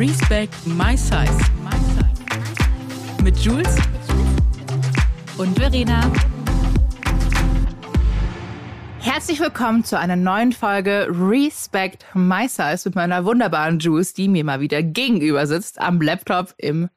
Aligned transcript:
Respect 0.00 0.66
My 0.66 0.96
Size. 0.96 1.38
Mit 3.22 3.36
Jules 3.36 3.76
und 5.36 5.58
Verena. 5.58 6.10
Herzlich 9.00 9.40
willkommen 9.40 9.84
zu 9.84 9.98
einer 9.98 10.16
neuen 10.16 10.52
Folge 10.52 11.06
Respect 11.10 12.06
My 12.14 12.48
Size 12.48 12.88
mit 12.88 12.94
meiner 12.94 13.26
wunderbaren 13.26 13.78
Jules, 13.78 14.14
die 14.14 14.28
mir 14.28 14.42
mal 14.42 14.60
wieder 14.60 14.82
gegenüber 14.82 15.46
sitzt 15.46 15.78
am 15.78 16.00
Laptop 16.00 16.54
im 16.56 16.88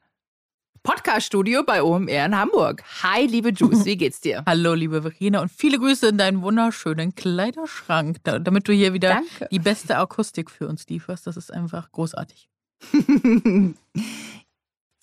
Podcast-Studio 0.82 1.62
bei 1.62 1.82
OMR 1.82 2.24
in 2.24 2.34
Hamburg. 2.38 2.82
Hi, 3.02 3.26
liebe 3.26 3.50
Jules, 3.50 3.84
wie 3.84 3.98
geht's 3.98 4.22
dir? 4.22 4.44
Hallo, 4.46 4.72
liebe 4.72 5.02
Verena 5.02 5.42
und 5.42 5.50
viele 5.50 5.78
Grüße 5.78 6.08
in 6.08 6.16
deinen 6.16 6.40
wunderschönen 6.40 7.14
Kleiderschrank, 7.14 8.24
damit 8.24 8.66
du 8.66 8.72
hier 8.72 8.94
wieder 8.94 9.10
Danke. 9.10 9.48
die 9.50 9.58
beste 9.58 9.98
Akustik 9.98 10.50
für 10.50 10.66
uns 10.68 10.88
lieferst. 10.88 11.26
Das 11.26 11.36
ist 11.36 11.52
einfach 11.52 11.92
großartig. 11.92 12.48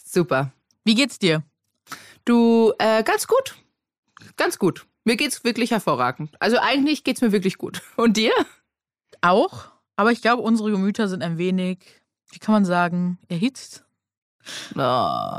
Super. 0.04 0.52
Wie 0.84 0.96
geht's 0.96 1.20
dir? 1.20 1.44
Du, 2.26 2.74
äh, 2.80 3.04
ganz 3.04 3.28
gut. 3.28 3.56
Ganz 4.38 4.60
gut. 4.60 4.86
Mir 5.04 5.16
geht's 5.16 5.44
wirklich 5.44 5.72
hervorragend. 5.72 6.36
Also 6.40 6.58
eigentlich 6.60 7.04
geht's 7.04 7.22
mir 7.22 7.32
wirklich 7.32 7.58
gut. 7.58 7.82
Und 7.96 8.18
dir? 8.18 8.34
Auch. 9.22 9.66
Aber 9.96 10.12
ich 10.12 10.22
glaube, 10.22 10.42
unsere 10.44 10.72
Gemüter 10.72 11.08
sind 11.08 11.24
ein 11.24 11.38
wenig, 11.38 11.80
wie 12.32 12.40
kann 12.40 12.54
man 12.54 12.66
sagen, 12.66 13.20
erhitzt. 13.30 13.84
Oh, 14.76 14.80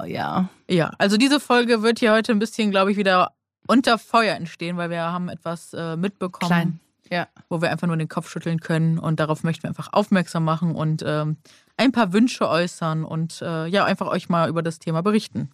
ja. 0.06 0.48
Ja, 0.68 0.92
also 0.98 1.16
diese 1.16 1.40
Folge 1.40 1.82
wird 1.82 1.98
hier 1.98 2.12
heute 2.12 2.32
ein 2.32 2.38
bisschen, 2.38 2.70
glaube 2.70 2.92
ich, 2.92 2.96
wieder 2.96 3.32
unter 3.66 3.98
Feuer 3.98 4.36
entstehen, 4.36 4.76
weil 4.76 4.90
wir 4.90 5.02
haben 5.02 5.28
etwas 5.28 5.72
äh, 5.74 5.96
mitbekommen, 5.96 6.48
Klein. 6.48 6.80
Ja. 7.10 7.28
wo 7.48 7.60
wir 7.60 7.70
einfach 7.70 7.86
nur 7.86 7.96
den 7.96 8.08
Kopf 8.08 8.28
schütteln 8.30 8.60
können 8.60 8.98
und 8.98 9.20
darauf 9.20 9.44
möchten 9.44 9.64
wir 9.64 9.70
einfach 9.70 9.92
aufmerksam 9.92 10.44
machen 10.44 10.74
und 10.74 11.02
ähm, 11.06 11.36
ein 11.76 11.92
paar 11.92 12.12
Wünsche 12.12 12.48
äußern 12.48 13.04
und 13.04 13.42
äh, 13.42 13.66
ja, 13.66 13.84
einfach 13.84 14.06
euch 14.06 14.28
mal 14.28 14.48
über 14.48 14.62
das 14.62 14.78
Thema 14.78 15.02
berichten. 15.02 15.50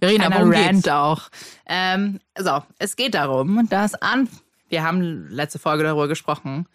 Verena, 0.00 0.30
worum 0.30 0.52
Rant 0.52 0.72
geht's? 0.72 0.88
auch. 0.88 1.28
Ähm, 1.66 2.20
so, 2.36 2.62
es 2.78 2.96
geht 2.96 3.14
darum, 3.14 3.66
dass 3.70 3.94
an, 3.94 4.28
wir 4.68 4.82
haben 4.82 5.28
letzte 5.28 5.58
Folge 5.58 5.84
darüber 5.84 6.08
gesprochen, 6.08 6.66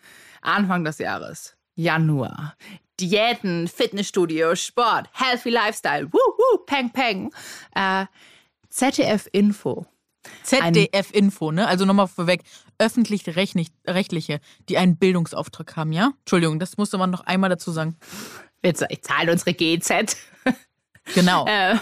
Anfang 0.41 0.83
des 0.83 0.97
Jahres, 0.99 1.55
Januar, 1.75 2.55
Diäten, 2.99 3.67
Fitnessstudio, 3.67 4.55
Sport, 4.55 5.09
Healthy 5.13 5.49
Lifestyle, 5.49 6.11
woo, 6.11 6.17
woo, 6.17 6.57
peng, 6.65 6.91
peng. 6.91 7.31
Äh, 7.75 8.05
ZDF 8.69 9.27
Info. 9.31 9.85
ZDF 10.43 11.11
Info, 11.11 11.51
ne? 11.51 11.67
Also 11.67 11.85
nochmal 11.85 12.07
vorweg, 12.07 12.43
öffentlich-rechtliche, 12.77 14.39
die 14.67 14.77
einen 14.77 14.97
Bildungsauftrag 14.97 15.75
haben, 15.75 15.91
ja? 15.91 16.11
Entschuldigung, 16.19 16.59
das 16.59 16.77
musste 16.77 16.97
man 16.97 17.09
noch 17.09 17.21
einmal 17.21 17.49
dazu 17.49 17.71
sagen. 17.71 17.97
Ich 18.61 19.01
zahle 19.01 19.31
unsere 19.31 19.53
GZ. 19.53 20.17
Genau. 21.15 21.47
äh, 21.47 21.75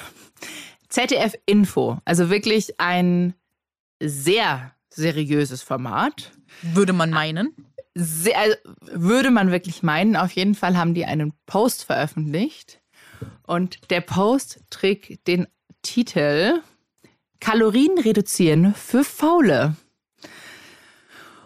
ZDF 0.87 1.35
Info, 1.45 1.97
also 2.05 2.29
wirklich 2.29 2.79
ein 2.79 3.33
sehr 3.99 4.73
seriöses 4.89 5.61
Format. 5.63 6.31
Würde 6.61 6.93
man 6.93 7.09
meinen. 7.09 7.53
Sehr, 7.93 8.37
also 8.37 8.55
würde 8.79 9.31
man 9.31 9.51
wirklich 9.51 9.83
meinen. 9.83 10.15
Auf 10.15 10.31
jeden 10.31 10.55
Fall 10.55 10.77
haben 10.77 10.93
die 10.93 11.05
einen 11.05 11.33
Post 11.45 11.83
veröffentlicht. 11.83 12.79
Und 13.43 13.89
der 13.91 14.01
Post 14.01 14.61
trägt 14.69 15.27
den 15.27 15.47
Titel 15.81 16.61
Kalorien 17.39 17.99
reduzieren 17.99 18.73
für 18.73 19.03
Faule. 19.03 19.75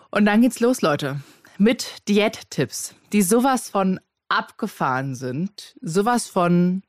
Und 0.10 0.26
dann 0.26 0.42
geht's 0.42 0.60
los, 0.60 0.82
Leute. 0.82 1.22
Mit 1.58 2.08
Diättipps, 2.08 2.96
die 3.14 3.22
sowas 3.22 3.70
von 3.70 4.00
abgefahren 4.32 5.16
sind, 5.16 5.76
sowas 5.82 6.28
von 6.28 6.84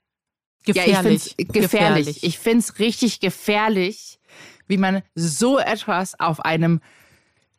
gefährlich. 0.65 1.27
Ja, 1.27 1.35
ich 1.39 1.49
gefährlich. 1.49 2.25
Ich 2.25 2.39
finde 2.39 2.61
es 2.61 2.79
richtig 2.79 3.21
gefährlich, 3.21 4.21
wie 4.69 4.79
man 4.79 5.03
so 5.15 5.59
etwas 5.59 6.19
auf 6.19 6.41
einem 6.41 6.81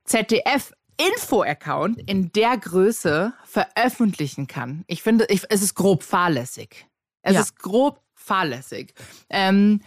ZDF 0.05 0.73
Info-Account 0.97 1.99
in 2.07 2.31
der 2.33 2.57
Größe 2.57 3.33
veröffentlichen 3.45 4.47
kann. 4.47 4.83
Ich 4.87 5.01
finde, 5.01 5.25
ich, 5.29 5.43
es 5.49 5.61
ist 5.61 5.75
grob 5.75 6.03
fahrlässig. 6.03 6.85
Es 7.23 7.33
ja. 7.33 7.41
ist 7.41 7.57
grob 7.59 8.01
fahrlässig. 8.13 8.93
Ähm, 9.29 9.81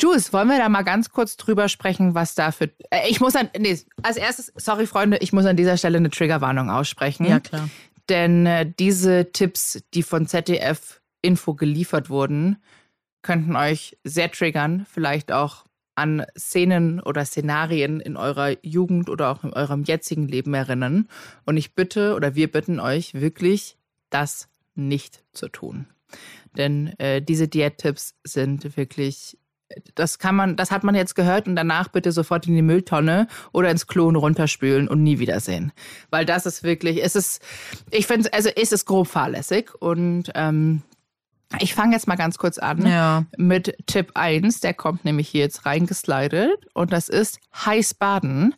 Jules, 0.00 0.32
wollen 0.32 0.48
wir 0.48 0.58
da 0.58 0.68
mal 0.68 0.82
ganz 0.82 1.10
kurz 1.10 1.36
drüber 1.36 1.68
sprechen, 1.68 2.14
was 2.14 2.34
da 2.34 2.52
für. 2.52 2.70
Äh, 2.90 3.08
ich 3.08 3.20
muss 3.20 3.34
an. 3.34 3.48
Nee, 3.58 3.80
als 4.02 4.16
erstes, 4.16 4.52
sorry, 4.56 4.86
Freunde, 4.86 5.16
ich 5.18 5.32
muss 5.32 5.46
an 5.46 5.56
dieser 5.56 5.76
Stelle 5.76 5.96
eine 5.96 6.10
Triggerwarnung 6.10 6.70
aussprechen. 6.70 7.24
Ja, 7.24 7.40
klar. 7.40 7.68
Denn 8.08 8.46
äh, 8.46 8.70
diese 8.78 9.32
Tipps, 9.32 9.82
die 9.94 10.02
von 10.02 10.26
ZDF 10.26 11.00
Info 11.20 11.54
geliefert 11.54 12.10
wurden, 12.10 12.56
könnten 13.22 13.56
euch 13.56 13.98
sehr 14.04 14.30
triggern, 14.30 14.86
vielleicht 14.90 15.32
auch 15.32 15.64
an 15.94 16.24
Szenen 16.38 17.00
oder 17.00 17.24
Szenarien 17.24 17.98
in 18.00 18.16
eurer 18.16 18.54
Jugend 18.62 19.10
oder 19.10 19.30
auch 19.30 19.42
in 19.42 19.52
eurem 19.52 19.82
jetzigen 19.82 20.28
Leben 20.28 20.54
erinnern. 20.54 21.08
Und 21.44 21.56
ich 21.56 21.74
bitte 21.74 22.14
oder 22.14 22.36
wir 22.36 22.50
bitten 22.50 22.78
euch 22.78 23.14
wirklich, 23.14 23.76
das 24.10 24.48
nicht 24.76 25.24
zu 25.32 25.48
tun. 25.48 25.86
Denn 26.56 26.94
äh, 26.98 27.20
diese 27.20 27.48
Diättipps 27.48 28.14
sind 28.22 28.76
wirklich, 28.76 29.38
das 29.94 30.18
kann 30.18 30.34
man, 30.34 30.56
das 30.56 30.70
hat 30.70 30.84
man 30.84 30.94
jetzt 30.94 31.14
gehört 31.14 31.46
und 31.46 31.56
danach 31.56 31.88
bitte 31.88 32.12
sofort 32.12 32.46
in 32.46 32.54
die 32.54 32.62
Mülltonne 32.62 33.26
oder 33.52 33.70
ins 33.70 33.86
Klon 33.86 34.16
runterspülen 34.16 34.88
und 34.88 35.02
nie 35.02 35.18
wiedersehen. 35.18 35.72
Weil 36.10 36.24
das 36.24 36.46
ist 36.46 36.62
wirklich, 36.62 37.04
es 37.04 37.16
ist, 37.16 37.42
ich 37.90 38.06
finde, 38.06 38.32
also 38.32 38.48
es 38.54 38.72
ist 38.72 38.86
grob 38.86 39.08
fahrlässig 39.08 39.70
und 39.80 40.30
ähm, 40.34 40.82
ich 41.60 41.74
fange 41.74 41.94
jetzt 41.94 42.06
mal 42.06 42.16
ganz 42.16 42.36
kurz 42.36 42.58
an 42.58 42.86
ja. 42.86 43.24
mit 43.38 43.74
Tipp 43.86 44.10
1, 44.14 44.60
der 44.60 44.74
kommt 44.74 45.04
nämlich 45.04 45.28
hier 45.28 45.40
jetzt 45.40 45.64
reingeslidet 45.64 46.66
und 46.74 46.92
das 46.92 47.08
ist 47.08 47.40
heiß 47.54 47.94
baden. 47.94 48.54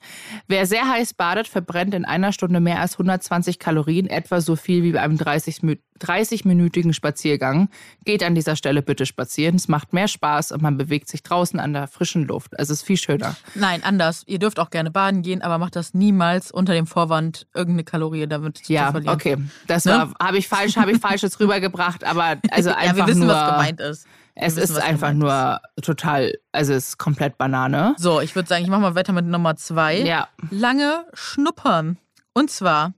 Wer 0.49 0.67
sehr 0.67 0.89
heiß 0.89 1.15
badet, 1.15 1.47
verbrennt 1.47 1.95
in 1.95 2.05
einer 2.05 2.33
Stunde 2.33 2.59
mehr 2.59 2.81
als 2.81 2.95
120 2.95 3.61
Kalorien, 3.61 4.09
etwa 4.09 4.41
so 4.41 4.57
viel 4.57 4.83
wie 4.83 4.93
bei 4.93 5.01
einem 5.03 5.19
30, 5.19 5.63
30-minütigen 6.01 6.93
Spaziergang. 6.93 7.69
Geht 8.05 8.23
an 8.23 8.35
dieser 8.35 8.57
Stelle 8.57 8.83
bitte 8.83 9.07
spazieren. 9.07 9.57
Es 9.57 9.69
macht 9.69 9.93
mehr 9.93 10.09
Spaß 10.09 10.53
und 10.53 10.63
man 10.63 10.77
bewegt 10.77 11.09
sich 11.09 11.23
draußen 11.23 11.61
an 11.61 11.73
der 11.73 11.87
frischen 11.89 12.27
Luft. 12.27 12.53
Es 12.57 12.71
ist 12.71 12.83
viel 12.83 12.97
schöner. 12.97 13.37
Nein, 13.55 13.83
anders. 13.83 14.25
Ihr 14.27 14.39
dürft 14.39 14.59
auch 14.59 14.71
gerne 14.71 14.91
baden 14.91 15.23
gehen, 15.23 15.43
aber 15.43 15.59
macht 15.59 15.77
das 15.77 15.95
niemals 15.95 16.51
unter 16.51 16.75
dem 16.75 16.87
Vorwand, 16.87 17.47
irgendeine 17.55 17.85
Kalorie 17.85 18.27
damit 18.27 18.69
ja, 18.69 18.87
zu 18.87 18.93
verlieren. 18.93 19.07
Ja, 19.07 19.13
okay. 19.15 19.37
Das 19.67 19.85
ne? 19.85 20.13
habe 20.21 20.39
ich 20.39 20.49
falsch, 20.49 20.77
habe 20.77 20.93
ich 20.93 20.99
falsches 20.99 21.39
rübergebracht, 21.41 22.05
aber 22.05 22.37
also 22.51 22.71
einfach 22.71 22.85
ja, 22.87 22.97
wir 22.97 23.07
wissen, 23.07 23.27
nur, 23.27 23.35
was 23.35 23.51
gemeint 23.51 23.81
ist. 23.81 24.07
Wir 24.35 24.43
es 24.45 24.57
wissen, 24.57 24.77
ist 24.77 24.83
einfach 24.83 25.13
nur 25.13 25.61
total, 25.83 26.33
also 26.53 26.73
es 26.73 26.89
ist 26.89 26.99
komplett 26.99 27.37
Banane. 27.39 27.95
So, 27.99 28.21
ich 28.21 28.35
würde 28.35 28.49
sagen, 28.49 28.63
ich 28.65 28.71
mache 28.71 28.81
mal 28.81 28.95
weiter 28.95 29.13
mit 29.13 29.27
Nummer 29.27 29.57
zwei. 29.57 29.99
Ja. 29.99 30.29
Lange 30.51 31.05
schnuppern. 31.13 31.99
Und 32.33 32.51
zwar, 32.51 32.95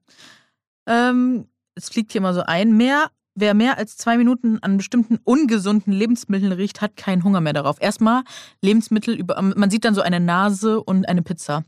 ähm, 0.87 1.49
es 1.75 1.89
fliegt 1.89 2.13
hier 2.13 2.21
immer 2.21 2.35
so 2.35 2.43
ein, 2.43 2.77
mehr, 2.77 3.11
wer 3.35 3.55
mehr 3.55 3.79
als 3.79 3.97
zwei 3.97 4.17
Minuten 4.17 4.59
an 4.63 4.77
bestimmten 4.77 5.19
ungesunden 5.25 5.93
Lebensmitteln 5.93 6.53
riecht, 6.53 6.81
hat 6.81 6.97
keinen 6.97 7.25
Hunger 7.25 7.41
mehr 7.41 7.53
darauf. 7.53 7.77
Erstmal 7.81 8.23
Lebensmittel 8.61 9.15
über, 9.15 9.41
man 9.41 9.71
sieht 9.71 9.85
dann 9.85 9.95
so 9.95 10.03
eine 10.03 10.21
Nase 10.21 10.83
und 10.83 11.09
eine 11.09 11.23
Pizza. 11.23 11.65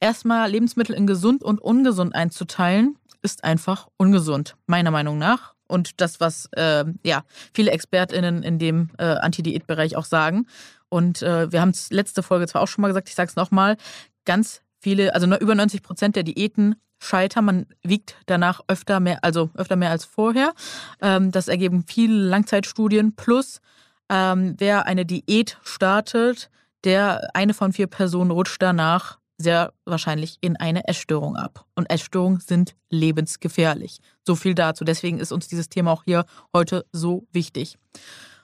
Erstmal 0.00 0.50
Lebensmittel 0.50 0.94
in 0.94 1.06
gesund 1.06 1.42
und 1.42 1.60
ungesund 1.60 2.14
einzuteilen, 2.14 2.96
ist 3.22 3.44
einfach 3.44 3.88
ungesund, 3.96 4.56
meiner 4.66 4.90
Meinung 4.90 5.18
nach. 5.18 5.54
Und 5.66 6.00
das, 6.00 6.20
was 6.20 6.48
äh, 6.52 6.84
ja 7.04 7.24
viele 7.52 7.72
ExpertInnen 7.72 8.42
in 8.42 8.58
dem 8.58 8.90
äh, 8.96 9.04
Anti-Diät-Bereich 9.04 9.96
auch 9.96 10.06
sagen. 10.06 10.46
Und 10.88 11.20
äh, 11.22 11.52
wir 11.52 11.60
haben 11.60 11.70
es 11.70 11.90
letzte 11.90 12.22
Folge 12.22 12.46
zwar 12.46 12.62
auch 12.62 12.68
schon 12.68 12.82
mal 12.82 12.88
gesagt, 12.88 13.08
ich 13.08 13.14
sage 13.14 13.28
es 13.28 13.36
nochmal, 13.36 13.76
ganz 14.24 14.62
viele, 14.80 15.14
also 15.14 15.26
über 15.36 15.54
90 15.54 15.82
Prozent 15.82 16.16
der 16.16 16.22
Diäten 16.22 16.76
scheitern. 16.98 17.44
Man 17.44 17.66
wiegt 17.82 18.16
danach 18.26 18.60
öfter 18.68 19.00
mehr, 19.00 19.18
also 19.22 19.50
öfter 19.54 19.76
mehr 19.76 19.90
als 19.90 20.04
vorher. 20.04 20.52
Ähm, 21.00 21.30
das 21.30 21.48
ergeben 21.48 21.84
viele 21.86 22.14
Langzeitstudien. 22.14 23.14
Plus, 23.14 23.60
ähm, 24.08 24.54
wer 24.58 24.86
eine 24.86 25.06
Diät 25.06 25.58
startet, 25.62 26.50
der 26.84 27.30
eine 27.34 27.54
von 27.54 27.72
vier 27.72 27.86
Personen 27.86 28.30
rutscht 28.30 28.62
danach 28.62 29.18
sehr 29.38 29.72
wahrscheinlich 29.84 30.38
in 30.40 30.56
eine 30.56 30.88
Essstörung 30.88 31.36
ab. 31.36 31.64
Und 31.76 31.88
Essstörungen 31.90 32.40
sind 32.40 32.74
lebensgefährlich. 32.90 34.00
So 34.26 34.34
viel 34.34 34.54
dazu. 34.54 34.84
Deswegen 34.84 35.20
ist 35.20 35.32
uns 35.32 35.46
dieses 35.46 35.68
Thema 35.68 35.92
auch 35.92 36.02
hier 36.04 36.24
heute 36.52 36.84
so 36.92 37.26
wichtig. 37.32 37.78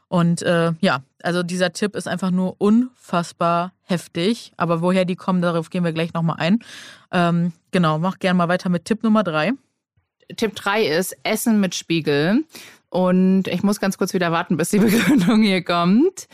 Und 0.09 0.43
äh, 0.43 0.73
ja, 0.81 1.03
also 1.23 1.43
dieser 1.43 1.73
Tipp 1.73 1.97
ist 1.97 2.07
einfach 2.07 2.31
nur 2.31 2.61
unfassbar 2.61 3.73
heftig. 3.83 4.53
Aber 4.57 4.81
woher 4.83 5.05
die 5.05 5.17
kommen, 5.17 5.43
darauf 5.43 5.71
gehen 5.71 5.85
wir 5.85 5.93
gleich 5.93 6.13
nochmal 6.13 6.37
ein. 6.39 6.59
Ähm, 7.11 7.53
genau, 7.71 7.99
mach 7.99 8.19
gerne 8.19 8.37
mal 8.37 8.49
weiter 8.49 8.69
mit 8.69 8.85
Tipp 8.85 9.03
Nummer 9.03 9.25
drei. 9.25 9.53
Tipp 10.37 10.55
drei 10.55 10.85
ist 10.85 11.17
Essen 11.23 11.61
mit 11.61 11.75
Spiegel. 11.75 12.45
Und 12.91 13.49
ich 13.49 13.63
muss 13.63 13.81
ganz 13.81 13.99
kurz 13.99 14.15
wieder 14.15 14.31
warten, 14.31 14.57
bis 14.57 14.71
die 14.71 14.79
Begründung 14.81 15.43
hier 15.43 15.65
kommt. 15.65 16.29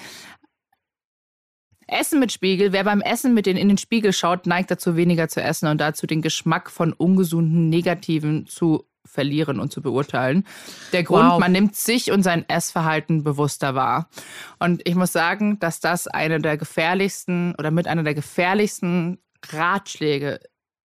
Essen 1.86 2.20
mit 2.20 2.32
Spiegel. 2.32 2.72
Wer 2.72 2.84
beim 2.84 3.00
Essen 3.00 3.34
mit 3.34 3.46
den 3.46 3.56
in 3.56 3.68
den 3.68 3.78
Spiegel 3.78 4.12
schaut, 4.12 4.46
neigt 4.46 4.70
dazu, 4.70 4.96
weniger 4.96 5.28
zu 5.28 5.42
essen 5.42 5.68
und 5.68 5.80
dazu 5.80 6.06
den 6.06 6.22
Geschmack 6.22 6.70
von 6.70 6.92
ungesunden, 6.92 7.68
negativen 7.68 8.46
zu 8.46 8.84
verlieren 9.06 9.60
und 9.60 9.72
zu 9.72 9.82
beurteilen. 9.82 10.46
Der 10.92 11.02
Grund, 11.02 11.28
Wow. 11.30 11.38
man 11.40 11.52
nimmt 11.52 11.74
sich 11.76 12.12
und 12.12 12.22
sein 12.22 12.48
Essverhalten 12.48 13.24
bewusster 13.24 13.74
wahr. 13.74 14.08
Und 14.58 14.86
ich 14.86 14.94
muss 14.94 15.12
sagen, 15.12 15.58
dass 15.58 15.80
das 15.80 16.06
eine 16.06 16.38
der 16.40 16.56
gefährlichsten 16.56 17.54
oder 17.58 17.70
mit 17.70 17.88
einer 17.88 18.02
der 18.02 18.14
gefährlichsten 18.14 19.18
Ratschläge 19.50 20.40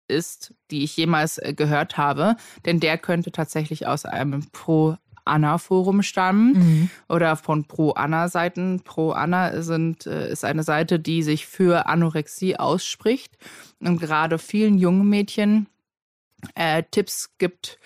ist, 0.08 0.54
die 0.72 0.84
ich 0.84 0.96
jemals 0.98 1.40
äh, 1.40 1.54
gehört 1.56 1.98
habe. 1.98 2.36
Denn 2.66 2.80
der 2.80 2.98
könnte 2.98 3.32
tatsächlich 3.32 3.88
aus 3.88 4.06
einem 4.06 4.46
Pro-Anna-Forum 4.52 6.04
stammen 6.04 6.54
Mhm. 6.54 6.90
oder 7.10 7.36
von 7.36 7.66
Pro-Anna-Seiten. 7.66 8.82
Pro-Anna 8.84 9.62
sind, 9.64 10.06
äh, 10.06 10.32
ist 10.32 10.46
eine 10.46 10.64
Seite, 10.64 11.00
die 11.00 11.24
sich 11.24 11.48
für 11.48 11.88
Anorexie 11.88 12.58
ausspricht 12.58 13.38
und 13.80 14.00
gerade 14.00 14.38
vielen 14.38 14.78
jungen 14.78 15.10
Mädchen 15.10 15.68
äh, 16.56 16.84
Tipps 16.92 17.30
gibt, 17.38 17.80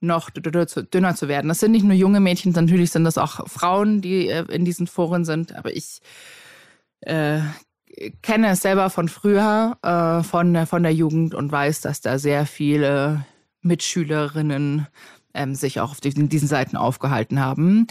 noch 0.00 0.30
dünner 0.30 0.66
zu, 0.66 1.28
werden. 1.28 1.48
Das 1.48 1.60
sind 1.60 1.72
nicht 1.72 1.84
nur 1.84 1.94
junge 1.94 2.20
Mädchen, 2.20 2.52
natürlich 2.52 2.90
sind 2.90 3.04
das 3.04 3.18
auch 3.18 3.48
Frauen, 3.48 4.02
die 4.02 4.28
äh, 4.28 4.44
in 4.52 4.64
diesen 4.64 4.86
Foren 4.86 5.24
sind, 5.24 5.54
aber 5.54 5.74
ich 5.74 6.00
äh, 7.00 7.40
kenne 8.22 8.48
es 8.50 8.60
selber 8.60 8.90
von 8.90 9.08
früher, 9.08 9.78
äh, 9.82 10.22
von, 10.22 10.52
der- 10.52 10.66
von 10.66 10.82
der 10.82 10.92
Jugend 10.92 11.34
und 11.34 11.50
weiß, 11.50 11.80
dass 11.80 12.00
da 12.00 12.18
sehr 12.18 12.46
viele 12.46 13.24
Mitschülerinnen 13.62 14.86
ähm, 15.34 15.54
sich 15.54 15.80
auch 15.80 15.90
auf 15.90 16.00
diesen, 16.00 16.28
diesen 16.28 16.48
Seiten 16.48 16.76
aufgehalten 16.76 17.40
haben. 17.40 17.86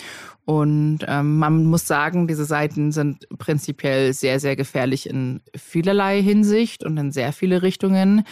Und 0.46 1.00
ähm, 1.08 1.38
man 1.38 1.66
muss 1.66 1.88
sagen, 1.88 2.28
diese 2.28 2.46
Seiten 2.46 2.92
sind 2.92 3.28
prinzipiell 3.38 4.14
sehr, 4.14 4.40
sehr 4.40 4.56
gefährlich 4.56 5.10
in 5.10 5.42
vielerlei 5.56 6.22
Hinsicht 6.22 6.84
und 6.84 6.98
in 6.98 7.12
sehr 7.12 7.34
viele 7.34 7.62
Richtungen. 7.62 8.26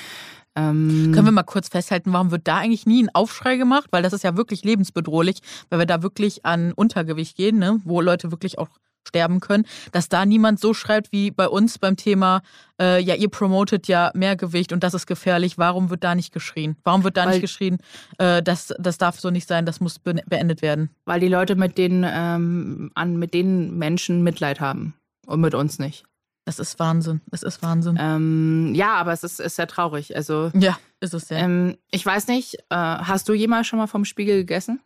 Ähm, 0.56 1.12
Können 1.14 1.26
wir 1.26 1.32
mal 1.32 1.44
kurz 1.44 1.70
festhalten, 1.70 2.14
warum 2.14 2.32
wird 2.32 2.48
da 2.48 2.58
eigentlich 2.58 2.86
nie 2.86 3.04
ein 3.04 3.10
Aufschrei 3.14 3.58
gemacht? 3.58 3.88
Weil 3.92 4.04
das 4.04 4.14
ist 4.14 4.24
ja 4.24 4.38
wirklich 4.38 4.64
lebensbedrohlich, 4.64 5.40
weil 5.70 5.80
wir 5.80 5.86
da 5.86 6.04
wirklich 6.04 6.46
an 6.46 6.74
Untergewicht 6.74 7.36
gehen, 7.36 7.58
ne? 7.58 7.80
wo 7.84 8.02
Leute 8.02 8.32
wirklich 8.32 8.60
auch 8.60 8.70
sterben 9.06 9.42
können, 9.42 9.66
dass 9.92 10.08
da 10.08 10.26
niemand 10.26 10.60
so 10.60 10.74
schreibt 10.74 11.12
wie 11.12 11.30
bei 11.30 11.48
uns 11.48 11.78
beim 11.78 11.98
Thema, 11.98 12.42
äh, 12.80 13.02
ja, 13.02 13.16
ihr 13.16 13.30
promotet 13.30 13.88
ja 13.88 14.12
Mehrgewicht 14.14 14.72
und 14.72 14.82
das 14.82 14.94
ist 14.94 15.08
gefährlich. 15.08 15.58
Warum 15.58 15.90
wird 15.90 16.04
da 16.06 16.16
nicht 16.16 16.34
geschrien? 16.34 16.78
Warum 16.86 17.04
wird 17.04 17.18
da 17.18 17.26
Weil- 17.26 17.32
nicht 17.32 17.42
geschrien, 17.42 17.80
äh, 18.18 18.42
das, 18.42 18.74
das 18.80 18.98
darf 18.98 19.20
so 19.20 19.30
nicht 19.30 19.48
sein, 19.48 19.66
das 19.66 19.82
muss 19.82 20.00
be 20.00 20.16
beendet 20.28 20.62
werden? 20.62 20.90
weil 21.06 21.20
die 21.20 21.28
Leute 21.28 21.56
mit 21.56 21.78
den, 21.78 22.06
ähm, 22.08 22.92
an, 22.96 23.18
mit 23.18 23.34
den 23.34 23.78
Menschen 23.78 24.24
Mitleid 24.24 24.62
haben 24.62 24.94
und 25.26 25.42
mit 25.42 25.54
uns 25.54 25.80
nicht. 25.80 26.06
Das 26.46 26.60
ist 26.60 26.78
Wahnsinn. 26.80 27.22
Es 27.32 27.42
ist 27.44 27.62
Wahnsinn. 27.64 27.98
Ähm, 28.00 28.74
ja, 28.76 28.96
aber 28.96 29.14
es 29.14 29.24
ist, 29.24 29.40
ist 29.40 29.56
sehr 29.56 29.68
traurig. 29.68 30.16
Also 30.16 30.52
ja, 30.54 30.78
ist 31.00 31.14
es 31.14 31.30
ja. 31.30 31.38
Ähm, 31.38 31.78
ich 31.90 32.06
weiß 32.06 32.28
nicht, 32.28 32.56
äh, 32.70 32.76
hast 32.76 33.30
du 33.30 33.34
jemals 33.34 33.68
schon 33.68 33.80
mal 33.80 33.88
vom 33.88 34.04
Spiegel 34.06 34.38
gegessen? 34.38 34.82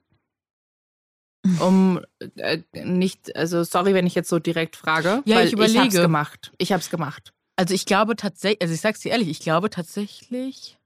Um 1.62 2.02
äh, 2.38 2.62
nicht, 2.74 3.34
also 3.36 3.64
sorry, 3.64 3.94
wenn 3.94 4.06
ich 4.06 4.16
jetzt 4.16 4.28
so 4.30 4.38
direkt 4.38 4.76
frage. 4.76 5.22
Ja, 5.26 5.38
weil 5.38 5.48
ich 5.48 5.54
Ich 5.54 5.60
hab's 5.60 5.72
überlege. 5.74 6.02
gemacht. 6.02 6.52
Ich 6.58 6.74
hab's 6.74 6.90
gemacht. 6.90 7.34
Also 7.56 7.74
ich 7.74 7.86
glaube 7.86 8.16
tatsächlich, 8.18 8.62
also 8.62 8.74
ich 8.74 8.82
sag's 8.82 9.00
dir 9.00 9.12
ehrlich, 9.14 9.30
ich 9.30 9.40
glaube 9.40 9.70
tatsächlich, 9.70 10.78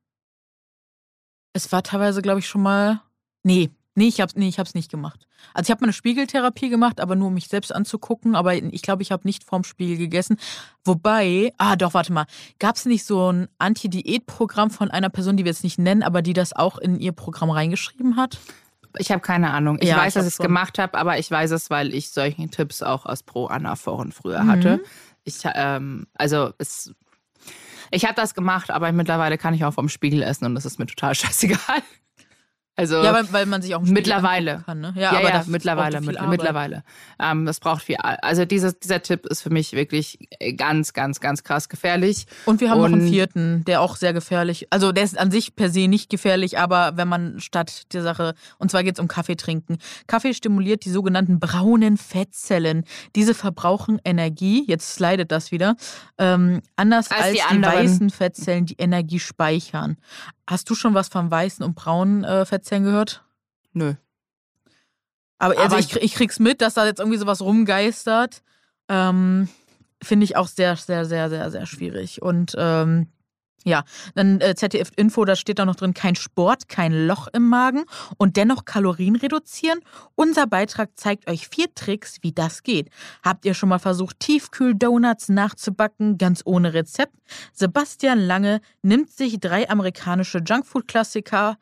es 1.53 1.71
war 1.71 1.81
teilweise, 1.83 2.21
glaube 2.21 2.39
ich, 2.39 2.47
schon 2.47 2.61
mal. 2.61 3.01
Nee, 3.43 3.71
nee, 3.95 4.07
ich 4.07 4.21
hab's, 4.21 4.35
nee, 4.35 4.47
ich 4.47 4.59
hab's 4.59 4.73
nicht 4.73 4.89
gemacht. 4.91 5.27
Also 5.53 5.67
ich 5.67 5.71
habe 5.71 5.81
mal 5.81 5.87
eine 5.87 5.93
Spiegeltherapie 5.93 6.69
gemacht, 6.69 6.99
aber 6.99 7.15
nur 7.15 7.27
um 7.29 7.33
mich 7.33 7.47
selbst 7.47 7.73
anzugucken. 7.73 8.35
Aber 8.35 8.53
ich 8.55 8.81
glaube, 8.81 9.01
ich 9.03 9.11
habe 9.11 9.27
nicht 9.27 9.43
vorm 9.43 9.63
Spiegel 9.63 9.97
gegessen. 9.97 10.37
Wobei, 10.85 11.53
ah 11.57 11.75
doch, 11.75 11.93
warte 11.93 12.13
mal, 12.13 12.25
gab's 12.59 12.85
nicht 12.85 13.05
so 13.05 13.31
ein 13.31 13.47
Anti-Diät-Programm 13.59 14.71
von 14.71 14.89
einer 14.91 15.09
Person, 15.09 15.37
die 15.37 15.43
wir 15.45 15.51
jetzt 15.51 15.63
nicht 15.63 15.79
nennen, 15.79 16.03
aber 16.03 16.21
die 16.21 16.33
das 16.33 16.53
auch 16.53 16.77
in 16.77 16.99
ihr 16.99 17.11
Programm 17.11 17.49
reingeschrieben 17.49 18.15
hat? 18.17 18.39
Ich 18.97 19.09
habe 19.11 19.21
keine 19.21 19.51
Ahnung. 19.51 19.77
Ich 19.81 19.87
Ja, 19.89 19.97
weiß, 19.97 20.07
ich 20.09 20.13
dass 20.15 20.23
ich 20.25 20.27
es 20.31 20.35
schon. 20.37 20.47
gemacht 20.47 20.77
habe, 20.79 20.97
aber 20.97 21.17
ich 21.17 21.29
weiß 21.31 21.51
es, 21.51 21.69
weil 21.69 21.93
ich 21.93 22.09
solche 22.11 22.47
Tipps 22.49 22.81
auch 22.83 23.05
aus 23.05 23.23
Pro-Anna-Foren 23.23 24.11
früher 24.11 24.43
Mhm. 24.43 24.47
hatte. 24.49 24.83
Ich, 25.23 25.37
ähm, 25.45 26.07
also 26.15 26.51
es, 26.57 26.93
ich 27.91 28.03
habe 28.05 28.15
das 28.15 28.33
gemacht, 28.33 28.69
aber 28.71 28.91
mittlerweile 28.91 29.37
kann 29.37 29.53
ich 29.53 29.63
auch 29.63 29.73
vom 29.73 29.87
Spiegel 29.87 30.23
essen 30.23 30.45
und 30.45 30.55
das 30.55 30.65
ist 30.65 30.79
mir 30.79 30.87
total 30.87 31.13
scheißegal. 31.15 31.59
Also 32.77 33.03
Ja, 33.03 33.13
weil, 33.13 33.31
weil 33.33 33.45
man 33.47 33.61
sich 33.61 33.75
auch 33.75 33.81
Mittlerweile. 33.81 34.63
kann, 34.65 34.79
ne? 34.79 34.93
Ja, 34.95 35.19
ja, 35.21 35.29
das 35.31 35.47
mittlerweile, 35.47 35.97
braucht 35.97 36.03
viel 36.03 36.07
mit, 36.13 36.17
Arbeit. 36.17 36.29
mittlerweile. 36.29 36.83
Ähm, 37.19 37.45
das 37.45 37.59
braucht 37.59 37.83
viel. 37.83 37.97
Ar- 37.99 38.17
Also 38.23 38.45
dieses, 38.45 38.79
dieser 38.79 39.01
Tipp 39.01 39.25
ist 39.25 39.41
für 39.41 39.49
mich 39.49 39.73
wirklich 39.73 40.17
ganz, 40.55 40.93
ganz, 40.93 41.19
ganz 41.19 41.43
krass 41.43 41.67
gefährlich. 41.67 42.25
Und 42.45 42.61
wir 42.61 42.69
haben 42.69 42.77
noch 42.79 42.85
einen 42.85 43.01
Und- 43.01 43.09
vierten, 43.09 43.65
der 43.65 43.81
auch 43.81 43.97
sehr 43.97 44.13
gefährlich, 44.13 44.67
also 44.71 44.93
der 44.93 45.03
ist 45.03 45.19
an 45.19 45.31
sich 45.31 45.55
per 45.55 45.69
se 45.69 45.87
nicht 45.89 46.09
gefährlich, 46.09 46.57
aber 46.59 46.93
wenn 46.95 47.09
man 47.09 47.39
statt 47.41 47.93
der 47.93 48.03
Sache, 48.03 48.35
und 48.57 48.71
zwar 48.71 48.83
geht 48.83 48.95
es 48.95 48.99
um 49.01 49.07
Kaffee 49.09 49.35
trinken. 49.35 49.77
Kaffee 50.07 50.33
stimuliert 50.33 50.85
die 50.85 50.91
sogenannten 50.91 51.39
braunen 51.41 51.97
Fettzellen. 51.97 52.85
Diese 53.17 53.33
verbrauchen 53.35 53.99
Energie, 54.05 54.63
jetzt 54.65 54.95
slidet 54.95 55.31
das 55.33 55.51
wieder, 55.51 55.75
ähm, 56.17 56.61
anders 56.77 57.11
Als 57.11 57.21
als, 57.21 57.37
die 57.51 57.55
die, 57.57 57.61
weißen 57.63 58.09
Fettzellen, 58.11 58.65
die 58.65 58.75
Energie 58.77 59.19
speichern. 59.19 59.97
Hast 60.47 60.69
du 60.69 60.75
schon 60.75 60.93
was 60.93 61.07
von 61.09 61.29
weißen 61.31 61.63
und 61.63 61.75
braunen 61.75 62.23
äh, 62.23 62.45
Fettzellen 62.45 62.83
gehört? 62.83 63.23
Nö. 63.73 63.93
Aber, 65.39 65.57
also 65.57 65.75
Aber- 65.75 65.79
ich, 65.79 65.95
ich 65.95 66.13
krieg's 66.13 66.39
mit, 66.39 66.61
dass 66.61 66.75
da 66.75 66.85
jetzt 66.85 66.99
irgendwie 66.99 67.17
sowas 67.17 67.41
rumgeistert. 67.41 68.43
Ähm, 68.89 69.49
Finde 70.03 70.23
ich 70.23 70.35
auch 70.35 70.47
sehr, 70.47 70.75
sehr, 70.75 71.05
sehr, 71.05 71.29
sehr, 71.29 71.51
sehr 71.51 71.65
schwierig. 71.65 72.21
Und 72.21 72.55
ähm, 72.57 73.07
ja, 73.63 73.83
dann 74.15 74.41
äh, 74.41 74.55
ZDF-Info, 74.55 75.25
da 75.25 75.35
steht 75.35 75.59
da 75.59 75.65
noch 75.65 75.75
drin, 75.75 75.93
kein 75.93 76.15
Sport, 76.15 76.67
kein 76.67 77.07
Loch 77.07 77.27
im 77.33 77.47
Magen 77.47 77.83
und 78.17 78.37
dennoch 78.37 78.65
Kalorien 78.65 79.15
reduzieren. 79.15 79.79
Unser 80.15 80.47
Beitrag 80.47 80.89
zeigt 80.95 81.29
euch 81.29 81.47
vier 81.47 81.73
Tricks, 81.73 82.17
wie 82.21 82.31
das 82.31 82.63
geht. 82.63 82.89
Habt 83.23 83.45
ihr 83.45 83.53
schon 83.53 83.69
mal 83.69 83.79
versucht, 83.79 84.19
Tiefkühl-Donuts 84.19 85.29
nachzubacken, 85.29 86.17
ganz 86.17 86.41
ohne 86.45 86.73
Rezept? 86.73 87.15
Sebastian 87.53 88.19
Lange 88.19 88.61
nimmt 88.81 89.11
sich 89.11 89.39
drei 89.39 89.69
amerikanische 89.69 90.39
Junkfood-Klassiker 90.39 91.57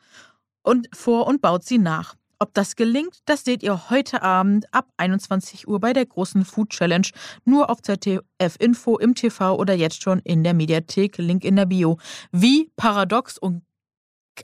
und 0.62 0.88
vor 0.94 1.28
und 1.28 1.42
baut 1.42 1.64
sie 1.64 1.78
nach. 1.78 2.16
Ob 2.42 2.54
das 2.54 2.78
gelingt, 2.78 3.20
das 3.26 3.44
seht 3.44 3.64
ihr 3.64 3.90
heute 3.90 4.22
Abend 4.22 4.74
ab 4.74 4.88
21 4.96 5.68
Uhr 5.68 5.82
bei 5.82 5.92
der 5.92 6.06
großen 6.06 6.46
Food 6.46 6.70
Challenge 6.70 7.08
nur 7.44 7.70
auf 7.70 7.82
ZDF 7.82 8.56
Info 8.60 8.98
im 8.98 9.14
TV 9.14 9.58
oder 9.58 9.74
jetzt 9.74 10.02
schon 10.02 10.20
in 10.20 10.46
der 10.46 10.54
Mediathek, 10.54 11.18
Link 11.18 11.44
in 11.44 11.58
der 11.58 11.66
Bio. 11.66 11.98
Wie 12.32 12.72
paradox 12.78 13.38
und 13.38 13.64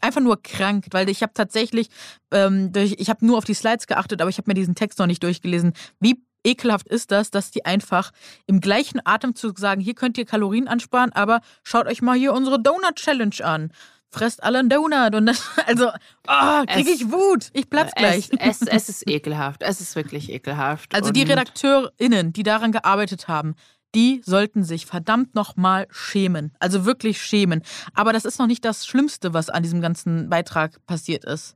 einfach 0.01 0.19
nur 0.19 0.43
krank, 0.43 0.87
weil 0.91 1.07
ich 1.07 1.21
habe 1.21 1.31
tatsächlich, 1.33 1.87
ähm, 2.31 2.73
durch, 2.73 2.95
ich 2.97 3.09
habe 3.09 3.25
nur 3.25 3.37
auf 3.37 3.45
die 3.45 3.53
Slides 3.53 3.87
geachtet, 3.87 4.19
aber 4.21 4.29
ich 4.29 4.37
habe 4.37 4.49
mir 4.49 4.55
diesen 4.55 4.75
Text 4.75 4.99
noch 4.99 5.07
nicht 5.07 5.23
durchgelesen. 5.23 5.71
Wie 6.01 6.21
ekelhaft 6.43 6.89
ist 6.89 7.11
das, 7.11 7.31
dass 7.31 7.51
die 7.51 7.65
einfach 7.65 8.11
im 8.45 8.59
gleichen 8.59 8.99
Atemzug 9.05 9.57
sagen, 9.57 9.79
hier 9.79 9.95
könnt 9.95 10.17
ihr 10.17 10.25
Kalorien 10.25 10.67
ansparen, 10.67 11.13
aber 11.13 11.39
schaut 11.63 11.87
euch 11.87 12.01
mal 12.01 12.17
hier 12.17 12.33
unsere 12.33 12.61
Donut 12.61 12.95
Challenge 12.95 13.35
an. 13.41 13.71
Fresst 14.15 14.43
alle 14.43 14.59
einen 14.59 14.69
Donut 14.69 15.13
und 15.13 15.25
das, 15.25 15.43
also, 15.67 15.89
oh, 16.27 16.63
kriege 16.67 16.89
ich 16.89 17.11
Wut. 17.11 17.49
Ich 17.53 17.69
platz 17.69 17.91
gleich. 17.95 18.29
Es, 18.39 18.61
es, 18.61 18.67
es 18.67 18.89
ist 18.89 19.09
ekelhaft. 19.09 19.61
Es 19.61 19.81
ist 19.81 19.95
wirklich 19.95 20.31
ekelhaft. 20.31 20.95
Also 20.95 21.11
die 21.11 21.23
Und 21.23 21.31
RedakteurInnen, 21.31 22.31
die 22.31 22.43
daran 22.43 22.71
gearbeitet 22.71 23.27
haben, 23.27 23.55
die 23.93 24.21
sollten 24.25 24.63
sich 24.63 24.85
verdammt 24.85 25.35
nochmal 25.35 25.87
schämen. 25.89 26.53
Also 26.59 26.85
wirklich 26.85 27.21
schämen. 27.21 27.61
Aber 27.93 28.13
das 28.13 28.25
ist 28.25 28.39
noch 28.39 28.47
nicht 28.47 28.63
das 28.65 28.85
Schlimmste, 28.85 29.33
was 29.33 29.49
an 29.49 29.63
diesem 29.63 29.81
ganzen 29.81 30.29
Beitrag 30.29 30.85
passiert 30.85 31.25
ist. 31.25 31.55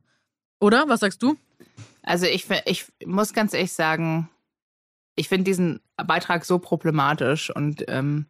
Oder? 0.58 0.88
Was 0.88 1.00
sagst 1.00 1.22
du? 1.22 1.36
Also 2.02 2.26
ich, 2.26 2.46
ich 2.64 2.86
muss 3.04 3.32
ganz 3.32 3.52
ehrlich 3.54 3.72
sagen, 3.72 4.28
ich 5.16 5.28
finde 5.28 5.44
diesen 5.44 5.80
Beitrag 5.96 6.44
so 6.44 6.58
problematisch 6.58 7.54
und 7.54 7.84
ähm, 7.88 8.26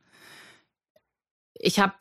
ich 1.54 1.78
habe 1.78 1.94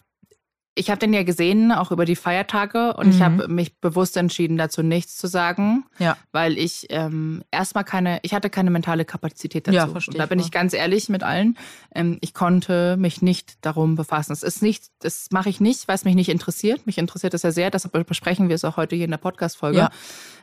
ich 0.79 0.89
hab 0.89 0.99
den 0.99 1.13
ja 1.13 1.23
gesehen, 1.23 1.71
auch 1.71 1.91
über 1.91 2.05
die 2.05 2.15
Feiertage 2.15 2.93
und 2.95 3.09
ich 3.09 3.17
Mhm. 3.19 3.23
habe 3.23 3.47
mich 3.47 3.77
bewusst 3.79 4.15
entschieden, 4.17 4.57
dazu 4.57 4.81
nichts 4.81 5.17
zu 5.17 5.27
sagen, 5.27 5.85
Ja. 5.99 6.17
weil 6.31 6.57
ich 6.57 6.87
ähm, 6.89 7.43
erstmal 7.51 7.83
keine, 7.83 8.19
ich 8.23 8.33
hatte 8.33 8.49
keine 8.49 8.69
mentale 8.71 9.05
Kapazität 9.05 9.67
dazu. 9.67 9.75
Ja, 9.75 9.87
verstehe 9.87 10.13
und 10.13 10.17
da 10.19 10.23
ich 10.23 10.29
bin 10.29 10.39
ich 10.39 10.51
ganz 10.51 10.73
ehrlich 10.73 11.09
mit 11.09 11.21
allen. 11.23 11.57
Ähm, 11.93 12.17
ich 12.21 12.33
konnte 12.33 12.97
mich 12.97 13.21
nicht 13.21 13.57
darum 13.65 13.95
befassen. 13.95 14.31
Es 14.31 14.41
ist 14.43 14.61
nicht, 14.61 14.85
das 14.99 15.27
mache 15.31 15.49
ich 15.49 15.59
nicht, 15.59 15.87
weil 15.87 15.95
es 15.95 16.05
mich 16.05 16.15
nicht 16.15 16.29
interessiert. 16.29 16.85
Mich 16.87 16.97
interessiert 16.97 17.33
es 17.33 17.43
ja 17.43 17.51
sehr, 17.51 17.69
deshalb 17.69 18.07
besprechen 18.07 18.47
wir 18.47 18.55
es 18.55 18.63
auch 18.65 18.77
heute 18.77 18.95
hier 18.95 19.05
in 19.05 19.11
der 19.11 19.17
Podcast-Folge. 19.17 19.77
Ja. 19.79 19.89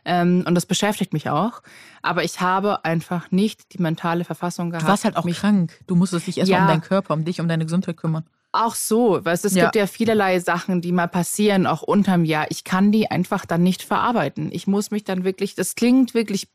Ähm, 0.04 0.44
und 0.46 0.54
das 0.54 0.66
beschäftigt 0.66 1.12
mich 1.12 1.30
auch. 1.30 1.62
Aber 2.02 2.22
ich 2.22 2.40
habe 2.40 2.84
einfach 2.84 3.30
nicht 3.32 3.72
die 3.72 3.82
mentale 3.82 4.24
Verfassung 4.24 4.70
gehabt. 4.70 4.84
Du 4.84 4.88
warst 4.90 5.04
halt 5.04 5.16
auch 5.16 5.24
mich 5.24 5.38
krank. 5.38 5.72
Du 5.86 5.96
musstest 5.96 6.26
dich 6.26 6.38
erstmal 6.38 6.58
Ja. 6.60 6.64
um 6.66 6.70
deinen 6.70 6.80
Körper, 6.82 7.14
um 7.14 7.24
dich, 7.24 7.40
um 7.40 7.48
deine 7.48 7.64
Gesundheit 7.64 7.96
kümmern. 7.96 8.24
Auch 8.64 8.74
so, 8.74 9.24
weil 9.24 9.34
es, 9.34 9.44
es 9.44 9.54
Ja. 9.54 9.64
gibt 9.64 9.76
ja 9.76 9.86
vielerlei 9.86 10.38
Sachen, 10.40 10.80
die 10.80 10.92
mal 10.92 11.08
passieren, 11.08 11.66
auch 11.66 11.82
unterm 11.82 12.24
Jahr. 12.24 12.46
Ich 12.50 12.64
kann 12.64 12.92
die 12.92 13.10
einfach 13.10 13.46
dann 13.46 13.62
nicht 13.62 13.82
verarbeiten. 13.82 14.50
Ich 14.52 14.66
muss 14.66 14.90
mich 14.90 15.04
dann 15.04 15.24
wirklich, 15.24 15.54
das 15.54 15.74
klingt 15.74 16.14
wirklich 16.14 16.48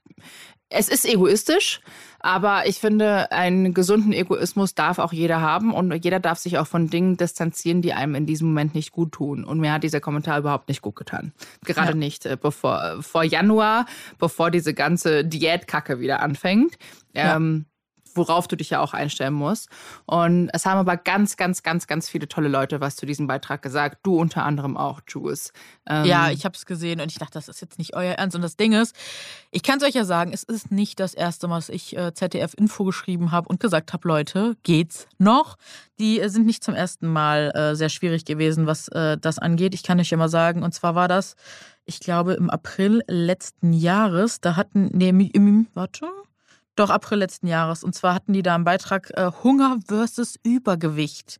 es 0.72 0.88
ist 0.88 1.06
egoistisch, 1.06 1.82
aber 2.20 2.66
ich 2.66 2.78
finde, 2.80 3.32
einen 3.32 3.74
gesunden 3.74 4.14
Egoismus 4.14 4.74
darf 4.74 5.00
auch 5.00 5.12
jeder 5.12 5.42
haben 5.42 5.74
und 5.74 5.92
jeder 6.04 6.20
darf 6.20 6.40
sich 6.40 6.58
auch 6.58 6.68
von 6.68 6.88
Dingen 6.88 7.18
distanzieren, 7.18 7.82
die 7.82 7.94
einem 7.94 8.16
in 8.16 8.26
diesem 8.26 8.48
Moment 8.48 8.74
nicht 8.74 8.92
gut 8.92 9.12
tun. 9.12 9.44
Und 9.44 9.60
mir 9.60 9.74
hat 9.74 9.84
dieser 9.84 10.00
Kommentar 10.00 10.40
überhaupt 10.40 10.70
nicht 10.70 10.82
gut 10.82 10.96
getan. 10.96 11.34
Gerade 11.66 11.90
ja. 11.90 11.96
nicht 11.96 12.26
äh, 12.26 12.38
bevor 12.42 12.84
äh, 12.84 13.02
vor 13.02 13.24
Januar, 13.24 13.86
bevor 14.18 14.50
diese 14.50 14.74
ganze 14.74 15.26
Diätkacke 15.26 16.00
wieder 16.00 16.22
anfängt. 16.22 16.76
Ja. 17.14 17.36
Worauf 18.16 18.48
du 18.48 18.56
dich 18.56 18.70
ja 18.70 18.80
auch 18.80 18.94
einstellen 18.94 19.34
musst. 19.34 19.70
Und 20.06 20.50
es 20.54 20.66
haben 20.66 20.78
aber 20.78 20.98
ganz, 20.98 21.38
ganz, 21.38 21.64
ganz, 21.64 21.88
ganz 21.88 22.10
viele 22.10 22.28
tolle 22.28 22.48
Leute 22.48 22.82
was 22.82 22.96
zu 22.96 23.06
diesem 23.06 23.28
Beitrag 23.28 23.62
gesagt. 23.62 24.00
Du 24.04 24.18
unter 24.18 24.44
anderem 24.44 24.78
auch, 24.78 25.02
Jules. 25.08 25.54
Ähm 25.88 26.06
ja, 26.06 26.30
ich 26.32 26.46
habe 26.46 26.56
es 26.56 26.66
gesehen 26.66 27.02
und 27.02 27.12
ich 27.12 27.18
dachte, 27.18 27.34
das 27.34 27.48
ist 27.48 27.62
jetzt 27.62 27.78
nicht 27.78 27.96
euer 27.96 28.14
Ernst. 28.14 28.36
Und 28.36 28.42
das 28.42 28.58
Ding 28.58 28.74
ist, 28.74 28.96
ich 29.52 29.64
kann 29.64 29.78
es 29.78 29.84
euch 29.84 29.96
ja 29.96 30.06
sagen, 30.06 30.32
es 30.34 30.44
ist 30.44 30.72
nicht 30.72 31.00
das 31.00 31.14
erste 31.14 31.48
Mal, 31.48 31.58
dass 31.58 31.70
ich 31.70 31.96
äh, 31.98 32.14
ZDF-Info 32.14 32.84
geschrieben 32.84 33.32
habe 33.32 33.48
und 33.50 33.60
gesagt 33.60 33.94
habe, 33.94 34.08
Leute, 34.08 34.58
geht's 34.64 35.08
noch? 35.18 35.58
Die 36.00 36.20
äh, 36.20 36.30
sind 36.30 36.46
nicht 36.46 36.64
zum 36.64 36.74
ersten 36.74 37.08
Mal 37.08 37.52
äh, 37.56 37.76
sehr 37.76 37.90
schwierig 37.90 38.26
gewesen, 38.26 38.68
was 38.68 38.88
äh, 38.90 39.18
das 39.18 39.40
angeht. 39.40 39.74
Ich 39.74 39.84
kann 39.84 40.00
euch 40.00 40.10
ja 40.10 40.18
mal 40.18 40.30
sagen, 40.30 40.64
und 40.64 40.74
zwar 40.74 40.96
war 40.96 41.08
das, 41.08 41.36
ich 41.86 42.00
glaube, 42.00 42.34
im 42.34 42.50
April 42.50 43.04
letzten 43.08 43.74
Jahres, 43.74 44.42
da 44.42 44.56
hatten, 44.56 44.90
nee, 44.94 45.10
im, 45.10 45.68
warte, 45.74 46.08
doch, 46.76 46.90
April 46.90 47.20
letzten 47.20 47.48
Jahres. 47.48 47.84
Und 47.84 47.94
zwar 47.94 48.14
hatten 48.14 48.34
die 48.34 48.44
da 48.44 48.56
einen 48.56 48.64
Beitrag 48.64 49.12
äh, 49.16 49.32
Hunger 49.44 49.80
versus 49.86 50.40
Übergewicht. 50.44 51.40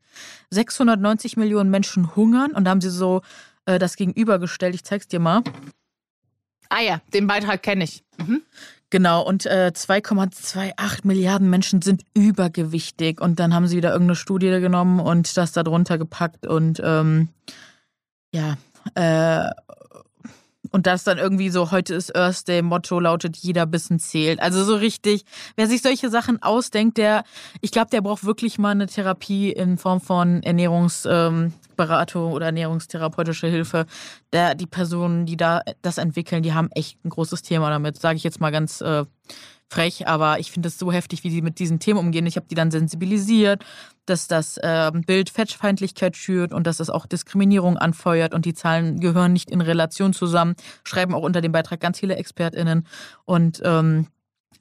690 0.50 1.38
Millionen 1.38 1.70
Menschen 1.70 2.16
hungern 2.16 2.52
und 2.52 2.66
da 2.66 2.72
haben 2.72 2.82
sie 2.82 2.90
so 2.90 3.22
äh, 3.66 3.80
das 3.80 3.96
gegenübergestellt. 3.96 4.76
Ich 4.76 4.84
zeig's 4.84 5.08
dir 5.08 5.20
mal. 5.20 5.44
Ah 6.70 6.82
ja, 6.82 7.02
den 7.14 7.28
Beitrag 7.28 7.64
kenne 7.64 7.84
ich. 7.84 8.04
Mhm. 8.18 8.42
Genau, 8.90 9.26
und 9.26 9.46
äh, 9.46 9.72
2,28 9.74 11.08
Milliarden 11.08 11.50
Menschen 11.50 11.82
sind 11.82 12.04
übergewichtig. 12.14 13.22
Und 13.22 13.40
dann 13.40 13.54
haben 13.54 13.68
sie 13.68 13.78
wieder 13.78 13.92
irgendeine 13.92 14.18
Studie 14.18 14.60
genommen 14.60 15.00
und 15.00 15.38
das 15.38 15.54
da 15.54 15.64
drunter 15.64 15.98
gepackt. 15.98 16.46
Und 16.46 16.82
ähm, 16.84 17.30
ja, 18.34 18.58
äh, 18.96 19.50
und 20.72 20.88
das 20.88 21.04
dann 21.04 21.18
irgendwie 21.18 21.50
so, 21.50 21.72
heute 21.72 21.94
ist 21.94 22.16
Earth 22.16 22.48
Day, 22.48 22.62
Motto 22.62 23.00
lautet, 23.00 23.38
jeder 23.38 23.66
Bissen 23.66 24.00
zählt. 24.00 24.40
Also 24.40 24.64
so 24.64 24.76
richtig, 24.76 25.26
wer 25.56 25.68
sich 25.68 25.82
solche 25.82 26.10
Sachen 26.10 26.42
ausdenkt, 26.42 26.98
der, 26.98 27.24
ich 27.60 27.72
glaube, 27.72 27.90
der 27.90 28.02
braucht 28.02 28.24
wirklich 28.24 28.58
mal 28.58 28.70
eine 28.70 28.88
Therapie 28.88 29.52
in 29.52 29.78
Form 29.78 30.02
von 30.02 30.42
Ernährungsberatung 30.44 32.28
ähm, 32.28 32.34
oder 32.34 32.48
ernährungstherapeutische 32.48 33.48
Hilfe. 33.48 33.86
Der, 34.34 34.56
die 34.56 34.68
Personen, 34.68 35.26
die 35.26 35.38
da 35.38 35.62
das 35.82 35.98
entwickeln, 35.98 36.44
die 36.44 36.54
haben 36.54 36.70
echt 36.72 37.04
ein 37.06 37.10
großes 37.10 37.42
Thema 37.42 37.70
damit, 37.70 38.00
sage 38.00 38.18
ich 38.18 38.24
jetzt 38.24 38.40
mal 38.40 38.52
ganz 38.52 38.82
äh, 38.82 39.06
frech, 39.72 40.08
aber 40.08 40.40
ich 40.40 40.52
finde 40.52 40.68
es 40.68 40.78
so 40.78 40.92
heftig, 40.92 41.24
wie 41.24 41.30
sie 41.30 41.42
mit 41.42 41.58
diesen 41.60 41.80
Themen 41.80 42.00
umgehen. 42.00 42.26
Ich 42.26 42.36
habe 42.36 42.46
die 42.50 42.56
dann 42.56 42.72
sensibilisiert, 42.72 43.64
dass 44.12 44.28
das 44.28 44.58
äh, 44.58 44.92
Bild 44.94 45.30
Fettfeindlichkeit 45.30 46.18
schürt 46.18 46.54
und 46.54 46.68
dass 46.68 46.78
das 46.78 46.90
auch 46.90 47.06
Diskriminierung 47.06 47.78
anfeuert 47.78 48.34
und 48.34 48.46
die 48.46 48.54
Zahlen 48.54 49.00
gehören 49.00 49.34
nicht 49.34 49.50
in 49.50 49.62
Relation 49.62 50.14
zusammen. 50.14 50.56
Schreiben 50.84 51.16
auch 51.16 51.24
unter 51.24 51.42
dem 51.42 51.54
Beitrag 51.54 51.80
ganz 51.80 52.00
viele 52.00 52.18
ExpertInnen. 52.18 52.86
Und 53.26 53.62
ähm, 53.64 54.08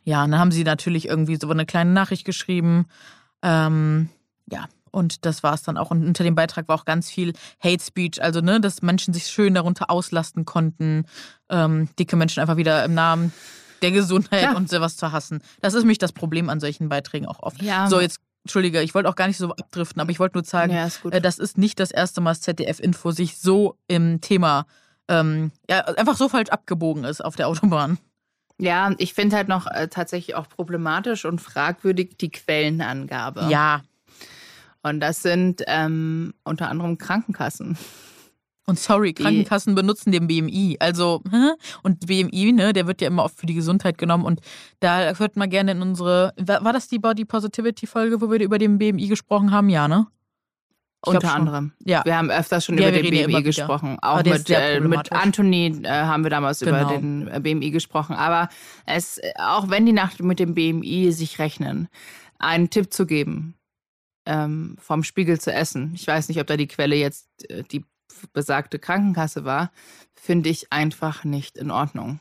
ja, 0.05 0.23
dann 0.23 0.39
haben 0.39 0.53
sie 0.53 0.65
natürlich 0.65 1.09
irgendwie 1.09 1.37
so 1.37 1.51
eine 1.51 1.67
kleine 1.67 1.91
Nachricht 1.91 2.25
geschrieben. 2.25 2.87
Ähm, 3.43 4.09
ja, 4.51 4.67
und 4.93 5.27
das 5.27 5.43
war 5.43 5.55
es 5.55 5.63
dann 5.63 5.77
auch. 5.77 5.91
Und 5.91 6.07
unter 6.07 6.25
dem 6.25 6.37
Beitrag 6.37 6.69
war 6.69 6.77
auch 6.77 6.85
ganz 6.85 7.11
viel 7.11 7.33
Hate 7.63 7.83
Speech, 7.83 8.23
also 8.23 8.41
ne, 8.41 8.61
dass 8.61 8.83
Menschen 8.83 9.13
sich 9.13 9.27
schön 9.27 9.55
darunter 9.55 9.91
auslasten 9.91 10.45
konnten, 10.45 11.07
ähm, 11.49 11.89
dicke 11.99 12.17
Menschen 12.17 12.41
einfach 12.41 12.57
wieder 12.57 12.85
im 12.85 12.95
Namen 12.95 13.33
der 13.83 13.91
Gesundheit 13.91 14.43
ja. 14.43 14.57
und 14.57 14.69
sowas 14.69 14.97
zu 14.97 15.11
hassen. 15.11 15.43
Das 15.61 15.75
ist 15.75 15.85
mich 15.85 15.99
das 15.99 16.13
Problem 16.13 16.49
an 16.51 16.61
solchen 16.61 16.89
Beiträgen 16.89 17.27
auch 17.27 17.41
oft. 17.41 17.61
Ja. 17.63 17.89
So, 17.89 18.01
jetzt 18.01 18.21
Entschuldige, 18.45 18.83
ich 18.83 18.95
wollte 18.95 19.09
auch 19.09 19.17
gar 19.17 19.27
nicht 19.27 19.37
so 19.37 19.51
abdriften, 19.51 20.01
aber 20.01 20.11
ich 20.11 20.19
wollte 20.19 20.39
nur 20.39 20.45
sagen, 20.45 20.73
ja, 20.73 20.89
äh, 21.11 21.21
das 21.21 21.39
ist 21.39 21.59
nicht 21.59 21.79
das 21.79 21.91
erste 21.91 22.21
Mal, 22.21 22.31
dass 22.31 22.41
ZDF-Info 22.41 23.11
sich 23.11 23.39
so 23.39 23.77
im 23.87 24.21
Thema 24.21 24.67
ähm, 25.09 25.51
ja, 25.69 25.81
einfach 25.81 26.17
so 26.17 26.29
falsch 26.29 26.51
abgebogen 26.51 27.05
ist 27.05 27.23
auf 27.23 27.37
der 27.37 27.49
Autobahn. 27.49 27.99
Ja, 28.59 28.93
ich 28.99 29.15
finde 29.15 29.37
halt 29.37 29.49
noch 29.49 29.67
äh, 29.67 29.89
tatsächlich 29.89 30.37
auch 30.37 30.49
problematisch 30.49 31.25
und 31.25 31.41
fragwürdig 31.41 32.17
die 32.19 32.31
Quellenangabe. 32.31 33.47
Ja. 33.49 33.83
Und 34.83 35.01
das 35.01 35.23
sind 35.23 35.63
ähm, 35.67 36.35
unter 36.45 36.69
anderem 36.69 36.97
Krankenkassen. 36.99 37.77
Und 38.71 38.79
sorry, 38.79 39.13
Krankenkassen 39.13 39.75
benutzen 39.75 40.13
den 40.13 40.27
BMI. 40.29 40.77
Also, 40.81 41.23
und 41.83 42.07
BMI, 42.07 42.53
ne, 42.53 42.73
der 42.73 42.87
wird 42.87 43.01
ja 43.01 43.09
immer 43.09 43.25
oft 43.25 43.39
für 43.39 43.47
die 43.47 43.55
Gesundheit 43.55 43.99
genommen. 43.99 44.25
Und 44.25 44.41
da 44.79 45.13
hört 45.19 45.37
man 45.37 45.51
gerne 45.51 45.73
in 45.73 45.83
unsere. 45.83 46.33
War 46.39 46.73
das 46.73 46.89
die 46.89 46.99
Body 46.99 47.25
Positivity 47.25 47.87
Folge, 47.87 48.21
wo 48.21 48.31
wir 48.31 48.41
über 48.41 48.59
den 48.59 48.79
BMI 48.79 49.09
gesprochen 49.09 49.51
haben? 49.51 49.69
Ja, 49.69 49.89
ne? 49.89 50.07
Ich 51.05 51.13
Unter 51.15 51.35
anderem. 51.35 51.73
Ja. 51.83 52.05
Wir 52.05 52.17
haben 52.17 52.31
öfters 52.31 52.65
schon 52.65 52.77
ja, 52.77 52.91
über 52.91 53.03
den 53.03 53.27
BMI 53.27 53.43
gesprochen. 53.43 53.93
Wieder. 53.93 54.05
Auch 54.05 54.23
mit, 54.23 54.51
äh, 54.51 54.81
mit 54.81 55.11
Anthony 55.11 55.81
äh, 55.83 55.89
haben 55.89 56.25
wir 56.25 56.31
damals 56.31 56.61
genau. 56.61 56.83
über 56.83 56.93
den 56.93 57.27
äh, 57.29 57.41
BMI 57.41 57.71
gesprochen. 57.71 58.15
Aber 58.15 58.51
es, 58.87 59.21
auch 59.37 59.71
wenn 59.71 59.87
die 59.87 59.93
Nacht 59.93 60.23
mit 60.23 60.39
dem 60.39 60.55
BMI 60.55 61.11
sich 61.11 61.39
rechnen, 61.39 61.89
einen 62.39 62.69
Tipp 62.69 62.93
zu 62.93 63.07
geben, 63.07 63.55
ähm, 64.27 64.77
vom 64.79 65.03
Spiegel 65.03 65.41
zu 65.41 65.53
essen. 65.53 65.93
Ich 65.95 66.07
weiß 66.07 66.29
nicht, 66.29 66.41
ob 66.41 66.47
da 66.47 66.57
die 66.57 66.69
Quelle 66.69 66.97
jetzt 66.97 67.29
äh, 67.51 67.63
die 67.65 67.85
besagte 68.33 68.79
Krankenkasse 68.79 69.45
war, 69.45 69.71
finde 70.15 70.49
ich 70.49 70.73
einfach 70.73 71.25
nicht 71.25 71.57
in 71.57 71.71
Ordnung. 71.71 72.21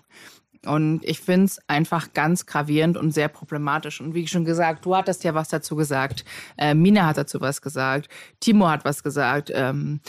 Und 0.65 1.01
ich 1.03 1.21
finde 1.21 1.45
es 1.45 1.59
einfach 1.67 2.13
ganz 2.13 2.45
gravierend 2.45 2.97
und 2.97 3.11
sehr 3.11 3.29
problematisch. 3.29 4.01
Und 4.01 4.13
wie 4.13 4.27
schon 4.27 4.43
gesagt, 4.43 4.85
du 4.85 4.95
hattest 4.95 5.23
ja 5.23 5.33
was 5.33 5.47
dazu 5.47 5.75
gesagt. 5.75 6.25
Äh, 6.57 6.73
Mina 6.73 7.05
hat 7.05 7.17
dazu 7.17 7.39
was 7.39 7.61
gesagt. 7.61 8.09
Timo 8.41 8.67
hat 8.67 8.83
was 8.83 9.01
gesagt. 9.01 9.51
Ähm, 9.53 10.01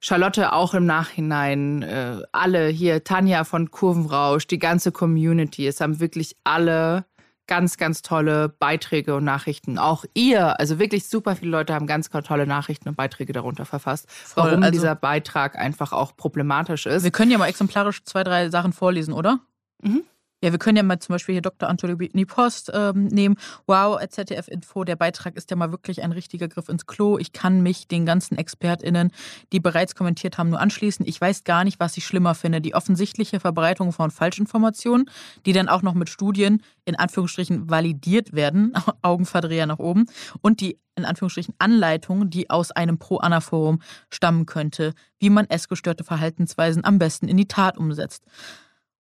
Charlotte 0.00 0.52
auch 0.52 0.74
im 0.74 0.86
Nachhinein. 0.86 1.82
Äh, 1.82 2.22
alle 2.32 2.66
hier, 2.66 3.04
Tanja 3.04 3.44
von 3.44 3.70
Kurvenrausch, 3.70 4.48
die 4.48 4.58
ganze 4.58 4.90
Community. 4.90 5.68
Es 5.68 5.80
haben 5.80 6.00
wirklich 6.00 6.36
alle 6.42 7.04
ganz, 7.46 7.76
ganz 7.76 8.02
tolle 8.02 8.48
Beiträge 8.48 9.14
und 9.14 9.24
Nachrichten. 9.24 9.78
Auch 9.78 10.04
ihr, 10.14 10.58
also 10.58 10.78
wirklich 10.78 11.08
super 11.08 11.36
viele 11.36 11.50
Leute 11.50 11.74
haben 11.74 11.86
ganz, 11.86 12.10
ganz 12.10 12.26
tolle 12.26 12.46
Nachrichten 12.46 12.88
und 12.88 12.96
Beiträge 12.96 13.32
darunter 13.32 13.64
verfasst, 13.64 14.10
Voll, 14.10 14.44
warum 14.44 14.62
also, 14.62 14.72
dieser 14.72 14.94
Beitrag 14.94 15.56
einfach 15.56 15.92
auch 15.92 16.16
problematisch 16.16 16.86
ist. 16.86 17.04
Wir 17.04 17.10
können 17.10 17.30
ja 17.30 17.38
mal 17.38 17.48
exemplarisch 17.48 18.04
zwei, 18.04 18.24
drei 18.24 18.48
Sachen 18.50 18.72
vorlesen, 18.72 19.12
oder? 19.12 19.40
Mhm. 19.82 20.04
Ja, 20.42 20.50
wir 20.50 20.58
können 20.58 20.76
ja 20.76 20.82
mal 20.82 20.98
zum 20.98 21.14
Beispiel 21.14 21.34
hier 21.34 21.42
Dr. 21.42 21.68
Anthony 21.68 22.24
Post 22.26 22.72
ähm, 22.74 23.06
nehmen. 23.06 23.36
Wow, 23.66 24.00
ZDF 24.08 24.48
Info, 24.48 24.82
der 24.82 24.96
Beitrag 24.96 25.36
ist 25.36 25.50
ja 25.50 25.56
mal 25.56 25.70
wirklich 25.70 26.02
ein 26.02 26.10
richtiger 26.10 26.48
Griff 26.48 26.68
ins 26.68 26.86
Klo. 26.86 27.16
Ich 27.16 27.32
kann 27.32 27.62
mich 27.62 27.86
den 27.86 28.04
ganzen 28.04 28.36
ExpertInnen, 28.36 29.12
die 29.52 29.60
bereits 29.60 29.94
kommentiert 29.94 30.38
haben, 30.38 30.50
nur 30.50 30.60
anschließen. 30.60 31.06
Ich 31.06 31.20
weiß 31.20 31.44
gar 31.44 31.62
nicht, 31.62 31.78
was 31.78 31.96
ich 31.96 32.04
schlimmer 32.04 32.34
finde. 32.34 32.60
Die 32.60 32.74
offensichtliche 32.74 33.38
Verbreitung 33.38 33.92
von 33.92 34.10
Falschinformationen, 34.10 35.08
die 35.46 35.52
dann 35.52 35.68
auch 35.68 35.82
noch 35.82 35.94
mit 35.94 36.08
Studien 36.08 36.60
in 36.84 36.96
Anführungsstrichen 36.96 37.70
validiert 37.70 38.32
werden, 38.32 38.72
Augenverdreher 39.02 39.66
nach 39.66 39.78
oben, 39.78 40.06
und 40.40 40.60
die 40.60 40.80
in 40.96 41.04
Anführungsstrichen 41.04 41.54
Anleitung, 41.58 42.30
die 42.30 42.50
aus 42.50 42.72
einem 42.72 42.98
Pro-Anna-Forum 42.98 43.80
stammen 44.10 44.46
könnte, 44.46 44.92
wie 45.20 45.30
man 45.30 45.48
essgestörte 45.48 46.02
Verhaltensweisen 46.02 46.84
am 46.84 46.98
besten 46.98 47.28
in 47.28 47.36
die 47.36 47.48
Tat 47.48 47.78
umsetzt. 47.78 48.24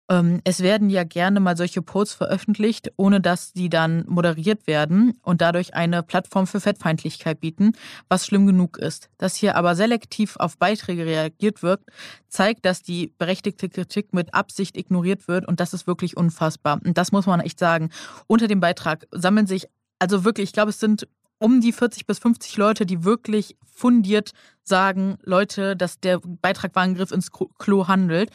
Ähm, 0.10 0.42
es 0.44 0.62
werden 0.62 0.90
ja 0.90 1.04
gerne 1.04 1.40
mal 1.40 1.56
solche 1.56 1.82
Posts 1.82 2.16
veröffentlicht, 2.16 2.92
ohne 2.98 3.22
dass 3.22 3.54
die 3.54 3.70
dann 3.70 4.06
moderiert 4.08 4.66
werden 4.66 5.20
und 5.22 5.42
dadurch 5.42 5.76
eine 5.76 6.04
Plattform 6.04 6.48
für 6.48 6.60
Fettfeindlichkeit 6.60 7.40
bieten, 7.40 7.74
was 8.10 8.26
schlimm 8.26 8.48
genug 8.48 8.78
ist. 8.78 9.10
Dass 9.18 9.36
hier 9.36 9.56
aber 9.56 9.76
selektiv 9.76 10.36
auf 10.38 10.58
Beiträge 10.58 11.06
reagiert 11.06 11.62
wird, 11.62 11.82
zeigt, 12.28 12.66
dass 12.66 12.82
die 12.82 13.14
berechtigte 13.18 13.70
Kritik 13.70 14.14
mit 14.14 14.34
Absicht 14.34 14.76
ignoriert 14.76 15.28
wird 15.28 15.48
und 15.48 15.60
das 15.60 15.74
ist 15.74 15.86
wirklich 15.86 16.18
unfassbar. 16.18 16.80
Und 16.84 16.98
das 16.98 17.12
muss 17.12 17.28
man 17.28 17.40
echt 17.40 17.60
sagen. 17.60 17.92
Unter 18.28 18.48
dem 18.48 18.60
Beitrag 18.60 19.08
sammeln 19.12 19.48
sich 19.48 19.68
also 20.00 20.24
wirklich, 20.24 20.50
ich 20.50 20.54
glaube, 20.54 20.70
es 20.70 20.80
sind 20.80 21.08
um 21.40 21.62
die 21.62 21.72
40 21.72 22.06
bis 22.06 22.20
50 22.20 22.58
Leute, 22.58 22.86
die 22.86 23.04
wirklich 23.04 23.58
fundiert 23.74 24.32
sagen, 24.70 25.18
Leute, 25.24 25.76
dass 25.76 26.00
der 26.00 26.20
Beitrag 26.20 26.76
war 26.76 26.84
ein 26.84 26.96
Griff 26.96 27.12
ins 27.12 27.32
Klo 27.32 27.88
handelt. 27.88 28.30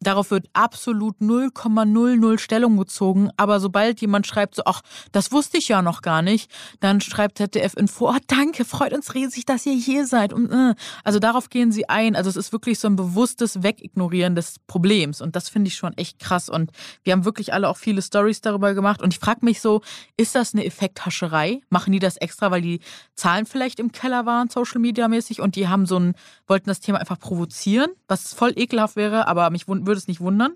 Darauf 0.00 0.30
wird 0.30 0.46
absolut 0.52 1.16
0,00 1.20 2.38
Stellung 2.38 2.76
gezogen. 2.76 3.30
Aber 3.38 3.60
sobald 3.60 4.00
jemand 4.02 4.26
schreibt 4.26 4.56
so, 4.56 4.62
ach, 4.66 4.82
das 5.12 5.32
wusste 5.32 5.56
ich 5.56 5.68
ja 5.68 5.80
noch 5.80 6.02
gar 6.02 6.20
nicht, 6.20 6.50
dann 6.80 7.00
schreibt 7.00 7.38
ZDF 7.38 7.74
Info, 7.74 8.10
oh, 8.10 8.16
danke, 8.26 8.66
freut 8.66 8.92
uns 8.92 9.14
riesig, 9.14 9.46
dass 9.46 9.64
ihr 9.64 9.72
hier 9.72 10.06
seid. 10.06 10.34
Und, 10.34 10.52
äh. 10.52 10.74
Also 11.02 11.18
darauf 11.18 11.48
gehen 11.48 11.72
sie 11.72 11.88
ein. 11.88 12.14
Also 12.14 12.28
es 12.28 12.36
ist 12.36 12.52
wirklich 12.52 12.78
so 12.78 12.88
ein 12.88 12.96
bewusstes 12.96 13.62
Wegignorieren 13.62 14.34
des 14.34 14.56
Problems. 14.66 15.22
Und 15.22 15.34
das 15.34 15.48
finde 15.48 15.68
ich 15.68 15.76
schon 15.76 15.96
echt 15.96 16.18
krass. 16.18 16.50
Und 16.50 16.72
wir 17.02 17.14
haben 17.14 17.24
wirklich 17.24 17.54
alle 17.54 17.68
auch 17.68 17.78
viele 17.78 18.02
Stories 18.02 18.42
darüber 18.42 18.74
gemacht. 18.74 19.00
Und 19.00 19.14
ich 19.14 19.18
frage 19.18 19.44
mich 19.44 19.60
so, 19.62 19.80
ist 20.16 20.34
das 20.34 20.52
eine 20.52 20.66
Effekthascherei? 20.66 21.60
Machen 21.70 21.92
die 21.92 22.00
das 22.00 22.16
extra, 22.18 22.50
weil 22.50 22.60
die 22.60 22.80
Zahlen 23.14 23.46
vielleicht 23.46 23.80
im 23.80 23.92
Keller 23.92 24.26
waren, 24.26 24.50
Social 24.50 24.80
Media 24.80 25.08
mäßig, 25.08 25.40
und 25.40 25.56
die 25.56 25.68
haben 25.68 25.75
haben 25.76 25.86
so 25.86 25.98
ein, 25.98 26.14
wollten 26.46 26.68
das 26.68 26.80
Thema 26.80 26.98
einfach 26.98 27.18
provozieren, 27.18 27.90
was 28.08 28.32
voll 28.34 28.52
ekelhaft 28.56 28.96
wäre, 28.96 29.28
aber 29.28 29.50
mich 29.50 29.68
würde 29.68 29.92
es 29.92 30.08
nicht 30.08 30.20
wundern. 30.20 30.52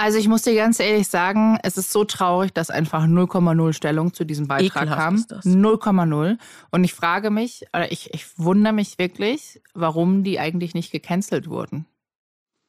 Also 0.00 0.16
ich 0.18 0.28
muss 0.28 0.42
dir 0.42 0.54
ganz 0.54 0.78
ehrlich 0.78 1.08
sagen, 1.08 1.58
es 1.64 1.76
ist 1.76 1.90
so 1.90 2.04
traurig, 2.04 2.52
dass 2.54 2.70
einfach 2.70 3.02
0,0 3.04 3.72
Stellung 3.72 4.14
zu 4.14 4.24
diesem 4.24 4.46
Beitrag 4.46 4.82
Ekelhaft 4.84 5.00
kam. 5.00 5.14
ist 5.16 5.30
das. 5.32 5.44
0,0. 5.44 6.38
Und 6.70 6.84
ich 6.84 6.94
frage 6.94 7.30
mich, 7.30 7.64
oder 7.74 7.90
ich, 7.90 8.14
ich 8.14 8.26
wundere 8.38 8.72
mich 8.72 8.96
wirklich, 8.98 9.60
warum 9.74 10.22
die 10.22 10.38
eigentlich 10.38 10.74
nicht 10.74 10.92
gecancelt 10.92 11.48
wurden. 11.50 11.84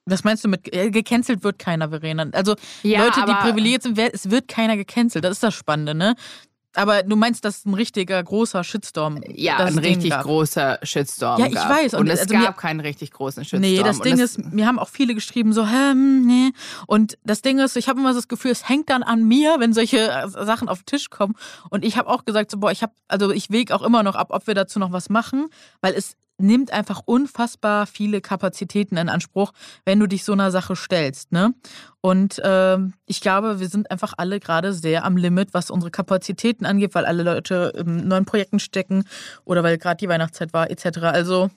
Was 0.06 0.24
meinst 0.24 0.44
du 0.44 0.48
mit 0.48 0.74
äh, 0.76 0.90
gecancelt 0.90 1.44
wird 1.44 1.60
keiner, 1.60 1.90
Verena? 1.90 2.26
Also 2.32 2.56
Ja, 2.82 3.04
Leute, 3.06 3.22
die 3.28 3.32
aber- 3.32 3.42
privilegiert 3.44 3.84
sind, 3.84 3.96
wer- 3.96 4.12
es 4.12 4.32
wird 4.32 4.48
keiner 4.48 4.76
gecancelt. 4.76 5.24
Das 5.24 5.34
ist 5.34 5.44
das 5.44 5.54
Spannende, 5.54 5.94
ne? 5.94 6.16
Aber 6.76 7.02
du 7.02 7.16
meinst, 7.16 7.44
dass 7.46 7.66
ein 7.66 7.74
richtiger 7.74 8.22
großer 8.24 8.64
Shitstorm. 8.64 9.22
Ja, 9.28 9.58
dass 9.58 9.72
ein 9.76 9.80
richtig 9.80 10.12
großer 10.12 10.78
Shitstorm 10.84 11.40
Ja, 11.40 11.48
ich 11.48 11.54
gab. 11.56 11.70
weiß. 11.70 11.94
Und, 11.96 12.02
Und 12.02 12.08
es 12.10 12.22
also 12.22 12.34
gab 12.36 12.42
mir- 12.44 12.54
keinen 12.54 12.80
richtig 12.80 13.12
großen 13.12 13.44
Shitstorm. 13.44 13.62
Nee, 13.62 13.82
das 13.82 13.98
Und 13.98 14.06
Ding 14.06 14.20
ist, 14.20 14.38
mir 14.54 14.68
haben 14.68 14.78
auch 14.78 14.90
viele 14.90 15.16
geschrieben, 15.16 15.52
so, 15.52 15.66
hm, 15.68 16.26
nee. 16.28 16.52
Und 16.86 17.18
das 17.24 17.42
Ding 17.42 17.58
ist, 17.60 17.76
ich 17.76 17.90
habe 17.90 18.00
immer 18.00 18.14
so 18.14 18.20
das 18.20 18.28
Gefühl, 18.28 18.52
es 18.52 18.70
hängt 18.70 18.90
dann 18.90 19.02
an 19.02 19.24
mir, 19.28 19.56
wenn 19.60 19.74
solche 19.74 20.10
äh, 20.12 20.30
Sachen 20.30 20.70
auf 20.70 20.80
den 20.84 20.86
Tisch 20.86 21.10
kommen. 21.10 21.36
Und 21.72 21.84
ich 21.84 21.98
habe 21.98 22.08
auch 22.08 22.24
gesagt, 22.24 22.52
so, 22.52 22.58
boah, 22.60 22.72
ich 22.72 22.84
habe, 22.84 22.94
also 23.08 23.32
ich 23.32 23.50
wege 23.50 23.74
auch 23.76 23.82
immer 23.82 24.04
noch 24.04 24.16
ab, 24.16 24.28
ob 24.30 24.46
wir 24.46 24.54
dazu 24.54 24.78
noch 24.78 24.92
was 24.92 25.10
machen, 25.10 25.50
weil 25.82 25.94
es 25.96 26.14
nimmt 26.40 26.72
einfach 26.72 27.02
unfassbar 27.06 27.86
viele 27.86 28.22
Kapazitäten 28.22 28.98
in 28.98 29.10
Anspruch, 29.10 29.52
wenn 29.86 30.00
du 30.00 30.08
dich 30.08 30.24
so 30.24 30.34
einer 30.34 30.52
Sache 30.52 30.76
stellst, 30.76 31.32
ne? 31.32 31.54
Und 32.02 32.42
ähm, 32.44 32.94
ich 33.06 33.20
glaube, 33.20 33.60
wir 33.60 33.68
sind 33.68 33.92
einfach 33.92 34.14
alle 34.18 34.40
gerade 34.40 34.74
sehr 34.74 35.04
am 35.04 35.18
Limit, 35.18 35.54
was 35.54 35.70
unsere 35.70 35.92
Kapazitäten 35.92 36.66
angeht, 36.66 36.96
weil 36.96 37.06
alle 37.06 37.24
Leute 37.24 37.74
in 37.76 38.08
neuen 38.08 38.26
Projekten 38.26 38.60
stecken 38.60 39.04
oder 39.44 39.64
weil 39.64 39.78
gerade 39.78 39.98
die 39.98 40.08
Weihnachtszeit 40.08 40.54
war, 40.54 40.70
etc. 40.72 41.00
Also 41.00 41.50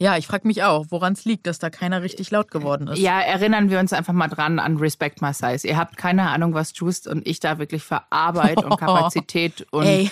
ja, 0.00 0.16
ich 0.16 0.26
frage 0.26 0.46
mich 0.46 0.62
auch, 0.62 0.86
woran 0.90 1.14
es 1.14 1.24
liegt, 1.24 1.46
dass 1.46 1.58
da 1.58 1.70
keiner 1.70 2.02
richtig 2.02 2.30
laut 2.30 2.50
geworden 2.50 2.86
ist. 2.86 2.98
Ja, 3.00 3.20
erinnern 3.20 3.68
wir 3.68 3.80
uns 3.80 3.92
einfach 3.92 4.12
mal 4.12 4.28
dran 4.28 4.60
an 4.60 4.76
Respect 4.76 5.22
My 5.22 5.32
Size. 5.32 5.66
Ihr 5.66 5.76
habt 5.76 5.96
keine 5.96 6.28
Ahnung, 6.30 6.54
was 6.54 6.72
Juiced 6.76 7.08
und 7.08 7.26
ich 7.26 7.40
da 7.40 7.58
wirklich 7.58 7.82
für 7.82 8.02
Arbeit 8.10 8.62
und 8.64 8.76
Kapazität 8.78 9.66
und 9.72 9.86
Ey, 9.86 10.10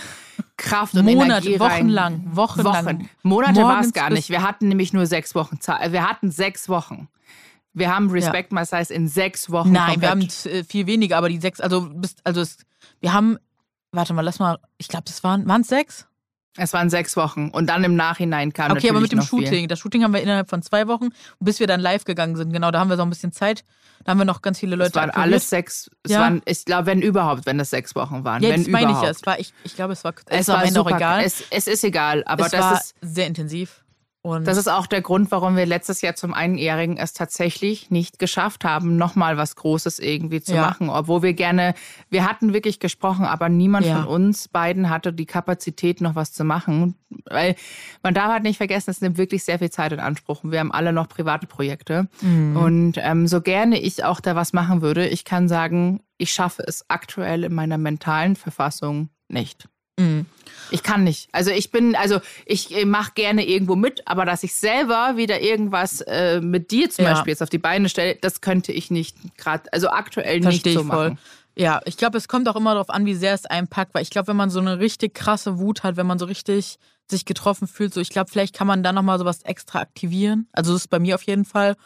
Kraft 0.57 0.95
und 0.95 1.05
Monate, 1.05 1.49
Energie 1.49 1.57
rein. 1.57 1.61
wochenlang, 1.85 2.23
wochenlang. 2.31 2.87
Wochen. 2.87 3.11
Monate 3.23 3.61
war 3.63 3.81
es 3.81 3.93
gar 3.93 4.11
nicht. 4.11 4.31
Wir 4.31 4.43
hatten 4.43 4.69
nämlich 4.69 4.93
nur 4.93 5.07
sechs 5.07 5.35
Wochen 5.35 5.61
Zeit. 5.61 5.93
Wir 5.93 6.09
hatten 6.09 6.31
sechs 6.31 6.69
Wochen. 6.69 7.09
Wir 7.75 7.95
haben 7.95 8.11
Respect 8.11 8.53
My 8.53 8.65
Size 8.65 8.93
in 8.93 9.07
sechs 9.07 9.51
Wochen 9.51 9.71
Nein, 9.73 10.01
wir 10.01 10.09
haben 10.11 10.21
komplett- 10.21 10.47
äh, 10.47 10.65
viel 10.65 10.87
weniger, 10.87 11.19
aber 11.19 11.29
die 11.29 11.39
sechs, 11.39 11.61
also 11.61 11.91
also 12.25 12.41
es, 12.41 12.57
wir 13.01 13.13
haben, 13.13 13.37
warte 13.93 14.15
mal, 14.15 14.23
lass 14.23 14.39
mal, 14.39 14.59
ich 14.79 14.89
glaube, 14.89 15.05
das 15.07 15.23
waren, 15.23 15.47
waren 15.47 15.61
es 15.61 15.69
sechs? 15.69 16.07
Es 16.57 16.73
waren 16.73 16.89
sechs 16.91 17.17
Wochen. 17.17 17.51
Und 17.51 17.67
dann 17.69 17.85
im 17.85 17.95
Nachhinein 17.97 18.53
kam 18.53 18.73
Okay, 18.73 18.91
aber 18.91 19.01
mit 19.01 19.13
dem 19.13 19.19
noch 19.19 19.29
viel. 19.29 19.47
Shooting. 19.47 19.69
Das 19.69 19.79
Shooting 19.79 20.03
haben 20.05 20.13
wir 20.15 20.23
innerhalb 20.23 20.49
von 20.49 20.63
zwei 20.63 20.87
Wochen, 20.89 21.09
bis 21.41 21.61
wir 21.61 21.67
dann 21.67 21.81
live 21.81 22.05
gegangen 22.05 22.37
sind. 22.37 22.53
Genau, 22.53 22.71
da 22.71 22.79
haben 22.81 22.89
wir 22.91 22.97
so 22.97 23.03
ein 23.03 23.11
bisschen 23.11 23.33
Zeit. 23.33 23.65
Da 24.05 24.11
haben 24.13 24.19
wir 24.19 24.25
noch 24.25 24.43
ganz 24.43 24.59
viele 24.61 24.77
Leute 24.77 24.91
Es 24.91 24.95
waren 24.95 25.11
akquiriert. 25.11 25.33
alles 25.33 25.51
sechs, 25.51 25.91
es 26.05 26.13
Ja. 26.13 26.21
waren, 26.21 26.43
ich 26.45 26.65
glaube, 26.65 26.87
wenn 26.87 27.03
überhaupt, 27.03 27.47
wenn 27.47 27.59
es 27.59 27.71
sechs 27.71 27.95
Wochen 27.97 28.25
waren. 28.25 28.43
Ja, 28.43 28.51
wenn 28.51 28.63
das 28.63 28.69
meine 28.71 28.87
ich 28.87 28.91
überhaupt. 28.91 29.05
ja. 29.07 29.11
Es 29.11 29.27
war, 29.27 29.39
ich, 29.41 29.53
ich 29.65 29.75
glaube, 29.75 29.93
es 29.95 30.05
war, 30.05 30.15
Es 30.27 30.41
ist 30.41 30.49
am 30.51 30.57
war 30.57 30.63
Ende 30.65 30.75
super, 30.75 30.91
auch 30.93 30.97
egal. 30.97 31.25
Es, 31.25 31.43
es 31.51 31.67
ist 31.67 31.83
egal, 31.85 32.23
aber 32.27 32.47
es 32.47 32.53
das 32.53 32.61
war 32.61 32.75
ist 32.75 32.95
sehr 33.01 33.27
intensiv. 33.27 33.83
Und 34.27 34.45
Das 34.47 34.57
ist 34.59 34.67
auch 34.69 34.87
der 34.89 35.03
Grund, 35.03 35.31
warum 35.31 35.57
wir 35.57 35.67
letztes 35.67 36.01
Jahr 36.03 36.17
zum 36.17 36.35
Einjährigen 36.35 36.97
es 36.97 37.13
tatsächlich 37.13 37.91
nicht 37.91 38.19
geschafft 38.19 38.65
haben, 38.65 38.97
nochmal 38.97 39.37
was 39.37 39.55
Großes 39.55 40.01
irgendwie 40.01 40.41
zu 40.41 40.55
Ja. 40.55 40.63
machen. 40.63 40.89
Obwohl 40.91 41.23
wir 41.23 41.33
gerne, 41.33 41.75
wir 42.11 42.29
hatten 42.29 42.53
wirklich 42.53 42.81
gesprochen, 42.81 43.25
aber 43.25 43.49
niemand 43.49 43.87
Ja. 43.87 43.99
von 44.03 44.07
uns 44.09 44.49
beiden 44.49 44.91
hatte 44.91 45.13
die 45.13 45.27
Kapazität, 45.27 46.01
noch 46.01 46.17
was 46.17 46.33
zu 46.33 46.43
machen. 46.43 46.97
Weil 47.27 47.55
man 48.03 48.15
darf 48.15 48.33
halt 48.33 48.43
nicht 48.43 48.57
vergessen, 48.57 48.91
es 48.91 49.01
nimmt 49.01 49.17
wirklich 49.17 49.45
sehr 49.45 49.61
viel 49.61 49.71
Zeit 49.71 49.93
in 49.93 50.01
Anspruch. 50.01 50.43
Und 50.43 50.51
wir 50.51 50.59
haben 50.59 50.73
alle 50.73 50.93
noch 50.93 51.09
private 51.09 51.47
Projekte. 51.47 52.09
Mhm. 52.21 52.57
Und 52.57 52.95
ähm, 52.99 53.29
so 53.29 53.41
gerne 53.41 53.79
ich 53.81 54.03
auch 54.03 54.19
da 54.21 54.35
was 54.35 54.53
machen 54.53 54.83
würde, 54.83 55.07
ich 55.07 55.25
kann 55.25 55.47
sagen, 55.47 56.01
ich 56.19 56.33
schaffe 56.33 56.65
es 56.67 56.85
aktuell 56.89 57.45
in 57.45 57.55
meiner 57.55 57.79
mentalen 57.79 58.35
Verfassung 58.35 59.09
nicht. 59.29 59.69
Mhm. 59.99 60.27
Ich 60.71 60.83
kann 60.83 61.05
nicht. 61.05 61.29
Also 61.33 61.53
ich 61.53 61.71
bin, 61.71 61.95
also 61.95 62.21
ich 62.45 62.85
mache 62.87 63.13
gerne 63.15 63.47
irgendwo 63.47 63.77
mit, 63.77 64.03
aber 64.09 64.25
dass 64.25 64.43
ich 64.43 64.55
selber 64.55 65.17
wieder 65.17 65.41
irgendwas 65.41 66.01
äh, 66.01 66.41
mit 66.41 66.73
dir 66.73 66.91
zum 66.91 67.05
Ja. 67.05 67.13
Beispiel 67.13 67.31
jetzt 67.33 67.43
auf 67.43 67.51
die 67.51 67.59
Beine 67.59 67.89
stelle, 67.89 68.17
das 68.17 68.41
könnte 68.41 68.73
ich 68.73 68.91
nicht 68.91 69.17
gerade, 69.37 69.73
also 69.73 69.89
aktuell 69.91 70.43
Verstehe 70.43 70.51
nicht 70.59 70.67
ich 70.67 70.75
so 70.75 70.83
voll. 70.91 71.11
machen. 71.11 71.19
Ja, 71.59 71.81
ich 71.85 71.97
glaube, 71.97 72.19
es 72.19 72.27
kommt 72.29 72.49
auch 72.49 72.57
immer 72.57 72.73
darauf 72.75 72.91
an, 72.91 73.07
wie 73.07 73.15
sehr 73.15 73.33
es 73.33 73.47
einen 73.47 73.69
packt, 73.69 73.95
weil 73.95 74.03
ich 74.03 74.11
glaube, 74.11 74.29
wenn 74.29 74.37
man 74.37 74.51
so 74.51 74.59
eine 74.61 74.79
richtig 74.81 75.15
krasse 75.15 75.59
Wut 75.59 75.85
hat, 75.85 75.97
wenn 75.97 76.07
man 76.07 76.19
so 76.19 76.27
richtig 76.27 76.79
sich 77.09 77.25
getroffen 77.25 77.69
fühlt, 77.69 77.95
so 77.95 78.01
ich 78.01 78.11
glaube, 78.11 78.29
vielleicht 78.31 78.55
kann 78.55 78.67
man 78.67 78.83
da 78.83 78.93
nochmal 78.93 79.19
sowas 79.19 79.43
extra 79.45 79.79
aktivieren. 79.81 80.49
Also 80.53 80.73
das 80.73 80.83
ist 80.83 80.89
bei 80.89 80.99
mir 80.99 81.15
auf 81.15 81.23
jeden 81.23 81.45
Fall. 81.45 81.77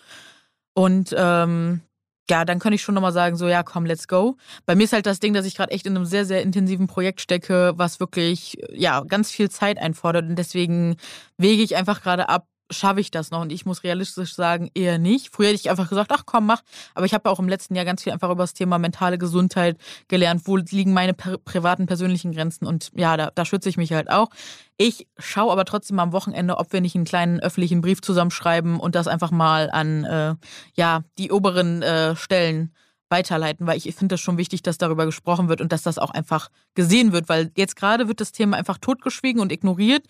Und 0.72 1.14
ähm, 1.16 1.82
ja, 2.30 2.44
dann 2.44 2.60
könnte 2.60 2.76
ich 2.76 2.82
schon 2.82 2.94
nochmal 2.94 3.12
sagen, 3.12 3.36
so 3.36 3.48
ja, 3.48 3.62
komm, 3.62 3.84
let's 3.84 4.08
go. 4.08 4.36
Bei 4.64 4.74
mir 4.74 4.84
ist 4.84 4.92
halt 4.92 5.04
das 5.06 5.20
Ding, 5.20 5.34
dass 5.34 5.44
ich 5.44 5.56
gerade 5.56 5.72
echt 5.72 5.84
in 5.86 5.96
einem 5.96 6.06
sehr, 6.06 6.24
sehr 6.24 6.42
intensiven 6.42 6.86
Projekt 6.86 7.20
stecke, 7.20 7.72
was 7.76 8.00
wirklich, 8.00 8.56
ja, 8.72 9.02
ganz 9.02 9.30
viel 9.30 9.50
Zeit 9.50 9.78
einfordert. 9.78 10.24
Und 10.26 10.36
deswegen 10.36 10.96
wege 11.36 11.62
ich 11.62 11.76
einfach 11.76 12.02
gerade 12.02 12.28
ab, 12.28 12.46
schaffe 12.70 13.00
ich 13.00 13.10
das 13.10 13.30
noch? 13.30 13.40
Und 13.40 13.52
ich 13.52 13.66
muss 13.66 13.84
realistisch 13.84 14.34
sagen, 14.34 14.70
eher 14.74 14.98
nicht. 14.98 15.34
Früher 15.34 15.48
hätte 15.48 15.56
ich 15.56 15.70
einfach 15.70 15.88
gesagt, 15.88 16.10
ach 16.12 16.24
komm, 16.26 16.46
mach. 16.46 16.62
Aber 16.94 17.06
ich 17.06 17.14
habe 17.14 17.28
auch 17.30 17.38
im 17.38 17.48
letzten 17.48 17.74
Jahr 17.74 17.84
ganz 17.84 18.02
viel 18.02 18.12
einfach 18.12 18.30
über 18.30 18.42
das 18.42 18.54
Thema 18.54 18.78
mentale 18.78 19.18
Gesundheit 19.18 19.76
gelernt. 20.08 20.42
Wo 20.44 20.56
liegen 20.56 20.92
meine 20.92 21.14
privaten, 21.14 21.86
persönlichen 21.86 22.32
Grenzen? 22.32 22.66
Und 22.66 22.90
ja, 22.94 23.16
da, 23.16 23.30
da 23.34 23.44
schütze 23.44 23.68
ich 23.68 23.76
mich 23.76 23.92
halt 23.92 24.10
auch. 24.10 24.30
Ich 24.76 25.08
schaue 25.18 25.52
aber 25.52 25.64
trotzdem 25.64 25.98
am 25.98 26.12
Wochenende, 26.12 26.56
ob 26.56 26.72
wir 26.72 26.80
nicht 26.80 26.94
einen 26.94 27.04
kleinen 27.04 27.40
öffentlichen 27.40 27.80
Brief 27.82 28.00
zusammenschreiben 28.00 28.80
und 28.80 28.94
das 28.94 29.08
einfach 29.08 29.30
mal 29.30 29.70
an 29.70 30.04
äh, 30.04 30.34
ja, 30.74 31.02
die 31.18 31.30
oberen 31.32 31.82
äh, 31.82 32.16
Stellen 32.16 32.72
weiterleiten, 33.10 33.66
weil 33.66 33.76
ich 33.76 33.84
finde 33.94 34.14
das 34.14 34.20
schon 34.20 34.38
wichtig, 34.38 34.62
dass 34.62 34.78
darüber 34.78 35.04
gesprochen 35.04 35.48
wird 35.48 35.60
und 35.60 35.72
dass 35.72 35.82
das 35.82 35.98
auch 35.98 36.10
einfach 36.10 36.50
gesehen 36.74 37.12
wird, 37.12 37.28
weil 37.28 37.50
jetzt 37.56 37.76
gerade 37.76 38.08
wird 38.08 38.20
das 38.20 38.32
Thema 38.32 38.56
einfach 38.56 38.78
totgeschwiegen 38.78 39.40
und 39.40 39.52
ignoriert. 39.52 40.06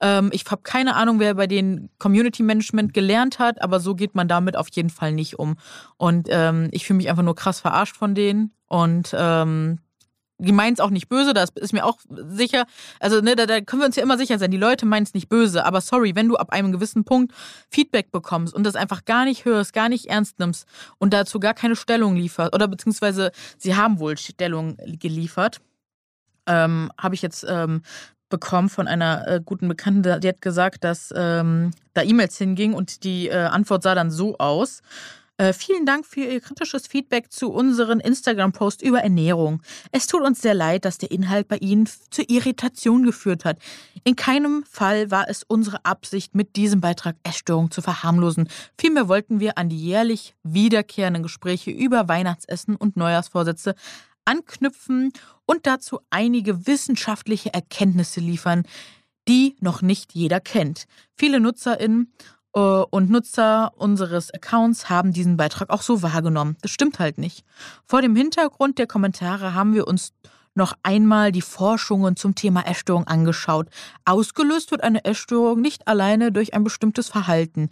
Ähm, 0.00 0.30
ich 0.32 0.44
habe 0.50 0.62
keine 0.62 0.94
Ahnung, 0.96 1.20
wer 1.20 1.34
bei 1.34 1.46
den 1.46 1.90
Community 1.98 2.42
Management 2.42 2.94
gelernt 2.94 3.38
hat, 3.38 3.60
aber 3.60 3.80
so 3.80 3.94
geht 3.94 4.14
man 4.14 4.28
damit 4.28 4.56
auf 4.56 4.68
jeden 4.70 4.90
Fall 4.90 5.12
nicht 5.12 5.38
um. 5.38 5.56
Und 5.96 6.28
ähm, 6.30 6.68
ich 6.70 6.86
fühle 6.86 6.98
mich 6.98 7.10
einfach 7.10 7.22
nur 7.22 7.34
krass 7.34 7.60
verarscht 7.60 7.96
von 7.96 8.14
denen 8.14 8.52
und 8.66 9.14
ähm, 9.18 9.78
die 10.38 10.52
meinen 10.52 10.74
es 10.74 10.80
auch 10.80 10.90
nicht 10.90 11.08
böse, 11.08 11.32
das 11.32 11.50
ist 11.54 11.72
mir 11.72 11.84
auch 11.84 11.98
sicher. 12.08 12.66
Also, 13.00 13.20
ne, 13.20 13.36
da, 13.36 13.46
da 13.46 13.60
können 13.60 13.82
wir 13.82 13.86
uns 13.86 13.96
ja 13.96 14.02
immer 14.02 14.18
sicher 14.18 14.38
sein. 14.38 14.50
Die 14.50 14.56
Leute 14.56 14.84
meinen 14.86 15.04
es 15.04 15.14
nicht 15.14 15.28
böse. 15.28 15.64
Aber 15.64 15.80
sorry, 15.80 16.14
wenn 16.16 16.28
du 16.28 16.36
ab 16.36 16.50
einem 16.50 16.72
gewissen 16.72 17.04
Punkt 17.04 17.32
Feedback 17.70 18.10
bekommst 18.10 18.52
und 18.52 18.64
das 18.64 18.74
einfach 18.74 19.04
gar 19.04 19.24
nicht 19.24 19.44
hörst, 19.44 19.72
gar 19.72 19.88
nicht 19.88 20.06
ernst 20.06 20.38
nimmst 20.40 20.66
und 20.98 21.12
dazu 21.12 21.38
gar 21.38 21.54
keine 21.54 21.76
Stellung 21.76 22.16
lieferst, 22.16 22.54
oder 22.54 22.68
beziehungsweise 22.68 23.30
sie 23.58 23.76
haben 23.76 24.00
wohl 24.00 24.18
Stellung 24.18 24.76
geliefert, 24.98 25.60
ähm, 26.46 26.90
habe 26.98 27.14
ich 27.14 27.22
jetzt 27.22 27.46
ähm, 27.48 27.82
bekommen 28.28 28.68
von 28.68 28.88
einer 28.88 29.26
äh, 29.28 29.40
guten 29.44 29.68
Bekannten, 29.68 30.20
die 30.20 30.28
hat 30.28 30.40
gesagt, 30.40 30.82
dass 30.82 31.12
ähm, 31.16 31.70
da 31.92 32.02
E-Mails 32.02 32.36
hingingen 32.36 32.74
und 32.74 33.04
die 33.04 33.28
äh, 33.28 33.44
Antwort 33.44 33.82
sah 33.84 33.94
dann 33.94 34.10
so 34.10 34.36
aus. 34.38 34.82
Äh, 35.36 35.52
vielen 35.52 35.84
Dank 35.84 36.06
für 36.06 36.20
Ihr 36.20 36.40
kritisches 36.40 36.86
Feedback 36.86 37.32
zu 37.32 37.50
unseren 37.50 37.98
Instagram-Post 37.98 38.82
über 38.82 39.00
Ernährung. 39.00 39.62
Es 39.90 40.06
tut 40.06 40.22
uns 40.22 40.40
sehr 40.40 40.54
leid, 40.54 40.84
dass 40.84 40.96
der 40.98 41.10
Inhalt 41.10 41.48
bei 41.48 41.56
Ihnen 41.56 41.88
zur 42.10 42.30
Irritation 42.30 43.02
geführt 43.02 43.44
hat. 43.44 43.58
In 44.04 44.14
keinem 44.14 44.62
Fall 44.70 45.10
war 45.10 45.28
es 45.28 45.42
unsere 45.42 45.84
Absicht, 45.84 46.36
mit 46.36 46.54
diesem 46.54 46.80
Beitrag 46.80 47.16
Essstörungen 47.24 47.72
zu 47.72 47.82
verharmlosen. 47.82 48.48
Vielmehr 48.78 49.08
wollten 49.08 49.40
wir 49.40 49.58
an 49.58 49.68
die 49.68 49.84
jährlich 49.84 50.36
wiederkehrenden 50.44 51.24
Gespräche 51.24 51.72
über 51.72 52.06
Weihnachtsessen 52.06 52.76
und 52.76 52.96
Neujahrsvorsätze 52.96 53.74
anknüpfen 54.24 55.12
und 55.46 55.66
dazu 55.66 55.98
einige 56.10 56.68
wissenschaftliche 56.68 57.52
Erkenntnisse 57.52 58.20
liefern, 58.20 58.62
die 59.26 59.56
noch 59.60 59.82
nicht 59.82 60.14
jeder 60.14 60.38
kennt. 60.38 60.86
Viele 61.16 61.40
NutzerInnen 61.40 62.12
und 62.60 63.10
Nutzer 63.10 63.72
unseres 63.76 64.32
Accounts 64.32 64.88
haben 64.88 65.12
diesen 65.12 65.36
Beitrag 65.36 65.70
auch 65.70 65.82
so 65.82 66.02
wahrgenommen. 66.02 66.56
Das 66.62 66.70
stimmt 66.70 67.00
halt 67.00 67.18
nicht. 67.18 67.44
Vor 67.84 68.00
dem 68.00 68.14
Hintergrund 68.14 68.78
der 68.78 68.86
Kommentare 68.86 69.54
haben 69.54 69.74
wir 69.74 69.88
uns 69.88 70.12
noch 70.54 70.74
einmal 70.84 71.32
die 71.32 71.42
Forschungen 71.42 72.14
zum 72.14 72.36
Thema 72.36 72.64
Essstörung 72.66 73.08
angeschaut. 73.08 73.68
Ausgelöst 74.04 74.70
wird 74.70 74.84
eine 74.84 75.04
Essstörung 75.04 75.60
nicht 75.60 75.88
alleine 75.88 76.30
durch 76.30 76.54
ein 76.54 76.62
bestimmtes 76.62 77.08
Verhalten. 77.08 77.70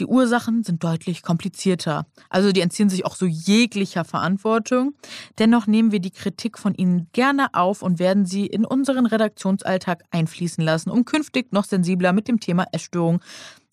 Die 0.00 0.06
Ursachen 0.06 0.64
sind 0.64 0.82
deutlich 0.82 1.22
komplizierter. 1.22 2.06
Also 2.28 2.50
die 2.50 2.62
entziehen 2.62 2.88
sich 2.88 3.06
auch 3.06 3.14
so 3.14 3.26
jeglicher 3.26 4.04
Verantwortung. 4.04 4.94
Dennoch 5.38 5.68
nehmen 5.68 5.92
wir 5.92 6.00
die 6.00 6.10
Kritik 6.10 6.58
von 6.58 6.74
Ihnen 6.74 7.06
gerne 7.12 7.54
auf 7.54 7.80
und 7.80 8.00
werden 8.00 8.26
sie 8.26 8.46
in 8.46 8.64
unseren 8.64 9.06
Redaktionsalltag 9.06 10.02
einfließen 10.10 10.64
lassen, 10.64 10.90
um 10.90 11.04
künftig 11.04 11.52
noch 11.52 11.64
sensibler 11.64 12.12
mit 12.12 12.26
dem 12.26 12.40
Thema 12.40 12.66
Essstörung 12.72 13.20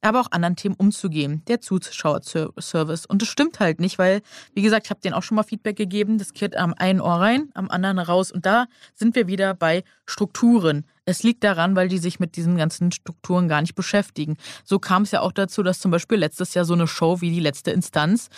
aber 0.02 0.22
auch 0.22 0.32
anderen 0.32 0.56
Themen 0.56 0.76
umzugehen. 0.76 1.44
Der 1.48 1.62
Zuschauerservice. 1.62 3.06
Und 3.06 3.22
das 3.22 3.30
stimmt 3.30 3.60
halt 3.60 3.80
nicht, 3.80 4.00
weil, 4.00 4.22
wie 4.54 4.62
gesagt, 4.62 4.86
ich 4.86 4.90
habe 4.90 5.02
denen 5.02 5.14
auch 5.14 5.24
schon 5.24 5.36
mal 5.36 5.44
Feedback 5.44 5.76
gegeben. 5.76 6.18
Das 6.18 6.34
geht 6.34 6.58
am 6.58 6.74
einen 6.78 7.02
Ohr 7.02 7.20
rein, 7.20 7.50
am 7.54 7.70
anderen 7.70 8.00
raus. 8.00 8.32
Und 8.32 8.46
da 8.46 8.66
sind 8.96 9.16
wir 9.16 9.28
wieder 9.28 9.54
bei 9.54 9.84
Strukturen. 10.06 10.86
Es 11.06 11.24
liegt 11.24 11.44
daran, 11.44 11.76
weil 11.76 11.88
die 11.88 11.98
sich 11.98 12.20
mit 12.20 12.36
diesen 12.36 12.58
ganzen 12.58 12.92
Strukturen 12.92 13.48
gar 13.48 13.62
nicht 13.62 13.76
beschäftigen. 13.76 14.38
So 14.64 14.80
kam 14.80 15.04
es 15.04 15.12
ja 15.12 15.22
auch 15.22 15.32
dazu, 15.32 15.64
dass 15.64 15.80
zum 15.80 15.92
Beispiel 15.92 16.18
letztes 16.18 16.54
Jahr 16.54 16.66
so 16.66 16.74
eine 16.74 16.88
Show 16.88 17.22
wie 17.22 17.32
die 17.32 17.40
letzte 17.40 17.72
Instanz 17.72 18.30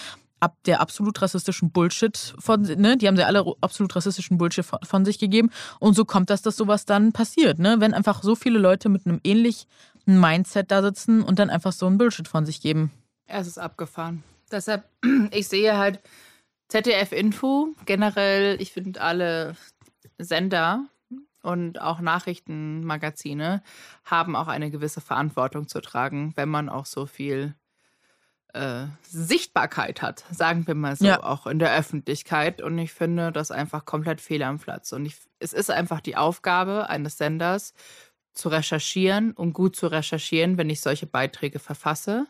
ab 0.43 0.57
der 0.65 0.81
absolut 0.81 1.21
rassistischen 1.21 1.71
Bullshit 1.71 2.35
von, 2.37 2.63
ne, 2.63 2.97
die 2.97 3.07
haben 3.07 3.15
sie 3.15 3.23
alle 3.23 3.45
absolut 3.61 3.95
rassistischen 3.95 4.37
Bullshit 4.37 4.65
von, 4.65 4.79
von 4.83 5.05
sich 5.05 5.17
gegeben. 5.17 5.49
Und 5.79 5.95
so 5.95 6.03
kommt 6.03 6.29
das, 6.29 6.41
dass 6.41 6.57
sowas 6.57 6.83
dann 6.83 7.13
passiert, 7.13 7.59
ne? 7.59 7.77
Wenn 7.79 7.93
einfach 7.93 8.21
so 8.23 8.35
viele 8.35 8.59
Leute 8.59 8.89
mit 8.89 9.05
einem 9.05 9.21
ähnlichen 10.07 10.21
Mindset 10.21 10.71
da 10.71 10.81
sitzen 10.81 11.23
und 11.23 11.39
dann 11.39 11.49
einfach 11.49 11.71
so 11.71 11.87
ein 11.87 11.97
Bullshit 11.97 12.27
von 12.27 12.45
sich 12.45 12.61
geben. 12.61 12.91
Es 13.25 13.47
ist 13.47 13.57
abgefahren. 13.57 14.23
Deshalb, 14.51 14.83
ich 15.31 15.47
sehe 15.47 15.77
halt 15.77 15.99
ZDF-Info 16.69 17.69
generell, 17.85 18.61
ich 18.61 18.71
finde 18.71 19.01
alle 19.01 19.55
Sender 20.17 20.85
und 21.41 21.81
auch 21.81 21.99
Nachrichtenmagazine 21.99 23.61
haben 24.05 24.35
auch 24.35 24.47
eine 24.47 24.71
gewisse 24.71 25.01
Verantwortung 25.01 25.67
zu 25.67 25.81
tragen, 25.81 26.33
wenn 26.35 26.49
man 26.49 26.69
auch 26.69 26.85
so 26.85 27.05
viel 27.05 27.55
äh, 28.53 28.85
Sichtbarkeit 29.01 30.01
hat, 30.01 30.23
sagen 30.31 30.67
wir 30.67 30.75
mal 30.75 30.95
so, 30.95 31.05
ja. 31.05 31.23
auch 31.23 31.47
in 31.47 31.59
der 31.59 31.75
Öffentlichkeit. 31.75 32.61
Und 32.61 32.77
ich 32.77 32.93
finde 32.93 33.31
das 33.31 33.51
einfach 33.51 33.85
komplett 33.85 34.21
fehl 34.21 34.43
am 34.43 34.59
Platz. 34.59 34.93
Und 34.93 35.05
ich, 35.05 35.17
es 35.39 35.53
ist 35.53 35.71
einfach 35.71 36.01
die 36.01 36.15
Aufgabe 36.15 36.89
eines 36.89 37.17
Senders, 37.17 37.73
zu 38.33 38.49
recherchieren 38.49 39.31
und 39.31 39.53
gut 39.53 39.75
zu 39.75 39.87
recherchieren, 39.87 40.57
wenn 40.57 40.69
ich 40.69 40.81
solche 40.81 41.05
Beiträge 41.05 41.59
verfasse. 41.59 42.27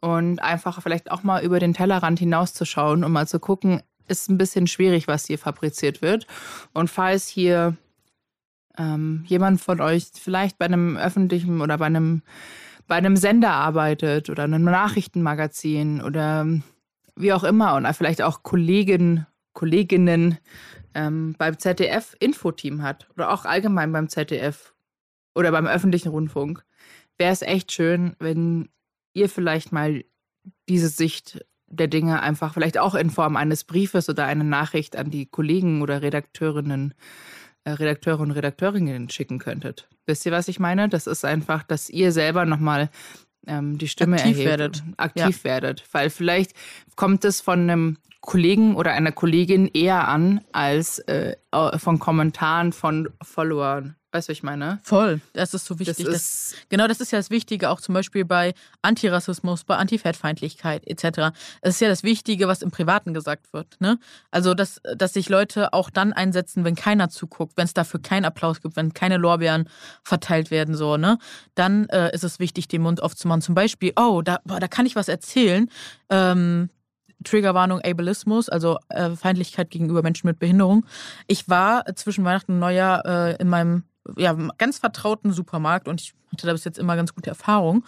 Und 0.00 0.40
einfach 0.40 0.80
vielleicht 0.82 1.10
auch 1.10 1.22
mal 1.22 1.42
über 1.42 1.58
den 1.58 1.74
Tellerrand 1.74 2.18
hinauszuschauen 2.18 3.02
und 3.02 3.12
mal 3.12 3.26
zu 3.26 3.40
gucken, 3.40 3.82
ist 4.06 4.30
ein 4.30 4.38
bisschen 4.38 4.66
schwierig, 4.66 5.08
was 5.08 5.26
hier 5.26 5.38
fabriziert 5.38 6.02
wird. 6.02 6.26
Und 6.72 6.88
falls 6.88 7.28
hier 7.28 7.76
ähm, 8.78 9.24
jemand 9.26 9.60
von 9.60 9.80
euch 9.80 10.08
vielleicht 10.14 10.58
bei 10.58 10.66
einem 10.66 10.96
öffentlichen 10.96 11.60
oder 11.60 11.78
bei 11.78 11.86
einem, 11.86 12.22
bei 12.86 12.94
einem 12.94 13.16
Sender 13.16 13.50
arbeitet 13.50 14.30
oder 14.30 14.44
einem 14.44 14.64
Nachrichtenmagazin 14.64 16.00
oder 16.00 16.46
wie 17.16 17.32
auch 17.32 17.44
immer 17.44 17.74
und 17.74 17.92
vielleicht 17.94 18.22
auch 18.22 18.42
Kollegen, 18.42 19.26
Kolleginnen 19.52 20.38
ähm, 20.94 21.34
beim 21.36 21.58
ZDF 21.58 22.16
Infoteam 22.20 22.82
hat 22.82 23.08
oder 23.14 23.32
auch 23.32 23.44
allgemein 23.44 23.92
beim 23.92 24.08
ZDF 24.08 24.72
oder 25.38 25.52
beim 25.52 25.68
öffentlichen 25.68 26.08
Rundfunk, 26.08 26.64
wäre 27.16 27.32
es 27.32 27.42
echt 27.42 27.70
schön, 27.70 28.16
wenn 28.18 28.68
ihr 29.14 29.28
vielleicht 29.28 29.70
mal 29.70 30.04
diese 30.68 30.88
Sicht 30.88 31.44
der 31.68 31.86
Dinge 31.86 32.20
einfach 32.20 32.54
vielleicht 32.54 32.76
auch 32.76 32.96
in 32.96 33.10
Form 33.10 33.36
eines 33.36 33.62
Briefes 33.62 34.08
oder 34.08 34.24
einer 34.24 34.42
Nachricht 34.42 34.96
an 34.96 35.10
die 35.10 35.26
Kollegen 35.26 35.80
oder 35.80 36.02
Redakteurinnen, 36.02 36.92
äh, 37.62 37.70
Redakteure 37.70 38.20
und 38.20 38.32
Redakteurinnen 38.32 39.10
schicken 39.10 39.38
könntet. 39.38 39.88
Wisst 40.06 40.26
ihr, 40.26 40.32
was 40.32 40.48
ich 40.48 40.58
meine? 40.58 40.88
Das 40.88 41.06
ist 41.06 41.24
einfach, 41.24 41.62
dass 41.62 41.88
ihr 41.88 42.10
selber 42.10 42.44
nochmal 42.44 42.90
ähm, 43.46 43.78
die 43.78 43.88
Stimme 43.88 44.16
aktiv 44.16 44.38
erhebt, 44.38 44.48
werdet. 44.48 44.82
aktiv 44.96 45.38
ja. 45.38 45.44
werdet. 45.44 45.84
Weil 45.92 46.10
vielleicht 46.10 46.52
kommt 46.96 47.24
es 47.24 47.40
von 47.40 47.60
einem 47.60 47.98
Kollegen 48.22 48.74
oder 48.74 48.92
einer 48.92 49.12
Kollegin 49.12 49.68
eher 49.68 50.08
an 50.08 50.40
als 50.50 50.98
äh, 51.00 51.36
von 51.76 52.00
Kommentaren 52.00 52.72
von 52.72 53.10
Followern 53.22 53.97
Weißt 54.10 54.26
du, 54.26 54.30
was 54.30 54.38
ich 54.38 54.42
meine? 54.42 54.78
Voll. 54.82 55.20
Das 55.34 55.52
ist 55.52 55.66
so 55.66 55.78
wichtig. 55.78 56.06
Das 56.06 56.06
ist 56.06 56.52
das, 56.52 56.68
genau, 56.70 56.88
das 56.88 57.00
ist 57.00 57.12
ja 57.12 57.18
das 57.18 57.28
Wichtige, 57.28 57.68
auch 57.68 57.80
zum 57.80 57.92
Beispiel 57.92 58.24
bei 58.24 58.54
Antirassismus, 58.80 59.64
bei 59.64 59.76
Antifettfeindlichkeit 59.76 60.86
etc. 60.86 61.36
Es 61.60 61.74
ist 61.74 61.80
ja 61.80 61.88
das 61.88 62.02
Wichtige, 62.02 62.48
was 62.48 62.62
im 62.62 62.70
Privaten 62.70 63.12
gesagt 63.12 63.52
wird. 63.52 63.78
Ne? 63.80 63.98
Also, 64.30 64.54
dass, 64.54 64.80
dass 64.96 65.12
sich 65.12 65.28
Leute 65.28 65.74
auch 65.74 65.90
dann 65.90 66.14
einsetzen, 66.14 66.64
wenn 66.64 66.74
keiner 66.74 67.10
zuguckt, 67.10 67.58
wenn 67.58 67.66
es 67.66 67.74
dafür 67.74 68.00
keinen 68.00 68.24
Applaus 68.24 68.62
gibt, 68.62 68.76
wenn 68.76 68.94
keine 68.94 69.18
Lorbeeren 69.18 69.68
verteilt 70.02 70.50
werden, 70.50 70.74
so, 70.74 70.96
ne? 70.96 71.18
Dann 71.54 71.86
äh, 71.90 72.14
ist 72.14 72.24
es 72.24 72.38
wichtig, 72.38 72.66
den 72.68 72.80
Mund 72.80 73.02
aufzumachen. 73.02 73.42
Zum 73.42 73.54
Beispiel, 73.54 73.92
oh, 73.96 74.22
da, 74.22 74.40
boah, 74.44 74.58
da 74.58 74.68
kann 74.68 74.86
ich 74.86 74.96
was 74.96 75.08
erzählen. 75.08 75.70
Ähm, 76.08 76.70
Triggerwarnung 77.24 77.80
Ableismus, 77.80 78.48
also 78.48 78.78
äh, 78.88 79.10
Feindlichkeit 79.10 79.70
gegenüber 79.70 80.02
Menschen 80.02 80.28
mit 80.28 80.38
Behinderung. 80.38 80.86
Ich 81.26 81.48
war 81.48 81.84
zwischen 81.96 82.24
Weihnachten 82.24 82.52
und 82.52 82.58
Neujahr 82.60 83.04
äh, 83.04 83.36
in 83.36 83.48
meinem 83.48 83.84
ja, 84.16 84.32
ganz 84.58 84.78
vertrauten 84.78 85.32
Supermarkt 85.32 85.88
und 85.88 86.00
ich 86.00 86.14
hatte 86.32 86.46
da 86.46 86.52
bis 86.52 86.64
jetzt 86.64 86.78
immer 86.78 86.96
ganz 86.96 87.14
gute 87.14 87.30
Erfahrungen. 87.30 87.84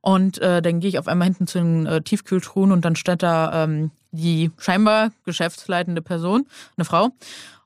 Und 0.00 0.38
äh, 0.38 0.60
dann 0.60 0.80
gehe 0.80 0.88
ich 0.88 0.98
auf 0.98 1.08
einmal 1.08 1.26
hinten 1.26 1.46
zu 1.46 1.58
den 1.58 1.86
äh, 1.86 2.02
Tiefkühltruhen 2.02 2.72
und 2.72 2.84
dann 2.84 2.96
steht 2.96 3.22
da 3.22 3.64
ähm, 3.64 3.90
die 4.12 4.50
scheinbar 4.58 5.10
geschäftsleitende 5.24 6.02
Person, 6.02 6.46
eine 6.76 6.84
Frau, 6.84 7.10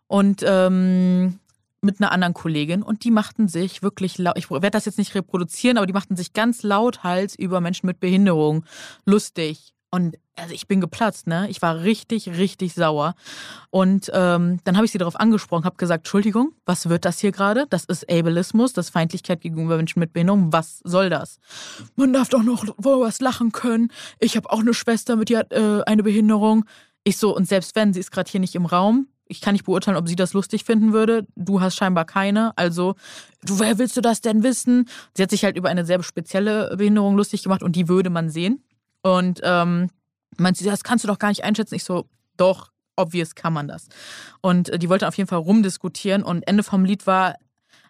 und 0.07 0.43
ähm, 0.47 1.39
mit 1.81 2.01
einer 2.01 2.13
anderen 2.13 2.35
Kollegin 2.35 2.83
und 2.83 3.05
die 3.05 3.11
machten 3.11 3.47
sich 3.47 3.83
wirklich 3.83 4.19
laut, 4.19 4.37
ich 4.37 4.51
werde 4.51 4.71
das 4.71 4.85
jetzt 4.85 4.99
nicht 4.99 5.15
reproduzieren, 5.15 5.77
aber 5.77 5.87
die 5.87 5.93
machten 5.93 6.17
sich 6.17 6.33
ganz 6.33 6.63
lauthals 6.63 7.37
über 7.37 7.61
Menschen 7.61 7.87
mit 7.87 8.01
Behinderung 8.01 8.65
lustig. 9.05 9.75
Und 9.91 10.17
also 10.37 10.53
ich 10.53 10.69
bin 10.69 10.81
geplatzt, 10.81 11.27
ne? 11.27 11.49
Ich 11.49 11.63
war 11.63 11.81
richtig, 11.81 12.29
richtig 12.29 12.75
sauer. 12.75 13.15
Und 13.71 14.11
ähm, 14.13 14.61
dann 14.65 14.77
habe 14.77 14.85
ich 14.85 14.93
sie 14.93 14.99
darauf 14.99 15.19
angesprochen, 15.19 15.65
habe 15.65 15.77
gesagt, 15.77 16.01
Entschuldigung, 16.01 16.53
was 16.67 16.89
wird 16.89 17.07
das 17.07 17.19
hier 17.19 17.33
gerade? 17.33 17.67
Das 17.71 17.85
ist 17.85 18.11
Ableismus, 18.11 18.75
das 18.75 18.91
Feindlichkeit 18.91 19.41
gegenüber 19.41 19.77
Menschen 19.77 20.01
mit 20.01 20.13
Behinderung. 20.13 20.53
Was 20.53 20.81
soll 20.85 21.09
das? 21.09 21.39
Man 21.97 22.13
darf 22.13 22.29
doch 22.29 22.43
noch 22.43 22.67
wohl 22.77 23.01
was 23.01 23.21
lachen 23.21 23.51
können. 23.53 23.91
Ich 24.19 24.37
habe 24.37 24.51
auch 24.51 24.61
eine 24.61 24.75
Schwester, 24.75 25.17
mit 25.17 25.35
hat 25.35 25.53
äh, 25.53 25.83
eine 25.87 26.03
Behinderung. 26.03 26.67
Ich 27.05 27.17
so, 27.17 27.35
und 27.35 27.49
selbst 27.49 27.75
wenn, 27.75 27.95
sie 27.95 28.01
ist 28.01 28.11
gerade 28.11 28.31
hier 28.31 28.41
nicht 28.41 28.55
im 28.55 28.67
Raum. 28.67 29.09
Ich 29.27 29.41
kann 29.41 29.53
nicht 29.53 29.65
beurteilen, 29.65 29.97
ob 29.97 30.09
sie 30.09 30.17
das 30.17 30.33
lustig 30.33 30.65
finden 30.65 30.93
würde. 30.93 31.27
Du 31.37 31.61
hast 31.61 31.77
scheinbar 31.77 32.05
keine. 32.05 32.57
Also, 32.57 32.95
du, 33.43 33.59
wer 33.59 33.79
willst 33.79 33.97
du 33.97 34.01
das 34.01 34.21
denn 34.21 34.43
wissen? 34.43 34.89
Sie 35.15 35.23
hat 35.23 35.31
sich 35.31 35.45
halt 35.45 35.57
über 35.57 35.69
eine 35.69 35.85
sehr 35.85 36.03
spezielle 36.03 36.75
Behinderung 36.77 37.17
lustig 37.17 37.43
gemacht 37.43 37.63
und 37.63 37.77
die 37.77 37.89
würde 37.89 38.11
man 38.11 38.31
sehen. 38.31 38.63
Und 39.03 39.41
ähm, 39.43 39.91
meinte 40.37 40.63
sie, 40.63 40.69
das 40.69 40.85
kannst 40.85 41.05
du 41.05 41.09
doch 41.09 41.19
gar 41.19 41.29
nicht 41.29 41.45
einschätzen. 41.45 41.75
Ich 41.75 41.85
so, 41.85 42.07
doch, 42.37 42.71
obvious 42.97 43.35
kann 43.35 43.53
man 43.53 43.69
das. 43.69 43.89
Und 44.41 44.69
äh, 44.69 44.79
die 44.79 44.89
wollte 44.89 45.09
auf 45.09 45.17
jeden 45.17 45.29
Fall 45.29 45.39
rumdiskutieren 45.39 46.23
und 46.23 46.47
Ende 46.47 46.63
vom 46.63 46.85
Lied 46.85 47.07
war, 47.07 47.37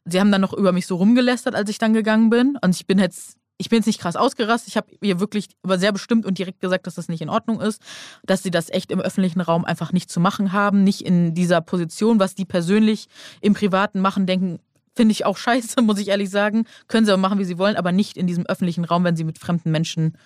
sie 0.05 0.21
haben 0.21 0.33
dann 0.33 0.41
noch 0.41 0.53
über 0.53 0.73
mich 0.73 0.87
so 0.87 0.97
rumgelästert, 0.97 1.55
als 1.55 1.71
ich 1.71 1.79
dann 1.79 1.93
gegangen 1.93 2.31
bin. 2.31 2.59
Und 2.63 2.75
ich 2.75 2.87
bin 2.87 2.99
jetzt, 2.99 3.37
ich 3.59 3.69
bin 3.69 3.79
jetzt 3.79 3.87
nicht 3.87 4.01
krass 4.01 4.17
ausgerastet. 4.17 4.69
Ich 4.69 4.77
habe 4.77 4.89
ihr 5.01 5.21
wirklich 5.21 5.49
aber 5.63 5.79
sehr 5.79 5.93
bestimmt 5.93 6.27
und 6.27 6.39
direkt 6.39 6.61
gesagt, 6.61 6.87
dass 6.87 6.95
das 6.95 7.09
nicht 7.09 7.21
in 7.21 7.31
Ordnung 7.31 7.61
ist, 7.61 7.83
dass 8.25 8.43
sie 8.43 8.51
das 8.51 8.71
echt 8.71 8.91
im 8.91 9.01
öffentlichen 9.01 9.41
Raum 9.41 9.65
einfach 9.65 9.93
nicht 9.93 10.11
zu 10.11 10.21
machen 10.21 10.53
haben, 10.53 10.85
nicht 10.85 11.03
in 11.03 11.35
dieser 11.35 11.61
Position, 11.61 12.21
was 12.21 12.35
die 12.35 12.45
persönlich 12.45 13.09
im 13.41 13.55
Privaten 13.55 14.01
machen, 14.01 14.27
denken, 14.27 14.61
finde 14.95 15.13
ich 15.13 15.25
auch 15.25 15.37
scheiße, 15.37 15.81
muss 15.83 15.99
ich 15.99 16.09
ehrlich 16.09 16.31
sagen. 16.31 16.65
Können 16.87 17.07
sie 17.07 17.13
aber 17.13 17.21
machen, 17.21 17.39
wie 17.39 17.45
sie 17.45 17.59
wollen, 17.59 17.77
aber 17.77 17.93
nicht 17.93 18.17
in 18.17 18.27
diesem 18.27 18.47
öffentlichen 18.47 18.85
Raum, 18.85 19.05
wenn 19.05 19.17
sie 19.17 19.25
mit 19.25 19.39
fremden 19.39 19.71
Menschen 19.71 20.17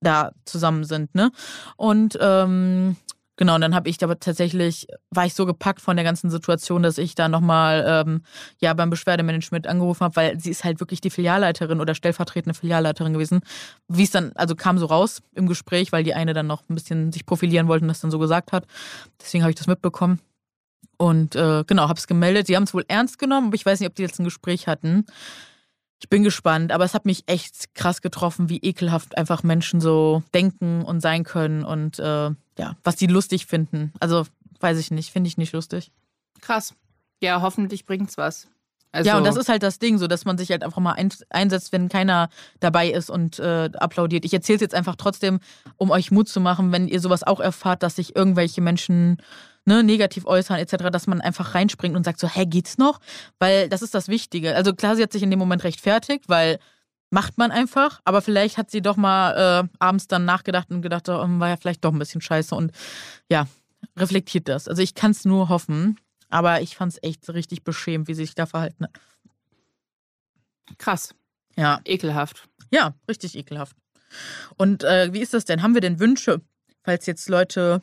da 0.00 0.32
zusammen 0.44 0.84
sind, 0.84 1.14
ne? 1.14 1.30
Und 1.76 2.18
ähm, 2.20 2.96
genau, 3.36 3.54
und 3.54 3.60
dann 3.60 3.74
habe 3.74 3.88
ich 3.88 4.02
aber 4.02 4.18
tatsächlich, 4.18 4.86
war 5.10 5.26
ich 5.26 5.34
so 5.34 5.46
gepackt 5.46 5.80
von 5.80 5.96
der 5.96 6.04
ganzen 6.04 6.30
Situation, 6.30 6.82
dass 6.82 6.98
ich 6.98 7.14
da 7.14 7.28
nochmal 7.28 7.84
ähm, 7.86 8.22
ja 8.60 8.72
beim 8.74 8.90
Beschwerdemanagement 8.90 9.66
angerufen 9.66 10.04
habe, 10.04 10.16
weil 10.16 10.40
sie 10.40 10.50
ist 10.50 10.64
halt 10.64 10.80
wirklich 10.80 11.00
die 11.00 11.10
Filialleiterin 11.10 11.80
oder 11.80 11.94
stellvertretende 11.94 12.58
Filialleiterin 12.58 13.12
gewesen. 13.12 13.40
Wie 13.88 14.04
es 14.04 14.10
dann, 14.10 14.32
also 14.34 14.54
kam 14.54 14.78
so 14.78 14.86
raus 14.86 15.22
im 15.34 15.46
Gespräch, 15.46 15.92
weil 15.92 16.04
die 16.04 16.14
eine 16.14 16.32
dann 16.32 16.46
noch 16.46 16.62
ein 16.68 16.74
bisschen 16.74 17.12
sich 17.12 17.26
profilieren 17.26 17.68
wollte 17.68 17.84
und 17.84 17.88
das 17.88 18.00
dann 18.00 18.10
so 18.10 18.18
gesagt 18.18 18.52
hat. 18.52 18.66
Deswegen 19.20 19.42
habe 19.42 19.50
ich 19.50 19.58
das 19.58 19.66
mitbekommen. 19.66 20.20
Und 20.96 21.34
äh, 21.34 21.64
genau, 21.66 21.88
habe 21.88 21.98
es 21.98 22.06
gemeldet. 22.06 22.46
Sie 22.46 22.56
haben 22.56 22.64
es 22.64 22.74
wohl 22.74 22.84
ernst 22.86 23.18
genommen, 23.18 23.46
aber 23.46 23.54
ich 23.54 23.64
weiß 23.64 23.80
nicht, 23.80 23.88
ob 23.88 23.94
die 23.94 24.02
jetzt 24.02 24.20
ein 24.20 24.24
Gespräch 24.24 24.66
hatten. 24.66 25.06
Ich 26.00 26.08
bin 26.08 26.22
gespannt, 26.24 26.72
aber 26.72 26.84
es 26.84 26.94
hat 26.94 27.04
mich 27.04 27.24
echt 27.26 27.74
krass 27.74 28.00
getroffen, 28.00 28.48
wie 28.48 28.58
ekelhaft 28.58 29.18
einfach 29.18 29.42
Menschen 29.42 29.80
so 29.80 30.22
denken 30.32 30.82
und 30.82 31.00
sein 31.00 31.24
können 31.24 31.62
und 31.64 31.98
äh, 31.98 32.30
ja, 32.58 32.76
was 32.82 32.96
die 32.96 33.06
lustig 33.06 33.46
finden. 33.46 33.92
Also 34.00 34.26
weiß 34.60 34.78
ich 34.78 34.90
nicht, 34.90 35.10
finde 35.12 35.28
ich 35.28 35.36
nicht 35.36 35.52
lustig. 35.52 35.92
Krass. 36.40 36.74
Ja, 37.20 37.42
hoffentlich 37.42 37.84
bringt's 37.84 38.16
was. 38.16 38.48
Also 38.92 39.08
ja, 39.08 39.18
und 39.18 39.24
das 39.24 39.36
ist 39.36 39.48
halt 39.48 39.62
das 39.62 39.78
Ding, 39.78 39.98
so 39.98 40.06
dass 40.06 40.24
man 40.24 40.36
sich 40.36 40.50
halt 40.50 40.64
einfach 40.64 40.80
mal 40.80 40.96
einsetzt, 41.30 41.72
wenn 41.72 41.88
keiner 41.88 42.28
dabei 42.58 42.90
ist 42.90 43.08
und 43.08 43.38
äh, 43.38 43.70
applaudiert. 43.74 44.24
Ich 44.24 44.34
erzähle 44.34 44.56
es 44.56 44.62
jetzt 44.62 44.74
einfach 44.74 44.96
trotzdem, 44.96 45.38
um 45.76 45.90
euch 45.90 46.10
Mut 46.10 46.28
zu 46.28 46.40
machen, 46.40 46.72
wenn 46.72 46.88
ihr 46.88 47.00
sowas 47.00 47.22
auch 47.22 47.40
erfahrt, 47.40 47.82
dass 47.82 47.96
sich 47.96 48.16
irgendwelche 48.16 48.60
Menschen 48.60 49.18
ne, 49.64 49.84
negativ 49.84 50.26
äußern 50.26 50.58
etc., 50.58 50.90
dass 50.90 51.06
man 51.06 51.20
einfach 51.20 51.54
reinspringt 51.54 51.94
und 51.94 52.04
sagt 52.04 52.18
so, 52.18 52.28
hä, 52.28 52.46
geht's 52.46 52.78
noch? 52.78 53.00
Weil 53.38 53.68
das 53.68 53.82
ist 53.82 53.94
das 53.94 54.08
Wichtige. 54.08 54.56
Also 54.56 54.74
klar, 54.74 54.96
sie 54.96 55.02
hat 55.02 55.12
sich 55.12 55.22
in 55.22 55.30
dem 55.30 55.38
Moment 55.38 55.62
rechtfertigt, 55.62 56.28
weil 56.28 56.58
macht 57.10 57.38
man 57.38 57.50
einfach, 57.50 58.00
aber 58.04 58.22
vielleicht 58.22 58.56
hat 58.56 58.70
sie 58.70 58.82
doch 58.82 58.96
mal 58.96 59.64
äh, 59.64 59.68
abends 59.78 60.06
dann 60.06 60.24
nachgedacht 60.24 60.70
und 60.70 60.82
gedacht, 60.82 61.08
oh, 61.08 61.24
war 61.26 61.48
ja 61.48 61.56
vielleicht 61.56 61.84
doch 61.84 61.92
ein 61.92 61.98
bisschen 61.98 62.20
scheiße 62.20 62.54
und 62.54 62.72
ja, 63.28 63.46
reflektiert 63.96 64.48
das. 64.48 64.68
Also 64.68 64.82
ich 64.82 64.94
kann 64.94 65.10
es 65.10 65.24
nur 65.24 65.48
hoffen, 65.48 65.98
aber 66.30 66.60
ich 66.62 66.76
fand 66.76 66.92
es 66.92 67.02
echt 67.02 67.28
richtig 67.28 67.64
beschämt, 67.64 68.08
wie 68.08 68.14
sie 68.14 68.24
sich 68.24 68.34
da 68.34 68.46
verhalten 68.46 68.84
hat. 68.84 68.92
Krass. 70.78 71.14
Ja. 71.56 71.80
Ekelhaft. 71.84 72.48
Ja, 72.70 72.94
richtig 73.08 73.36
ekelhaft. 73.36 73.76
Und 74.56 74.84
äh, 74.84 75.12
wie 75.12 75.20
ist 75.20 75.34
das 75.34 75.44
denn? 75.44 75.62
Haben 75.62 75.74
wir 75.74 75.80
denn 75.80 76.00
Wünsche, 76.00 76.40
falls 76.82 77.06
jetzt 77.06 77.28
Leute 77.28 77.82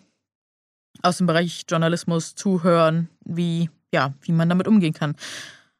aus 1.01 1.17
dem 1.17 1.27
Bereich 1.27 1.65
Journalismus 1.67 2.35
zuhören, 2.35 3.09
wie, 3.23 3.69
ja, 3.93 4.13
wie 4.21 4.31
man 4.31 4.49
damit 4.49 4.67
umgehen 4.67 4.93
kann. 4.93 5.15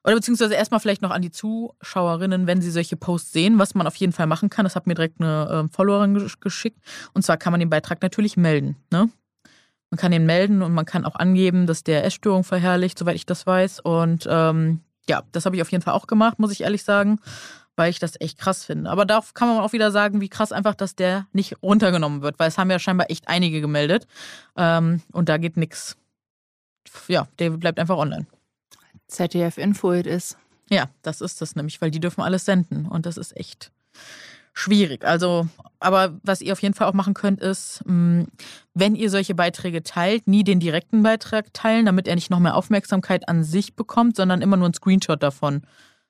Oder 0.04 0.16
beziehungsweise 0.16 0.54
erstmal 0.54 0.80
vielleicht 0.80 1.02
noch 1.02 1.12
an 1.12 1.22
die 1.22 1.32
Zuschauerinnen, 1.32 2.48
wenn 2.48 2.62
sie 2.62 2.72
solche 2.72 2.96
Posts 2.96 3.34
sehen, 3.34 3.60
was 3.60 3.76
man 3.76 3.88
auf 3.88 3.96
jeden 3.96 4.14
Fall 4.14 4.28
machen 4.28 4.50
kann. 4.50 4.64
Das 4.64 4.76
hat 4.76 4.88
mir 4.88 4.94
direkt 4.94 5.20
eine 5.20 5.66
äh, 5.66 5.74
Followerin 5.74 6.30
geschickt. 6.40 6.80
Und 7.14 7.24
zwar 7.24 7.38
kann 7.38 7.52
man 7.52 7.60
den 7.60 7.70
Beitrag 7.70 8.02
natürlich 8.02 8.38
melden. 8.38 8.78
Ne? 8.92 9.10
Man 9.90 9.98
kann 9.98 10.12
ihn 10.12 10.26
melden 10.26 10.62
und 10.62 10.74
man 10.74 10.86
kann 10.86 11.06
auch 11.06 11.16
angeben, 11.16 11.66
dass 11.66 11.84
der 11.84 12.04
Essstörung 12.04 12.44
verherrlicht, 12.44 13.00
soweit 13.00 13.16
ich 13.16 13.26
das 13.26 13.48
weiß. 13.48 13.80
Und 13.80 14.28
ähm, 14.30 14.82
ja, 15.08 15.24
das 15.32 15.46
habe 15.46 15.56
ich 15.56 15.62
auf 15.62 15.72
jeden 15.72 15.84
Fall 15.84 15.94
auch 15.94 16.08
gemacht, 16.08 16.40
muss 16.40 16.52
ich 16.52 16.62
ehrlich 16.62 16.84
sagen, 16.84 17.20
weil 17.78 17.90
ich 17.90 18.00
das 18.00 18.20
echt 18.20 18.38
krass 18.38 18.66
finde. 18.66 18.90
Aber 18.90 19.06
da 19.06 19.24
kann 19.34 19.48
man 19.48 19.60
auch 19.60 19.72
wieder 19.72 19.92
sagen, 19.92 20.20
wie 20.20 20.30
krass 20.30 20.52
einfach, 20.52 20.76
dass 20.76 20.96
der 20.96 21.28
nicht 21.32 21.62
runtergenommen 21.62 22.22
wird, 22.22 22.38
weil 22.40 22.50
es 22.50 22.58
haben 22.58 22.70
ja 22.70 22.80
scheinbar 22.80 23.10
echt 23.10 23.30
einige 23.30 23.62
gemeldet. 23.62 24.08
Ähm, 24.58 25.02
und 25.14 25.30
da 25.30 25.38
geht 25.38 25.56
nichts. 25.56 25.96
Ja, 27.08 27.28
der 27.40 27.52
bleibt 27.52 27.80
einfach 27.80 27.98
online. 27.98 28.28
ZDF 29.08 29.58
Info 29.58 29.94
it 29.94 30.08
ist. 30.08 30.38
Ja, 30.70 30.90
das 31.02 31.22
ist 31.22 31.42
das 31.42 31.56
nämlich, 31.56 31.82
weil 31.82 31.92
die 31.92 32.00
dürfen 32.02 32.22
alles 32.22 32.44
senden 32.44 32.88
und 32.88 33.06
das 33.06 33.18
ist 33.18 33.38
echt 33.38 33.72
schwierig. 34.58 35.06
Also, 35.06 35.48
aber 35.80 36.18
was 36.24 36.42
ihr 36.42 36.52
auf 36.54 36.62
jeden 36.62 36.74
Fall 36.74 36.88
auch 36.88 36.94
machen 36.94 37.14
könnt, 37.14 37.42
ist, 37.42 37.84
mm, 37.86 38.24
wenn 38.74 38.96
ihr 38.96 39.10
solche 39.10 39.36
Beiträge 39.36 39.84
teilt, 39.84 40.28
nie 40.28 40.44
den 40.44 40.60
direkten 40.60 41.04
Beitrag 41.04 41.54
teilen, 41.54 41.86
damit 41.86 42.08
er 42.08 42.16
nicht 42.16 42.32
noch 42.32 42.40
mehr 42.40 42.56
Aufmerksamkeit 42.56 43.30
an 43.30 43.44
sich 43.44 43.76
bekommt, 43.76 44.16
sondern 44.16 44.42
immer 44.42 44.58
nur 44.58 44.70
ein 44.70 44.74
Screenshot 44.74 45.22
davon. 45.22 45.62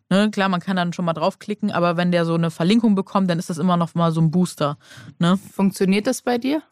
Ne, 0.10 0.32
klar, 0.32 0.48
man 0.48 0.62
kann 0.62 0.78
dann 0.78 0.94
schon 0.94 1.04
mal 1.04 1.14
draufklicken, 1.14 1.72
aber 1.72 1.98
wenn 1.98 2.14
der 2.14 2.24
so 2.24 2.36
eine 2.36 2.50
Verlinkung 2.50 2.96
bekommt, 2.96 3.30
dann 3.30 3.40
ist 3.40 3.50
das 3.50 3.58
immer 3.58 3.76
noch 3.76 3.94
mal 3.94 4.14
so 4.14 4.22
ein 4.22 4.32
Booster. 4.32 4.78
Ne? 5.20 5.38
Funktioniert 5.38 6.08
das 6.08 6.22
bei 6.22 6.38
dir? 6.38 6.64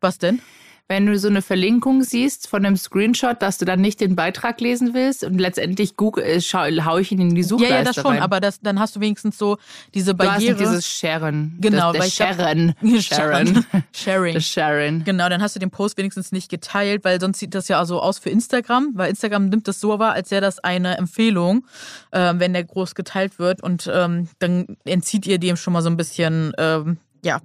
Was 0.00 0.18
denn? 0.18 0.40
Wenn 0.88 1.04
du 1.04 1.18
so 1.18 1.28
eine 1.28 1.42
Verlinkung 1.42 2.02
siehst 2.02 2.48
von 2.48 2.64
einem 2.64 2.76
Screenshot, 2.76 3.42
dass 3.42 3.58
du 3.58 3.66
dann 3.66 3.80
nicht 3.80 4.00
den 4.00 4.16
Beitrag 4.16 4.58
lesen 4.60 4.94
willst 4.94 5.22
und 5.22 5.38
letztendlich 5.38 5.96
Google, 5.96 6.24
äh, 6.24 6.40
schau, 6.40 6.64
hau 6.84 6.96
ich 6.96 7.12
ihn 7.12 7.20
in 7.20 7.34
die 7.34 7.42
Suchleiste 7.42 7.72
Ja, 7.74 7.78
ja, 7.80 7.84
das 7.84 7.94
schon, 7.96 8.06
rein. 8.06 8.22
aber 8.22 8.40
das, 8.40 8.60
dann 8.60 8.80
hast 8.80 8.96
du 8.96 9.00
wenigstens 9.00 9.36
so 9.36 9.58
diese 9.94 10.14
Barriere. 10.14 10.54
Du 10.54 10.64
hast 10.64 10.70
dieses 10.70 10.88
Sharen. 10.88 11.56
Genau, 11.60 11.92
das, 11.92 12.16
glaub- 12.16 12.28
Sharen. 12.34 12.74
Sharon. 13.00 13.64
Sharing. 13.92 14.40
Sharen. 14.40 15.04
Genau, 15.04 15.28
dann 15.28 15.42
hast 15.42 15.54
du 15.56 15.60
den 15.60 15.70
Post 15.70 15.98
wenigstens 15.98 16.32
nicht 16.32 16.48
geteilt, 16.50 17.04
weil 17.04 17.20
sonst 17.20 17.38
sieht 17.38 17.54
das 17.54 17.68
ja 17.68 17.84
so 17.84 18.00
aus 18.00 18.18
für 18.18 18.30
Instagram, 18.30 18.92
weil 18.94 19.10
Instagram 19.10 19.50
nimmt 19.50 19.68
das 19.68 19.80
so 19.80 19.98
wahr, 19.98 20.12
als 20.14 20.30
wäre 20.30 20.40
das 20.40 20.58
eine 20.58 20.96
Empfehlung, 20.96 21.66
ähm, 22.12 22.40
wenn 22.40 22.54
der 22.54 22.64
groß 22.64 22.94
geteilt 22.94 23.38
wird 23.38 23.62
und 23.62 23.90
ähm, 23.92 24.28
dann 24.38 24.76
entzieht 24.84 25.26
ihr 25.26 25.38
dem 25.38 25.56
schon 25.56 25.74
mal 25.74 25.82
so 25.82 25.90
ein 25.90 25.96
bisschen, 25.98 26.52
ähm, 26.56 26.96
ja, 27.24 27.40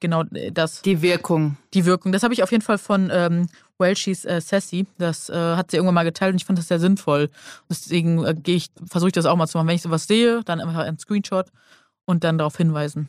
genau 0.00 0.24
äh, 0.34 0.50
das, 0.52 0.82
Die 0.82 1.02
Wirkung. 1.02 1.56
die 1.74 1.84
Wirkung. 1.84 2.12
Das 2.12 2.22
habe 2.22 2.34
ich 2.34 2.42
auf 2.42 2.50
jeden 2.50 2.62
Fall 2.62 2.78
von 2.78 3.10
ähm, 3.12 3.48
Welshys 3.78 4.24
äh, 4.24 4.40
Sassy, 4.40 4.86
das 4.98 5.28
äh, 5.30 5.34
hat 5.56 5.70
sie 5.70 5.76
irgendwann 5.78 5.94
mal 5.94 6.04
geteilt 6.04 6.32
und 6.32 6.40
ich 6.40 6.44
fand 6.44 6.58
das 6.58 6.68
sehr 6.68 6.80
sinnvoll. 6.80 7.30
Deswegen 7.68 8.24
äh, 8.24 8.34
gehe 8.34 8.56
ich, 8.56 8.70
versuche 8.86 9.08
ich 9.08 9.14
das 9.14 9.26
auch 9.26 9.36
mal 9.36 9.46
zu 9.46 9.56
machen. 9.58 9.68
Wenn 9.68 9.76
ich 9.76 9.82
sowas 9.82 10.06
sehe, 10.06 10.42
dann 10.44 10.60
einfach 10.60 10.80
ein 10.84 10.98
Screenshot 10.98 11.46
und 12.04 12.24
dann 12.24 12.36
darauf 12.38 12.56
hinweisen. 12.56 13.08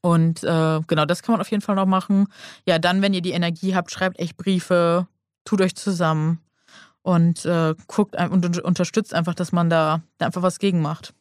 Und 0.00 0.44
äh, 0.44 0.80
genau, 0.86 1.04
das 1.06 1.22
kann 1.22 1.32
man 1.32 1.40
auf 1.40 1.50
jeden 1.50 1.62
Fall 1.62 1.76
noch 1.76 1.86
machen. 1.86 2.28
Ja, 2.66 2.78
dann, 2.78 3.00
wenn 3.02 3.14
ihr 3.14 3.22
die 3.22 3.32
Energie 3.32 3.74
habt, 3.74 3.90
schreibt 3.90 4.18
echt 4.18 4.36
Briefe, 4.36 5.06
tut 5.44 5.60
euch 5.62 5.74
zusammen 5.76 6.40
und 7.02 7.44
äh, 7.46 7.74
guckt 7.86 8.14
und 8.16 8.44
un- 8.44 8.60
unterstützt 8.62 9.12
einfach, 9.14 9.34
dass 9.34 9.52
man 9.52 9.68
da, 9.70 10.02
da 10.18 10.26
einfach 10.26 10.42
was 10.42 10.58
gegen 10.58 10.80
macht. 10.82 11.14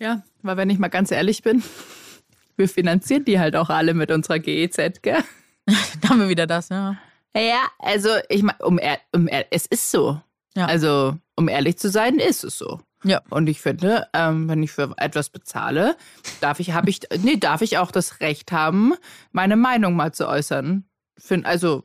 Ja, 0.00 0.22
weil 0.42 0.56
wenn 0.56 0.70
ich 0.70 0.78
mal 0.78 0.88
ganz 0.88 1.10
ehrlich 1.12 1.42
bin, 1.42 1.62
wir 2.56 2.68
finanzieren 2.68 3.24
die 3.24 3.38
halt 3.38 3.56
auch 3.56 3.70
alle 3.70 3.94
mit 3.94 4.10
unserer 4.10 4.38
GEZ, 4.38 5.02
gell? 5.02 5.22
Da 6.02 6.10
haben 6.10 6.20
wir 6.20 6.28
wieder 6.28 6.46
das, 6.46 6.68
ja. 6.68 6.96
Ja, 7.34 7.68
also 7.78 8.10
ich 8.28 8.42
meine, 8.42 8.58
um, 8.58 8.78
um, 9.12 9.28
es 9.28 9.66
ist 9.66 9.90
so. 9.90 10.20
Ja. 10.56 10.66
Also, 10.66 11.16
um 11.36 11.48
ehrlich 11.48 11.78
zu 11.78 11.88
sein, 11.90 12.18
ist 12.18 12.44
es 12.44 12.58
so. 12.58 12.80
Ja. 13.02 13.22
Und 13.28 13.48
ich 13.48 13.60
finde, 13.60 14.06
ähm, 14.12 14.48
wenn 14.48 14.62
ich 14.62 14.72
für 14.72 14.94
etwas 14.96 15.30
bezahle, 15.30 15.96
darf 16.40 16.60
ich, 16.60 16.72
habe 16.72 16.90
ich, 16.90 17.00
nee, 17.18 17.36
darf 17.36 17.60
ich 17.60 17.78
auch 17.78 17.90
das 17.90 18.20
Recht 18.20 18.52
haben, 18.52 18.94
meine 19.32 19.56
Meinung 19.56 19.94
mal 19.94 20.12
zu 20.12 20.28
äußern. 20.28 20.84
Find, 21.18 21.44
also, 21.44 21.84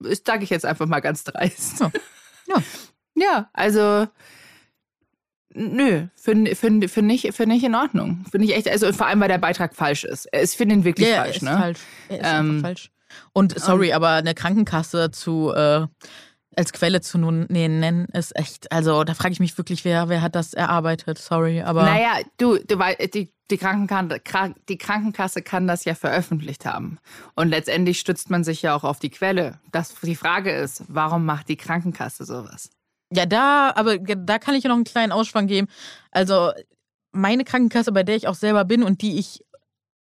das 0.00 0.22
sage 0.26 0.44
ich 0.44 0.50
jetzt 0.50 0.66
einfach 0.66 0.86
mal 0.86 1.00
ganz 1.00 1.24
dreist. 1.24 1.80
Ja. 1.80 1.92
Ja. 2.46 2.62
Ja, 3.16 3.50
also, 3.52 4.08
nö, 5.54 6.06
finde 6.14 6.54
find, 6.56 6.90
find 6.90 7.10
ich, 7.12 7.32
find 7.32 7.52
ich 7.52 7.64
in 7.64 7.74
Ordnung. 7.74 8.24
Finde 8.30 8.46
ich 8.46 8.54
echt, 8.56 8.68
also 8.68 8.92
vor 8.92 9.06
allem, 9.06 9.20
weil 9.20 9.28
der 9.28 9.38
Beitrag 9.38 9.74
falsch 9.74 10.04
ist. 10.04 10.28
Ich 10.32 10.50
finde 10.50 10.74
ihn 10.76 10.84
wirklich 10.84 11.08
ja, 11.08 11.22
falsch, 11.22 11.36
ist 11.36 11.42
ne? 11.42 11.56
falsch. 11.58 11.80
Er 12.08 12.20
ist 12.20 12.26
Ähm, 12.26 12.60
falsch. 12.60 12.90
Und 13.32 13.58
sorry, 13.58 13.92
aber 13.92 14.10
eine 14.10 14.34
Krankenkasse 14.34 15.10
zu 15.12 15.52
äh, 15.54 15.86
als 16.56 16.72
Quelle 16.72 17.00
zu 17.00 17.18
nun 17.18 17.46
nee, 17.48 17.68
nennen, 17.68 18.06
ist 18.12 18.36
echt, 18.36 18.70
also 18.72 19.04
da 19.04 19.14
frage 19.14 19.32
ich 19.32 19.40
mich 19.40 19.56
wirklich, 19.58 19.84
wer, 19.84 20.08
wer 20.08 20.22
hat 20.22 20.34
das 20.34 20.54
erarbeitet? 20.54 21.18
Sorry, 21.18 21.62
aber 21.62 21.84
Naja, 21.84 22.18
du, 22.38 22.58
du 22.58 22.78
weißt, 22.78 23.14
die, 23.14 23.32
die, 23.50 23.56
Krankenkasse, 23.58 24.20
Krank- 24.20 24.56
die 24.68 24.78
Krankenkasse 24.78 25.42
kann 25.42 25.66
das 25.66 25.84
ja 25.84 25.94
veröffentlicht 25.94 26.64
haben. 26.64 26.98
Und 27.34 27.48
letztendlich 27.48 27.98
stützt 28.00 28.30
man 28.30 28.44
sich 28.44 28.62
ja 28.62 28.74
auch 28.74 28.84
auf 28.84 28.98
die 29.00 29.10
Quelle. 29.10 29.58
Das, 29.72 29.94
die 30.02 30.16
Frage 30.16 30.52
ist, 30.52 30.84
warum 30.88 31.24
macht 31.24 31.48
die 31.48 31.56
Krankenkasse 31.56 32.24
sowas? 32.24 32.70
Ja, 33.14 33.26
da, 33.26 33.72
aber 33.74 33.98
da 33.98 34.38
kann 34.38 34.54
ich 34.54 34.64
ja 34.64 34.68
noch 34.68 34.76
einen 34.76 34.84
kleinen 34.84 35.12
Ausschwang 35.12 35.46
geben. 35.46 35.68
Also 36.10 36.52
meine 37.12 37.44
Krankenkasse, 37.44 37.92
bei 37.92 38.02
der 38.02 38.16
ich 38.16 38.28
auch 38.28 38.34
selber 38.34 38.64
bin 38.64 38.82
und 38.82 39.02
die 39.02 39.18
ich 39.18 39.44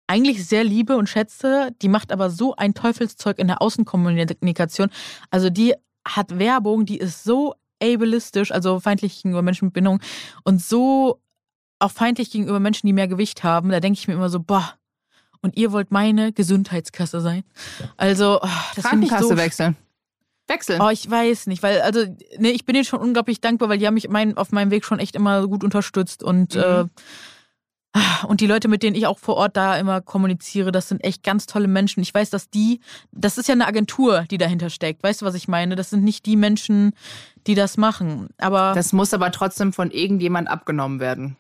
eigentlich 0.07 0.47
sehr 0.47 0.65
liebe 0.65 0.97
und 0.97 1.09
schätze, 1.09 1.71
die 1.83 1.89
macht 1.89 2.13
aber 2.13 2.31
so 2.31 2.57
ein 2.57 2.75
Teufelszeug 2.75 3.39
in 3.39 3.47
der 3.47 3.61
Außenkommunikation. 3.63 4.91
Also 5.31 5.51
die 5.51 5.75
hat 6.07 6.39
Werbung, 6.39 6.87
die 6.87 6.99
ist 6.99 7.25
so 7.25 7.55
ableistisch, 7.83 8.51
also 8.51 8.81
feindlich 8.81 9.17
gegenüber 9.17 9.43
Menschen 9.43 9.67
mit 9.67 9.75
Bindung 9.75 10.01
und 10.45 10.63
so 10.63 11.21
auch 11.79 11.93
feindlich 11.93 12.31
gegenüber 12.31 12.59
Menschen, 12.59 12.87
die 12.87 12.93
mehr 12.93 13.07
Gewicht 13.07 13.45
haben. 13.45 13.69
Da 13.71 13.81
denke 13.81 13.99
ich 13.99 14.09
mir 14.09 14.15
immer 14.15 14.31
so, 14.31 14.41
boah, 14.41 14.75
und 15.41 15.57
ihr 15.57 15.71
wollt 15.73 15.93
meine 15.93 16.33
Gesundheitskasse 16.33 17.21
sein. 17.21 17.45
Also, 17.97 18.41
oh, 18.43 18.49
das 18.75 18.85
Krankenkasse 18.85 19.29
so 19.29 19.37
wechseln. 19.37 19.77
Wechseln. 20.49 20.81
Oh, 20.81 20.89
ich 20.89 21.09
weiß 21.11 21.47
nicht, 21.47 21.63
weil, 21.63 21.81
also, 21.83 22.01
ne, 22.39 22.51
ich 22.51 22.65
bin 22.65 22.75
denen 22.75 22.85
schon 22.85 23.01
unglaublich 23.01 23.41
dankbar, 23.41 23.69
weil 23.69 23.79
die 23.79 23.87
haben 23.87 23.95
mich 23.95 24.09
mein, 24.09 24.37
auf 24.37 24.51
meinem 24.53 24.71
Weg 24.71 24.85
schon 24.85 24.99
echt 24.99 25.15
immer 25.15 25.47
gut 25.47 25.63
unterstützt 25.65 26.23
und, 26.23 26.55
Mhm. 26.55 26.61
äh, 26.61 26.85
und 28.27 28.41
die 28.41 28.47
Leute, 28.47 28.69
mit 28.69 28.83
denen 28.83 28.95
ich 28.97 29.07
auch 29.07 29.19
vor 29.19 29.37
Ort 29.37 29.57
da 29.57 29.77
immer 29.77 30.01
kommuniziere, 30.01 30.73
das 30.73 30.89
sind 30.89 31.03
echt 31.03 31.23
ganz 31.23 31.47
tolle 31.47 31.69
Menschen. 31.69 32.03
Ich 32.03 32.13
weiß, 32.15 32.31
dass 32.31 32.49
die, 32.51 32.81
das 33.13 33.39
ist 33.39 33.49
ja 33.49 33.55
eine 33.55 33.67
Agentur, 33.67 34.25
die 34.31 34.39
dahinter 34.39 34.71
steckt. 34.71 35.03
Weißt 35.03 35.23
du, 35.23 35.27
was 35.27 35.35
ich 35.35 35.49
meine? 35.49 35.75
Das 35.75 35.91
sind 35.91 36.05
nicht 36.05 36.27
die 36.27 36.37
Menschen, 36.37 36.93
die 37.47 37.55
das 37.55 37.77
machen. 37.77 38.29
Aber, 38.39 38.73
Das 38.75 38.93
muss 38.93 39.15
aber 39.15 39.33
trotzdem 39.33 39.73
von 39.73 39.91
irgendjemand 39.91 40.49
abgenommen 40.49 41.01
werden. 41.01 41.37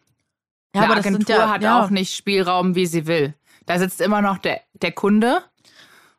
ja, 0.74 0.82
Eine 0.82 0.86
aber 0.92 0.96
das 0.96 1.06
Agentur 1.06 1.26
sind 1.26 1.38
ja, 1.38 1.50
hat 1.50 1.62
ja, 1.62 1.84
auch 1.84 1.90
nicht 1.90 2.14
Spielraum, 2.16 2.74
wie 2.74 2.86
sie 2.86 3.06
will. 3.06 3.34
Da 3.66 3.78
sitzt 3.78 4.00
immer 4.00 4.22
noch 4.22 4.38
der, 4.38 4.60
der 4.80 4.92
Kunde. 4.92 5.42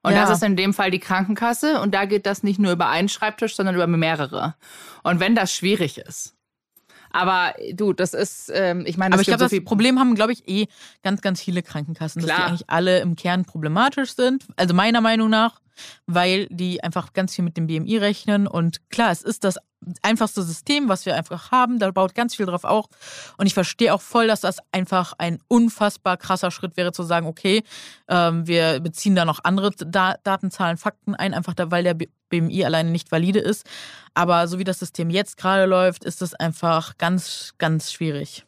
Und 0.02 0.14
Ja. 0.14 0.22
das 0.22 0.38
ist 0.38 0.44
in 0.44 0.56
dem 0.56 0.74
Fall 0.74 0.92
die 0.92 1.00
Krankenkasse. 1.00 1.82
Und 1.82 1.94
da 1.94 2.06
geht 2.06 2.26
das 2.26 2.44
nicht 2.44 2.60
nur 2.60 2.72
über 2.72 2.88
einen 2.90 3.10
Schreibtisch, 3.10 3.56
sondern 3.56 3.76
über 3.76 3.88
mehrere. 3.88 4.56
Und 5.04 5.20
wenn 5.20 5.36
das 5.36 5.54
schwierig 5.54 5.98
ist. 5.98 6.36
Aber 7.12 7.54
du, 7.74 7.92
das 7.92 8.14
ist, 8.14 8.52
ähm, 8.54 8.84
ich 8.86 8.96
meine, 8.98 9.14
Aber 9.14 9.22
es 9.22 9.28
ich 9.28 9.32
glaube, 9.32 9.40
das 9.44 9.50
so 9.50 9.56
viel 9.56 9.66
Problem 9.66 10.00
haben, 10.00 10.14
glaube 10.16 10.32
ich, 10.32 10.48
eh 10.48 10.68
ganz, 11.02 11.22
ganz 11.22 11.42
viele 11.42 11.64
Krankenkassen, 11.64 12.22
dass 12.22 12.30
die 12.30 12.36
Klar. 12.36 12.48
eigentlich 12.50 12.70
alle 12.70 13.00
im 13.00 13.16
Kern 13.16 13.46
problematisch 13.46 14.16
sind. 14.16 14.46
Also 14.58 14.74
meiner 14.76 15.02
Meinung 15.02 15.30
nach, 15.30 15.60
weil 16.06 16.48
die 16.48 16.84
einfach 16.84 17.14
ganz 17.14 17.36
viel 17.36 17.44
mit 17.44 17.58
dem 17.58 17.68
BMI 17.68 17.98
rechnen. 17.98 18.48
Und 18.48 18.90
klar, 18.90 19.12
es 19.12 19.22
ist 19.22 19.44
das 19.44 19.58
einfachste 20.02 20.44
System, 20.44 20.90
was 20.90 21.06
wir 21.06 21.16
einfach 21.16 21.52
haben. 21.52 21.80
Da 21.80 21.92
baut 21.92 22.16
ganz 22.16 22.36
viel 22.36 22.46
drauf 22.46 22.64
auf. 22.64 22.86
Und 23.38 23.46
ich 23.46 23.54
verstehe 23.54 23.94
auch 23.94 24.02
voll, 24.02 24.28
dass 24.28 24.42
das 24.42 24.58
einfach 24.72 25.14
ein 25.18 25.40
unfassbar 25.48 26.18
krasser 26.18 26.52
Schritt 26.52 26.78
wäre, 26.78 26.92
zu 26.92 27.04
sagen, 27.04 27.28
okay, 27.28 27.64
ähm, 28.08 28.48
wir 28.48 28.80
beziehen 28.80 29.16
da 29.16 29.26
noch 29.26 29.44
andere 29.44 29.72
da 29.72 30.16
Datenzahlen, 30.24 30.78
Fakten 30.78 31.16
ein, 31.16 31.34
einfach 31.34 31.54
da, 31.54 31.72
weil 31.72 31.84
der 31.84 31.96
BMI 32.30 32.66
alleine 32.66 32.92
nicht 32.92 33.12
valide 33.12 33.40
ist. 33.40 33.66
Aber 34.14 34.48
so 34.48 34.60
wie 34.60 34.64
das 34.64 34.80
System 34.80 35.10
jetzt 35.10 35.38
gerade 35.38 35.66
läuft, 35.66 36.04
ist 36.04 36.22
es 36.22 36.34
einfach 36.34 36.98
ganz, 36.98 37.54
ganz 37.58 37.92
schwierig. 37.92 38.46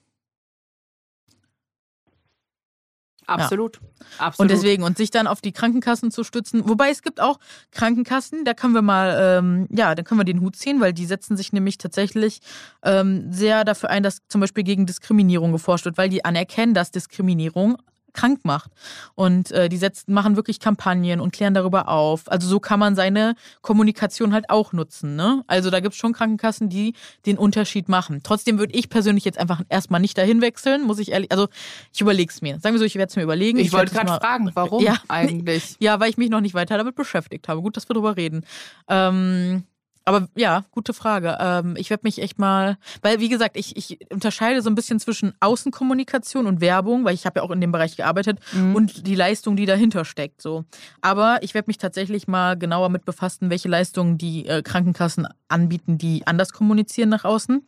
Absolut. 3.28 3.80
Absolut. 4.18 4.40
Und 4.40 4.52
deswegen, 4.52 4.84
und 4.84 4.98
sich 4.98 5.12
dann 5.12 5.28
auf 5.28 5.42
die 5.42 5.52
Krankenkassen 5.52 6.12
zu 6.12 6.24
stützen. 6.24 6.68
Wobei 6.68 6.90
es 6.90 7.02
gibt 7.02 7.22
auch 7.22 7.40
Krankenkassen, 7.72 8.46
da 8.46 8.54
können 8.54 8.74
wir 8.74 8.82
mal, 8.82 9.18
ähm, 9.20 9.68
ja, 9.72 9.96
da 9.96 10.04
können 10.04 10.20
wir 10.20 10.26
den 10.26 10.42
Hut 10.42 10.56
ziehen, 10.56 10.82
weil 10.82 10.94
die 10.94 11.06
setzen 11.06 11.38
sich 11.38 11.54
nämlich 11.54 11.78
tatsächlich 11.78 12.42
ähm, 12.84 13.32
sehr 13.32 13.64
dafür 13.64 13.90
ein, 13.90 14.04
dass 14.04 14.28
zum 14.28 14.42
Beispiel 14.42 14.64
gegen 14.64 14.86
Diskriminierung 14.86 15.52
geforscht 15.52 15.86
wird, 15.86 15.98
weil 15.98 16.10
die 16.10 16.26
anerkennen, 16.26 16.74
dass 16.74 16.92
Diskriminierung 16.92 17.78
krank 18.14 18.40
macht. 18.44 18.72
Und 19.16 19.52
äh, 19.52 19.70
die 19.70 19.78
setzen, 19.78 20.14
machen 20.14 20.36
wirklich 20.36 20.60
Kampagnen 20.60 21.20
und 21.20 21.34
klären 21.34 21.54
darüber 21.54 21.88
auf. 21.88 22.30
Also 22.32 22.48
so 22.48 22.60
kann 22.60 22.80
man 22.80 22.96
seine 22.96 23.36
Kommunikation 23.62 24.34
halt 24.34 24.50
auch 24.50 24.74
nutzen. 24.74 25.16
Ne? 25.16 25.44
Also 25.48 25.70
da 25.70 25.80
gibt 25.80 25.94
es 25.94 26.00
schon 26.00 26.14
Krankenkassen, 26.14 26.70
die 26.70 26.94
den 27.26 27.38
Unterschied 27.38 27.90
machen. 27.90 28.22
Trotzdem 28.24 28.60
würde 28.60 28.74
ich 28.74 28.90
persönlich 28.90 29.26
jetzt 29.26 29.38
einfach 29.38 29.62
erstmal 29.70 30.02
nicht 30.02 30.18
dahin 30.18 30.42
wechseln, 30.42 30.84
muss 30.84 31.00
ich 31.00 31.12
ehrlich, 31.12 31.32
also 31.32 31.48
ich 31.94 32.02
überlege 32.02 32.32
es 32.32 32.42
mir. 32.42 32.60
Sagen 32.60 32.76
wir 32.76 32.80
so, 32.80 32.86
ich 32.86 32.96
werde 32.96 33.10
es 33.10 33.16
mir 33.16 33.24
überlegen. 33.24 33.60
ich 33.60 33.74
wollte 33.74 33.94
werd 33.96 34.08
das 34.08 34.20
gerade 34.20 34.26
fragen, 34.26 34.52
warum 34.54 34.84
Ja. 34.84 34.98
eigentlich? 35.08 35.76
Ja, 35.80 36.00
weil 36.00 36.10
ich 36.10 36.18
mich 36.18 36.30
noch 36.30 36.42
nicht 36.42 36.54
weiter 36.54 36.78
damit 36.78 36.96
beschäftigt 36.96 37.48
habe. 37.48 37.62
Gut, 37.62 37.78
dass 37.78 37.90
wir 37.90 37.94
darüber 37.94 38.18
reden. 38.18 38.46
Ähm, 38.88 39.64
Aber 40.04 40.28
ja, 40.36 40.66
gute 40.72 40.94
Frage. 40.94 41.38
Ähm, 41.40 41.76
ich 41.78 41.90
werde 41.92 42.02
mich 42.06 42.22
echt 42.22 42.40
mal, 42.40 42.78
weil 43.04 43.20
wie 43.20 43.30
gesagt, 43.30 43.56
ich, 43.56 43.78
ich 43.78 44.00
unterscheide 44.12 44.62
so 44.62 44.70
ein 44.70 44.76
bisschen 44.76 45.00
zwischen 45.00 45.34
Außenkommunikation 45.40 46.48
und 46.48 46.60
Werbung, 46.60 47.06
weil 47.06 47.14
ich 47.14 47.26
habe 47.26 47.40
ja 47.40 47.44
auch 47.44 47.52
in 47.52 47.62
dem 47.62 47.72
Bereich 47.72 47.98
gearbeitet 47.98 48.40
Mhm. 48.54 48.76
und 48.76 49.06
die 49.08 49.16
Leistung, 49.16 49.56
die 49.56 49.66
dahinter 49.66 50.04
steckt. 50.04 50.42
So. 50.42 50.66
Aber 51.02 51.44
ich 51.44 51.54
werde 51.54 51.68
mich 51.70 51.78
tatsächlich 51.78 52.28
mal 52.28 52.58
genauer 52.58 52.90
mit 52.90 53.06
befassen, 53.06 53.50
welche 53.50 53.70
Leistungen 53.70 54.18
die 54.18 54.48
äh, 54.48 54.62
Krankenkassen 54.64 55.28
anbieten, 55.48 55.98
die 55.98 56.26
anders 56.26 56.52
kommunizieren 56.52 57.10
nach 57.10 57.24
außen. 57.24 57.66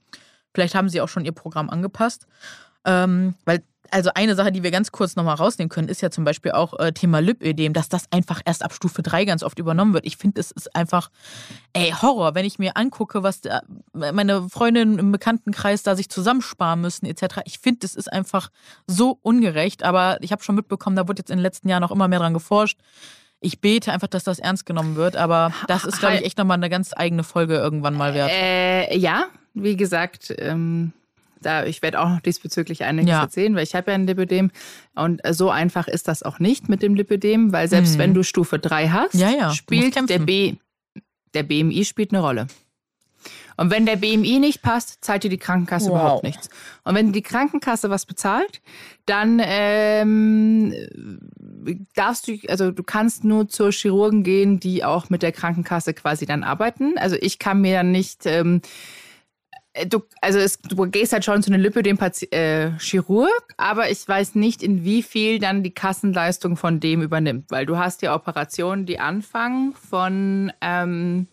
Vielleicht 0.54 0.76
haben 0.76 0.90
sie 0.90 1.02
auch 1.02 1.10
schon 1.10 1.26
ihr 1.26 1.32
Programm 1.34 1.70
angepasst. 1.70 2.26
Ähm, 2.86 3.36
weil, 3.46 3.64
also 3.94 4.10
eine 4.16 4.36
Sache, 4.36 4.52
die 4.52 4.64
wir 4.64 4.72
ganz 4.72 4.92
kurz 4.92 5.16
nochmal 5.16 5.36
rausnehmen 5.36 5.70
können, 5.70 5.88
ist 5.88 6.02
ja 6.02 6.10
zum 6.10 6.24
Beispiel 6.24 6.52
auch 6.52 6.78
äh, 6.80 6.92
Thema 6.92 7.20
Lipödem, 7.20 7.74
dass 7.74 7.90
das 7.90 8.12
einfach 8.12 8.42
erst 8.44 8.64
ab 8.64 8.74
Stufe 8.74 9.04
3 9.04 9.26
ganz 9.26 9.44
oft 9.44 9.60
übernommen 9.60 9.94
wird. 9.94 10.06
Ich 10.06 10.18
finde, 10.18 10.42
es 10.42 10.52
ist 10.52 10.76
einfach, 10.76 11.12
ey, 11.74 11.92
Horror, 12.02 12.36
wenn 12.36 12.46
ich 12.46 12.60
mir 12.60 12.76
angucke, 12.76 13.24
was 13.24 13.42
da, 13.42 13.62
meine 13.94 14.50
Freundinnen 14.50 14.98
im 14.98 15.12
Bekanntenkreis 15.12 15.84
da 15.84 15.96
sich 15.96 16.10
zusammensparen 16.10 16.82
müssen, 16.82 17.06
etc. 17.06 17.42
Ich 17.46 17.60
finde, 17.60 17.86
es 17.86 17.96
ist 17.96 18.12
einfach 18.12 18.50
so 18.88 19.20
ungerecht. 19.22 19.84
Aber 19.84 20.18
ich 20.22 20.32
habe 20.32 20.44
schon 20.44 20.56
mitbekommen, 20.56 20.96
da 20.96 21.08
wird 21.08 21.20
jetzt 21.20 21.30
in 21.30 21.38
den 21.38 21.44
letzten 21.44 21.70
Jahren 21.70 21.84
auch 21.84 21.92
immer 21.92 22.08
mehr 22.08 22.20
dran 22.20 22.34
geforscht. 22.34 22.80
Ich 23.40 23.60
bete 23.62 23.92
einfach, 23.92 24.08
dass 24.08 24.24
das 24.24 24.40
ernst 24.40 24.66
genommen 24.66 24.96
wird, 24.96 25.18
aber 25.18 25.52
das 25.68 25.84
ist, 25.84 26.00
glaube 26.00 26.16
ich, 26.16 26.26
echt 26.26 26.38
nochmal 26.38 26.56
eine 26.56 26.70
ganz 26.70 26.94
eigene 26.96 27.24
Folge 27.24 27.56
irgendwann 27.56 27.94
mal 27.94 28.14
wert. 28.14 28.32
Äh, 28.32 28.98
ja, 28.98 29.26
wie 29.54 29.76
gesagt, 29.76 30.34
ähm, 30.38 30.94
da, 31.44 31.66
ich 31.66 31.82
werde 31.82 32.00
auch 32.00 32.10
noch 32.10 32.20
diesbezüglich 32.22 32.84
einiges 32.84 33.12
Ja. 33.12 33.22
erzählen, 33.22 33.56
weil 33.56 33.64
ich 33.64 33.76
habe 33.76 33.92
ja 33.92 33.96
ein 33.96 34.08
Lipödem 34.08 34.50
und 34.96 35.24
äh, 35.24 35.34
so 35.34 35.50
einfach 35.52 35.88
ist 35.88 36.08
das 36.08 36.24
auch 36.24 36.40
nicht 36.40 36.70
mit 36.70 36.82
dem 36.82 36.96
Lipödem, 36.96 37.52
weil 37.52 37.68
selbst 37.68 37.96
Mhm. 37.96 38.00
wenn 38.00 38.14
du 38.16 38.24
Stufe 38.24 38.58
3 38.60 38.90
hast, 38.90 39.14
Ja, 39.16 39.30
ja, 39.30 39.52
spielt 39.52 39.96
der, 40.10 40.20
B, 40.20 40.56
der 41.34 41.44
BMI 41.44 41.86
spielt 41.86 42.12
eine 42.12 42.22
Rolle. 42.22 42.48
Und 43.56 43.70
wenn 43.70 43.86
der 43.86 43.98
BMI 43.98 44.40
nicht 44.40 44.64
passt, 44.64 45.04
zahlt 45.06 45.24
dir 45.24 45.30
die 45.30 45.38
Krankenkasse 45.38 45.86
Wow. 45.86 45.92
überhaupt 45.92 46.24
nichts. 46.24 46.50
Und 46.84 46.96
wenn 46.96 47.14
die 47.14 47.22
Krankenkasse 47.22 47.92
was 47.92 48.08
bezahlt, 48.08 48.62
dann 49.06 49.40
ähm, 49.44 50.74
darfst 51.96 52.28
du, 52.28 52.38
also 52.48 52.72
du 52.72 52.82
kannst 52.84 53.24
nur 53.24 53.48
zur 53.48 53.72
Chirurgen 53.72 54.24
gehen, 54.24 54.60
die 54.60 54.84
auch 54.84 55.10
mit 55.12 55.22
der 55.22 55.32
Krankenkasse 55.32 55.94
quasi 55.94 56.26
dann 56.26 56.44
arbeiten. 56.44 56.98
Also 56.98 57.16
ich 57.20 57.38
kann 57.38 57.62
mir 57.62 57.74
dann 57.78 57.92
nicht, 57.92 58.26
ähm, 58.26 58.62
du, 59.88 60.04
also 60.22 60.40
es, 60.40 60.60
du 60.62 60.76
gehst 60.90 61.14
halt 61.14 61.26
schon 61.26 61.42
zu 61.42 61.52
einem 61.52 61.62
Lipödem 61.62 61.98
äh, 62.32 62.72
aber 63.58 63.90
ich 63.90 64.08
weiß 64.08 64.36
nicht, 64.36 64.62
in 64.62 64.84
wie 64.84 65.04
viel 65.04 65.40
dann 65.40 65.64
die 65.64 65.72
Kassenleistung 65.72 66.58
von 66.58 66.80
dem 66.80 67.02
übernimmt, 67.02 67.50
weil 67.50 67.66
du 67.66 67.78
hast 67.78 68.02
ja 68.02 68.16
Operationen, 68.16 68.86
die 68.86 69.00
anfangen 69.00 69.74
von 69.74 70.52
ähm, 70.62 71.28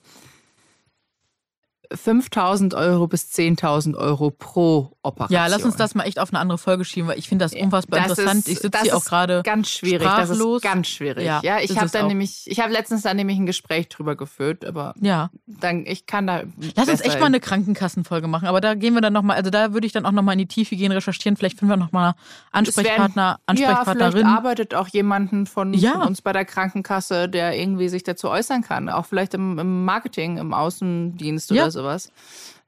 5.000 1.92 2.74
Euro 2.76 3.08
bis 3.08 3.30
10.000 3.32 3.96
Euro 3.96 4.30
pro 4.30 4.92
Operation. 5.02 5.34
Ja, 5.34 5.46
lass 5.46 5.62
uns 5.64 5.76
das 5.76 5.94
mal 5.94 6.04
echt 6.04 6.18
auf 6.18 6.30
eine 6.32 6.38
andere 6.38 6.58
Folge 6.58 6.84
schieben, 6.84 7.08
weil 7.08 7.18
ich 7.18 7.28
finde 7.28 7.44
das 7.44 7.54
unfassbar 7.54 8.00
Das 8.00 8.10
interessant. 8.10 8.38
ist- 8.40 8.48
ich 8.48 8.58
sitze 8.60 8.78
hier 8.82 8.96
auch 8.96 9.04
gerade. 9.04 9.42
ganz 9.44 9.68
schwierig. 9.70 10.02
sprachlos. 10.02 10.62
Das 10.62 10.70
ist 10.70 10.74
ganz 10.74 10.88
schwierig. 10.88 11.24
Ja, 11.24 11.40
Ja, 11.42 11.58
ich 11.60 11.76
habe 11.76 11.88
dann 11.90 12.04
auch. 12.04 12.08
nämlich, 12.08 12.42
ich 12.46 12.60
habe 12.60 12.72
letztens 12.72 13.02
dann 13.02 13.16
nämlich 13.16 13.38
ein 13.38 13.46
Gespräch 13.46 13.88
drüber 13.88 14.14
geführt, 14.16 14.64
aber 14.64 14.94
Ja. 15.00 15.30
dann 15.46 15.84
ich 15.86 16.06
kann 16.06 16.26
da. 16.26 16.42
Lass 16.76 16.88
uns 16.88 17.00
echt 17.00 17.18
mal 17.18 17.26
eine 17.26 17.40
Krankenkassenfolge 17.40 18.28
machen, 18.28 18.46
aber 18.46 18.60
da 18.60 18.74
gehen 18.74 18.94
wir 18.94 19.00
dann 19.00 19.12
nochmal, 19.12 19.36
also 19.36 19.50
da 19.50 19.72
würde 19.72 19.86
ich 19.86 19.92
dann 19.92 20.06
auch 20.06 20.12
nochmal 20.12 20.34
in 20.34 20.38
die 20.40 20.46
Tiefe 20.46 20.76
gehen, 20.76 20.92
recherchieren. 20.92 21.36
Vielleicht 21.36 21.58
finden 21.58 21.72
wir 21.72 21.76
nochmal 21.76 22.14
Ansprechpartner, 22.52 23.22
Ja, 23.22 23.38
Ansprechpartnerin. 23.46 24.12
vielleicht 24.12 24.26
arbeitet 24.26 24.74
auch 24.74 24.88
jemanden 24.88 25.46
von, 25.46 25.74
Ja. 25.74 25.92
von 25.92 26.02
uns 26.02 26.22
bei 26.22 26.32
der 26.32 26.44
Krankenkasse, 26.44 27.28
der 27.28 27.58
irgendwie 27.58 27.88
sich 27.88 28.02
dazu 28.04 28.28
äußern 28.28 28.62
kann. 28.62 28.88
Auch 28.88 29.06
vielleicht 29.06 29.34
im, 29.34 29.58
im 29.58 29.84
Marketing, 29.84 30.36
im 30.38 30.52
Außendienst 30.54 31.50
Ja. 31.50 31.62
oder 31.62 31.70
sowas. 31.80 32.12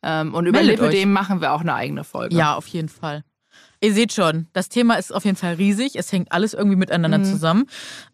Ähm, 0.03 0.35
und 0.35 0.47
über 0.47 0.63
Lipödem 0.63 1.13
machen 1.13 1.41
wir 1.41 1.53
auch 1.53 1.61
eine 1.61 1.75
eigene 1.75 2.05
Folge. 2.05 2.35
Ja, 2.35 2.55
auf 2.55 2.67
jeden 2.69 2.89
Fall. 2.89 3.25
Ihr 3.85 3.93
seht 3.93 4.13
schon, 4.13 4.47
das 4.53 4.69
Thema 4.69 4.95
ist 4.95 5.13
auf 5.13 5.25
jeden 5.25 5.37
Fall 5.37 5.55
riesig. 5.55 5.97
Es 5.97 6.13
hängt 6.13 6.31
alles 6.31 6.55
irgendwie 6.55 6.77
miteinander 6.77 7.19
Mhm. 7.19 7.25
zusammen. 7.25 7.65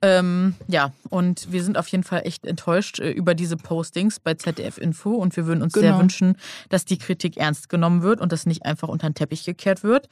Ähm, 0.00 0.54
ja, 0.66 0.92
und 1.11 1.52
wir 1.52 1.62
sind 1.62 1.76
auf 1.76 1.87
jeden 1.88 2.04
Fall 2.04 2.22
echt 2.24 2.46
enttäuscht 2.46 3.00
äh, 3.00 3.11
über 3.11 3.35
diese 3.35 3.59
Postings 3.59 4.18
bei 4.18 4.33
ZDF 4.33 4.78
Info 4.78 5.11
und 5.11 5.37
wir 5.37 5.46
würden 5.46 5.61
uns 5.62 5.74
sehr 5.74 5.83
Genau. 5.90 5.98
wünschen, 5.98 6.37
dass 6.70 6.87
die 6.87 6.96
Kritik 6.96 7.37
ernst 7.37 7.68
genommen 7.68 8.00
wird 8.02 8.22
und 8.22 8.33
das 8.33 8.46
nicht 8.46 8.64
einfach 8.64 8.88
unter 8.88 9.11
den 9.11 9.14
Teppich 9.14 9.44
gekehrt 9.44 9.83
wird. 9.83 10.09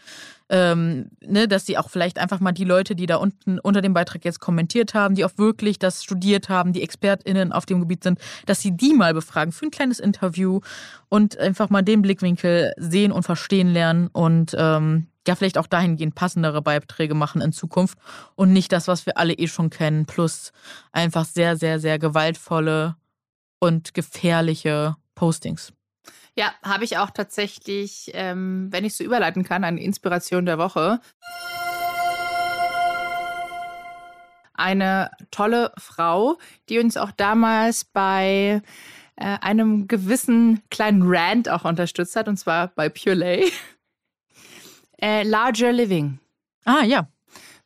Ähm, 0.51 1.09
ne, 1.27 1.49
dass 1.49 1.65
sie 1.65 1.79
auch 1.79 1.89
vielleicht 1.89 2.19
einfach 2.19 2.39
mal 2.41 2.53
die 2.53 2.65
Leute, 2.65 2.95
die 2.95 3.07
da 3.07 3.17
unten 3.17 3.59
unter 3.59 3.81
dem 3.81 3.95
Beitrag 3.95 4.27
jetzt 4.27 4.41
kommentiert 4.41 4.93
haben, 4.93 5.15
die 5.15 5.25
auch 5.25 5.39
wirklich 5.39 5.79
das 5.79 6.05
studiert 6.05 6.51
haben, 6.51 6.75
die 6.75 6.83
ExpertInnen 6.83 7.53
auf 7.53 7.65
dem 7.65 7.81
Gebiet 7.81 8.05
sind, 8.05 8.19
dass 8.45 8.61
sie 8.61 8.77
die 8.77 8.93
mal 8.93 9.15
befragen 9.15 9.53
für 9.53 9.65
ein 9.65 9.71
kleines 9.71 10.01
Interview 10.01 10.61
und 11.09 11.39
einfach 11.39 11.71
mal 11.71 11.81
den 11.83 12.03
Blickwinkel 12.03 12.75
sehen 12.77 13.11
und 13.11 13.23
verstehen 13.23 13.73
lernen 13.73 14.09
und 14.13 14.55
ähm, 14.59 15.07
ja, 15.27 15.35
vielleicht 15.35 15.59
auch 15.59 15.67
dahingehend 15.67 16.15
passendere 16.15 16.63
Beiträge 16.63 17.15
machen 17.15 17.41
in 17.41 17.53
Zukunft 17.53 17.99
und 18.35 18.53
nicht 18.53 18.73
das, 18.73 18.89
was 18.89 19.07
wir 19.07 19.19
alle 19.19 19.35
eh 19.35 19.49
schon 19.49 19.71
kennen, 19.71 20.07
plus 20.07 20.53
einfach 20.93 21.25
sehr, 21.25 21.57
sehr, 21.57 21.81
sehr 21.81 21.99
gewaltvolle 21.99 22.97
und 23.59 23.95
gefährliche 23.95 24.97
Postings. 25.15 25.73
Ja, 26.37 26.53
habe 26.63 26.85
ich 26.85 26.99
auch 26.99 27.11
tatsächlich, 27.11 28.11
ähm, 28.13 28.69
wenn 28.71 28.85
ich 28.85 28.95
so 28.95 29.03
überleiten 29.03 29.43
kann, 29.43 29.65
eine 29.65 29.83
Inspiration 29.83 30.45
der 30.45 30.59
Woche. 30.59 31.01
Eine 34.53 35.11
tolle 35.31 35.73
Frau, 35.79 36.39
die 36.69 36.79
uns 36.79 36.97
auch 36.97 37.11
damals 37.11 37.85
bei 37.87 38.63
äh, 39.17 39.39
einem 39.41 39.89
gewissen 39.89 40.63
kleinen 40.71 41.03
Rant 41.05 41.49
auch 41.49 41.65
unterstützt 41.65 42.17
hat, 42.17 42.29
und 42.29 42.37
zwar 42.37 42.69
bei 42.69 42.91
Pure 42.91 43.15
Lay. 43.15 43.53
Äh, 45.01 45.23
Larger 45.25 45.73
Living. 45.73 46.19
Ah, 46.65 46.83
ja. 46.85 47.09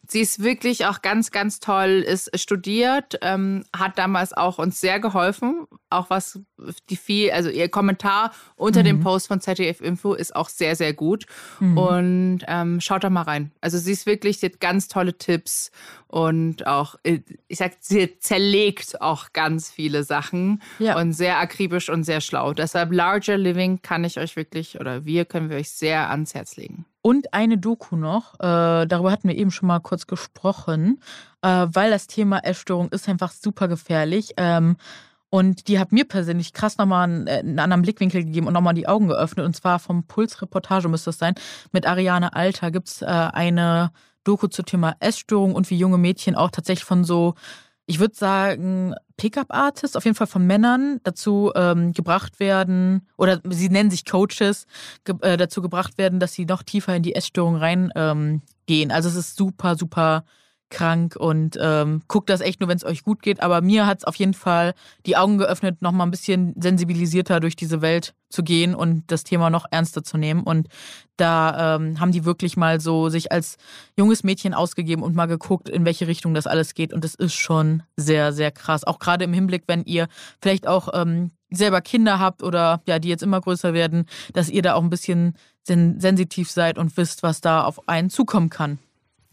Sie 0.08 0.20
ist 0.22 0.42
wirklich 0.42 0.86
auch 0.86 1.02
ganz, 1.02 1.30
ganz 1.30 1.60
toll, 1.60 2.04
ist 2.04 2.36
studiert, 2.36 3.16
ähm, 3.22 3.64
hat 3.76 3.96
damals 3.96 4.32
auch 4.32 4.58
uns 4.58 4.80
sehr 4.80 4.98
geholfen. 4.98 5.68
Auch 5.88 6.10
was 6.10 6.40
die 6.88 6.96
viel, 6.96 7.30
also 7.30 7.48
ihr 7.48 7.68
Kommentar 7.68 8.32
unter 8.56 8.82
dem 8.82 8.96
Mhm. 8.96 9.02
Post 9.02 9.28
von 9.28 9.40
ZDF 9.40 9.80
Info 9.80 10.14
ist 10.14 10.34
auch 10.34 10.48
sehr, 10.48 10.74
sehr 10.74 10.94
gut. 10.94 11.26
Mhm. 11.60 11.78
Und 11.78 12.40
ähm, 12.48 12.80
schaut 12.80 13.04
da 13.04 13.10
mal 13.10 13.22
rein. 13.22 13.52
Also 13.60 13.78
sie 13.78 13.92
ist 13.92 14.04
wirklich, 14.04 14.40
sie 14.40 14.46
hat 14.46 14.58
ganz 14.58 14.88
tolle 14.88 15.16
Tipps 15.16 15.70
und 16.08 16.66
auch, 16.66 16.96
äh, 17.04 17.20
ich 17.46 17.58
sag, 17.58 17.74
sie 17.78 18.18
zerlegt 18.18 19.00
auch 19.00 19.32
ganz 19.32 19.70
viele 19.70 20.02
Sachen 20.02 20.60
Ja. 20.80 20.98
und 20.98 21.12
sehr 21.12 21.38
akribisch 21.38 21.88
und 21.88 22.02
sehr 22.02 22.20
schlau. 22.20 22.52
Deshalb 22.52 22.90
Larger 22.92 23.38
Living 23.38 23.80
kann 23.80 24.02
ich 24.02 24.18
euch 24.18 24.34
wirklich, 24.34 24.80
oder 24.80 25.04
wir 25.04 25.24
können 25.24 25.50
wir 25.50 25.56
euch 25.58 25.70
sehr 25.70 26.10
ans 26.10 26.34
Herz 26.34 26.56
legen. 26.56 26.84
Und 27.02 27.32
eine 27.32 27.56
Doku 27.56 27.96
noch, 27.96 28.34
äh, 28.34 28.86
darüber 28.86 29.10
hatten 29.10 29.28
wir 29.28 29.36
eben 29.36 29.50
schon 29.50 29.68
mal 29.68 29.80
kurz 29.80 30.06
gesprochen, 30.06 31.00
äh, 31.42 31.66
weil 31.70 31.90
das 31.90 32.06
Thema 32.06 32.44
Essstörung 32.44 32.90
ist 32.90 33.08
einfach 33.08 33.32
super 33.32 33.68
gefährlich. 33.68 34.34
Ähm, 34.36 34.76
und 35.30 35.68
die 35.68 35.78
hat 35.78 35.92
mir 35.92 36.04
persönlich 36.04 36.52
krass 36.52 36.76
nochmal 36.76 37.04
einen, 37.04 37.26
äh, 37.26 37.38
einen 37.38 37.58
anderen 37.58 37.82
Blickwinkel 37.82 38.24
gegeben 38.24 38.48
und 38.48 38.52
nochmal 38.52 38.74
die 38.74 38.88
Augen 38.88 39.08
geöffnet. 39.08 39.46
Und 39.46 39.54
zwar 39.54 39.78
vom 39.78 40.04
Puls-Reportage 40.04 40.88
müsste 40.88 41.10
es 41.10 41.18
sein. 41.18 41.34
Mit 41.72 41.86
Ariane 41.86 42.34
Alter 42.34 42.70
gibt 42.70 42.88
es 42.88 43.02
äh, 43.02 43.06
eine 43.06 43.92
Doku 44.24 44.48
zum 44.48 44.66
Thema 44.66 44.96
Essstörung 45.00 45.54
und 45.54 45.70
wie 45.70 45.78
junge 45.78 45.98
Mädchen 45.98 46.34
auch 46.34 46.50
tatsächlich 46.50 46.84
von 46.84 47.04
so, 47.04 47.34
ich 47.86 48.00
würde 48.00 48.14
sagen, 48.14 48.94
Pickup-Artists, 49.20 49.96
auf 49.96 50.06
jeden 50.06 50.14
Fall 50.14 50.26
von 50.26 50.46
Männern 50.46 50.98
dazu 51.02 51.52
ähm, 51.54 51.92
gebracht 51.92 52.40
werden, 52.40 53.06
oder 53.18 53.42
sie 53.50 53.68
nennen 53.68 53.90
sich 53.90 54.06
Coaches, 54.06 54.66
ge 55.04 55.14
äh, 55.20 55.36
dazu 55.36 55.60
gebracht 55.60 55.98
werden, 55.98 56.20
dass 56.20 56.32
sie 56.32 56.46
noch 56.46 56.62
tiefer 56.62 56.96
in 56.96 57.02
die 57.02 57.14
Essstörung 57.14 57.56
reingehen. 57.56 57.92
Ähm, 57.94 58.90
also 58.90 59.10
es 59.10 59.16
ist 59.16 59.36
super, 59.36 59.76
super 59.76 60.24
krank 60.70 61.16
und 61.16 61.58
ähm, 61.60 62.02
guckt 62.08 62.30
das 62.30 62.40
echt 62.40 62.60
nur, 62.60 62.68
wenn 62.68 62.76
es 62.76 62.84
euch 62.84 63.02
gut 63.02 63.22
geht. 63.22 63.42
Aber 63.42 63.60
mir 63.60 63.86
hat 63.86 63.98
es 63.98 64.04
auf 64.04 64.16
jeden 64.16 64.34
Fall 64.34 64.74
die 65.06 65.16
Augen 65.16 65.38
geöffnet, 65.38 65.82
noch 65.82 65.92
mal 65.92 66.04
ein 66.04 66.10
bisschen 66.10 66.54
sensibilisierter 66.58 67.40
durch 67.40 67.56
diese 67.56 67.82
Welt 67.82 68.14
zu 68.30 68.42
gehen 68.42 68.74
und 68.74 69.10
das 69.10 69.24
Thema 69.24 69.50
noch 69.50 69.66
ernster 69.70 70.02
zu 70.02 70.16
nehmen. 70.16 70.42
Und 70.42 70.68
da 71.16 71.76
ähm, 71.76 72.00
haben 72.00 72.12
die 72.12 72.24
wirklich 72.24 72.56
mal 72.56 72.80
so 72.80 73.08
sich 73.08 73.32
als 73.32 73.56
junges 73.96 74.24
Mädchen 74.24 74.54
ausgegeben 74.54 75.02
und 75.02 75.14
mal 75.14 75.26
geguckt, 75.26 75.68
in 75.68 75.84
welche 75.84 76.06
Richtung 76.06 76.32
das 76.32 76.46
alles 76.46 76.74
geht. 76.74 76.92
Und 76.92 77.04
das 77.04 77.14
ist 77.14 77.34
schon 77.34 77.82
sehr, 77.96 78.32
sehr 78.32 78.50
krass. 78.50 78.84
Auch 78.84 78.98
gerade 78.98 79.24
im 79.24 79.32
Hinblick, 79.32 79.64
wenn 79.66 79.84
ihr 79.84 80.08
vielleicht 80.40 80.66
auch 80.66 80.88
ähm, 80.94 81.32
selber 81.50 81.80
Kinder 81.80 82.18
habt 82.18 82.42
oder 82.42 82.80
ja, 82.86 82.98
die 82.98 83.08
jetzt 83.08 83.22
immer 83.22 83.40
größer 83.40 83.74
werden, 83.74 84.06
dass 84.32 84.48
ihr 84.48 84.62
da 84.62 84.74
auch 84.74 84.82
ein 84.82 84.90
bisschen 84.90 85.34
sen 85.62 86.00
sensitiv 86.00 86.50
seid 86.50 86.78
und 86.78 86.96
wisst, 86.96 87.22
was 87.22 87.40
da 87.40 87.64
auf 87.64 87.88
einen 87.88 88.10
zukommen 88.10 88.48
kann. 88.48 88.78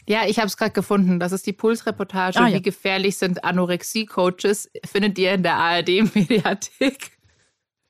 Ja, 0.08 0.26
ich 0.26 0.38
habe 0.38 0.48
es 0.48 0.56
gerade 0.56 0.72
gefunden. 0.72 1.20
Das 1.20 1.32
ist 1.32 1.46
die 1.46 1.54
Pulsreportage. 1.54 2.40
Ah, 2.40 2.48
ja. 2.48 2.58
Wie 2.58 2.62
gefährlich 2.62 3.18
sind 3.18 3.44
Anorexie-Coaches? 3.44 4.70
Findet 4.86 5.18
ihr 5.20 5.34
in 5.34 5.44
der 5.44 5.56
ARD-Mediathek. 5.56 7.18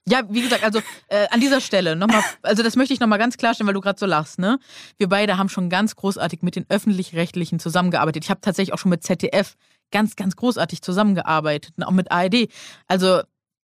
Ja, 0.10 0.22
wie 0.30 0.42
gesagt, 0.42 0.64
also 0.64 0.80
äh, 1.10 1.28
an 1.32 1.42
dieser 1.42 1.60
Stelle 1.60 1.98
nochmal, 1.98 2.24
also 2.42 2.64
das 2.64 2.78
möchte 2.78 2.94
ich 2.94 3.02
nochmal 3.02 3.20
ganz 3.20 3.36
klarstellen, 3.36 3.68
weil 3.68 3.74
du 3.74 3.82
gerade 3.82 4.00
so 4.00 4.06
lachst, 4.06 4.40
ne? 4.40 4.58
Wir 4.98 5.10
beide 5.10 5.38
haben 5.38 5.50
schon 5.50 5.70
ganz 5.70 5.98
großartig 5.98 6.44
mit 6.44 6.56
den 6.56 6.66
Öffentlich-Rechtlichen 6.70 7.60
zusammengearbeitet. 7.60 8.24
Ich 8.24 8.30
habe 8.30 8.40
tatsächlich 8.40 8.74
auch 8.74 8.78
schon 8.78 8.90
mit 8.90 9.04
ZDF 9.04 9.56
ganz, 9.92 10.16
ganz 10.16 10.38
großartig 10.38 10.82
zusammengearbeitet 10.82 11.74
auch 11.84 11.92
mit 11.92 12.10
ARD. 12.10 12.48
Also, 12.88 13.22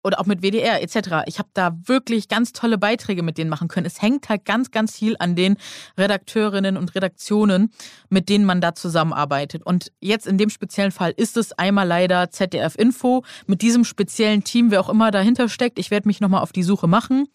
oder 0.06 0.20
auch 0.20 0.26
mit 0.26 0.40
WDR 0.42 0.82
etc. 0.82 1.24
Ich 1.26 1.38
habe 1.38 1.48
da 1.52 1.76
wirklich 1.84 2.28
ganz 2.28 2.52
tolle 2.52 2.78
Beiträge 2.78 3.22
mit 3.22 3.38
denen 3.38 3.50
machen 3.50 3.66
können. 3.66 3.86
Es 3.86 4.00
hängt 4.00 4.28
halt 4.28 4.44
ganz, 4.44 4.70
ganz 4.70 4.96
viel 4.96 5.16
an 5.18 5.34
den 5.34 5.56
Redakteurinnen 5.98 6.76
und 6.76 6.94
Redaktionen, 6.94 7.72
mit 8.08 8.28
denen 8.28 8.44
man 8.44 8.60
da 8.60 8.74
zusammenarbeitet. 8.74 9.64
Und 9.64 9.92
jetzt 10.00 10.26
in 10.26 10.38
dem 10.38 10.48
speziellen 10.48 10.92
Fall 10.92 11.12
ist 11.16 11.36
es 11.36 11.52
einmal 11.52 11.86
leider 11.86 12.30
ZDF 12.30 12.76
Info 12.76 13.24
mit 13.46 13.62
diesem 13.62 13.84
speziellen 13.84 14.44
Team, 14.44 14.70
wer 14.70 14.80
auch 14.80 14.88
immer 14.88 15.10
dahinter 15.10 15.48
steckt. 15.48 15.78
Ich 15.78 15.90
werde 15.90 16.08
mich 16.08 16.20
nochmal 16.20 16.42
auf 16.42 16.52
die 16.52 16.62
Suche 16.62 16.86
machen. 16.86 17.26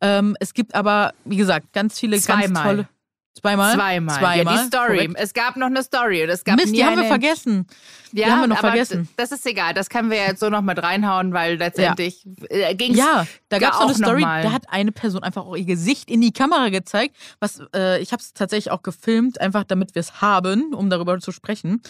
Ähm, 0.00 0.36
es 0.40 0.54
gibt 0.54 0.74
aber, 0.74 1.12
wie 1.24 1.36
gesagt, 1.36 1.72
ganz 1.72 2.00
viele 2.00 2.18
Zweimal. 2.18 2.48
ganz 2.48 2.62
tolle. 2.62 2.88
Zweimal? 3.40 3.74
Zweimal. 3.74 4.18
Zweimal. 4.18 4.54
Ja, 4.54 4.62
die 4.62 4.66
Story. 4.68 4.96
korrekt. 4.96 5.14
Es 5.16 5.34
gab 5.34 5.56
noch 5.56 5.66
eine 5.66 5.82
Story. 5.82 6.22
und 6.22 6.28
Es 6.28 6.44
gab 6.44 6.56
Mist, 6.56 6.70
nie 6.70 6.78
die 6.78 6.84
haben 6.84 6.96
wir 6.96 7.04
vergessen. 7.04 7.66
Ja, 8.12 8.28
haben 8.28 8.42
wir 8.42 8.46
noch 8.46 8.58
aber 8.58 8.68
vergessen. 8.68 9.08
Das 9.16 9.32
ist 9.32 9.44
egal. 9.44 9.74
Das 9.74 9.90
können 9.90 10.08
wir 10.10 10.18
jetzt 10.18 10.38
so 10.38 10.50
noch 10.50 10.62
mit 10.62 10.80
reinhauen, 10.80 11.32
weil 11.32 11.56
letztendlich 11.56 12.24
äh, 12.48 12.74
ging 12.76 12.92
es 12.92 12.98
Ja, 12.98 13.26
da 13.48 13.58
gab 13.58 13.72
es 13.72 13.78
so 13.78 13.84
eine 13.86 13.94
Story, 13.94 14.20
noch 14.20 14.42
da 14.42 14.52
hat 14.52 14.70
eine 14.70 14.92
Person 14.92 15.24
einfach 15.24 15.44
auch 15.44 15.56
ihr 15.56 15.64
Gesicht 15.64 16.10
in 16.10 16.20
die 16.20 16.32
Kamera 16.32 16.68
gezeigt. 16.68 17.16
Was, 17.40 17.60
äh, 17.74 18.00
ich 18.00 18.12
habe 18.12 18.22
es 18.22 18.34
tatsächlich 18.34 18.70
auch 18.70 18.82
gefilmt, 18.82 19.40
einfach 19.40 19.64
damit 19.64 19.96
wir 19.96 20.00
es 20.00 20.20
haben, 20.20 20.72
um 20.72 20.88
darüber 20.88 21.18
zu 21.18 21.32
sprechen. 21.32 21.82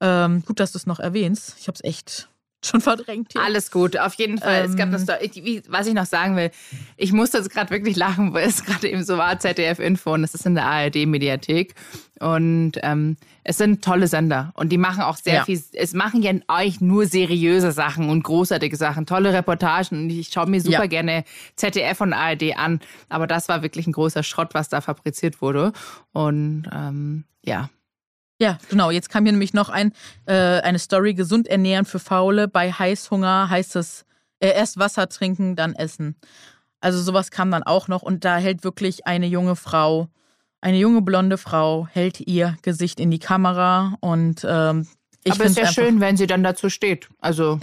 Ähm, 0.00 0.42
gut, 0.46 0.60
dass 0.60 0.72
du 0.72 0.78
es 0.78 0.86
noch 0.86 0.98
erwähnst. 0.98 1.56
Ich 1.60 1.68
habe 1.68 1.74
es 1.74 1.84
echt 1.84 2.28
schon 2.66 2.80
verdrängt 2.80 3.32
hier. 3.32 3.42
Alles 3.42 3.70
gut, 3.70 3.98
auf 3.98 4.14
jeden 4.14 4.38
Fall. 4.38 4.64
es 4.64 4.76
gab 4.76 4.92
Ähm. 4.92 4.98
Story. 4.98 5.30
Ich, 5.32 5.62
was 5.68 5.86
ich 5.86 5.94
noch 5.94 6.06
sagen 6.06 6.36
will, 6.36 6.50
ich 6.96 7.12
musste 7.12 7.38
jetzt 7.38 7.50
gerade 7.50 7.70
wirklich 7.70 7.96
lachen, 7.96 8.32
weil 8.34 8.48
es 8.48 8.64
gerade 8.66 8.88
eben 8.88 9.04
so 9.04 9.16
war, 9.18 9.38
ZDF 9.38 9.78
Info 9.78 10.12
und 10.14 10.24
es 10.24 10.34
ist 10.34 10.46
in 10.46 10.54
der 10.54 10.64
ARD-Mediathek. 10.66 11.74
Und 12.18 12.72
ähm, 12.82 13.16
es 13.44 13.58
sind 13.58 13.84
tolle 13.84 14.08
Sender 14.08 14.50
und 14.54 14.70
die 14.70 14.78
machen 14.78 15.02
auch 15.02 15.18
sehr 15.18 15.34
Ja. 15.34 15.44
viel, 15.44 15.62
es 15.74 15.92
machen 15.92 16.22
ja 16.22 16.32
euch 16.48 16.80
nur 16.80 17.04
seriöse 17.06 17.72
Sachen 17.72 18.08
und 18.08 18.22
großartige 18.22 18.74
Sachen, 18.76 19.04
tolle 19.04 19.34
Reportagen 19.34 19.98
und 20.04 20.10
ich 20.10 20.28
schaue 20.28 20.46
mir 20.48 20.60
super 20.62 20.84
Ja. 20.84 20.86
gerne 20.86 21.24
ZDF 21.56 22.00
und 22.00 22.14
ARD 22.14 22.56
an, 22.56 22.80
aber 23.10 23.26
das 23.26 23.50
war 23.50 23.62
wirklich 23.62 23.86
ein 23.86 23.92
großer 23.92 24.22
Schrott, 24.22 24.54
was 24.54 24.70
da 24.70 24.80
fabriziert 24.80 25.42
wurde 25.42 25.74
und 26.12 26.64
ähm, 26.74 27.24
ja, 27.44 27.68
Ja, 28.38 28.58
genau. 28.68 28.90
Jetzt 28.90 29.08
kam 29.08 29.24
hier 29.24 29.32
nämlich 29.32 29.54
noch 29.54 29.68
ein, 29.68 29.92
äh, 30.26 30.34
eine 30.34 30.78
Story: 30.78 31.14
gesund 31.14 31.48
ernähren 31.48 31.86
für 31.86 31.98
Faule. 31.98 32.48
Bei 32.48 32.70
Heißhunger 32.72 33.48
heißt 33.48 33.76
es 33.76 34.04
äh, 34.40 34.48
erst 34.48 34.78
Wasser 34.78 35.08
trinken, 35.08 35.56
dann 35.56 35.74
essen. 35.74 36.16
Also 36.80 37.00
sowas 37.00 37.30
kam 37.30 37.50
dann 37.50 37.62
auch 37.62 37.88
noch 37.88 38.02
und 38.02 38.24
da 38.24 38.36
hält 38.36 38.62
wirklich 38.62 39.06
eine 39.06 39.26
junge 39.26 39.56
Frau, 39.56 40.08
eine 40.60 40.76
junge 40.78 41.02
blonde 41.02 41.38
Frau, 41.38 41.88
hält 41.90 42.20
ihr 42.20 42.56
Gesicht 42.62 43.00
in 43.00 43.10
die 43.10 43.18
Kamera 43.18 43.96
und 44.00 44.46
ähm, 44.48 44.86
ich 45.24 45.32
aber 45.32 45.46
es 45.46 45.52
ist 45.52 45.58
ja 45.58 45.66
schön, 45.72 46.00
wenn 46.00 46.16
sie 46.16 46.26
dann 46.26 46.44
dazu 46.44 46.70
steht. 46.70 47.08
Also, 47.18 47.58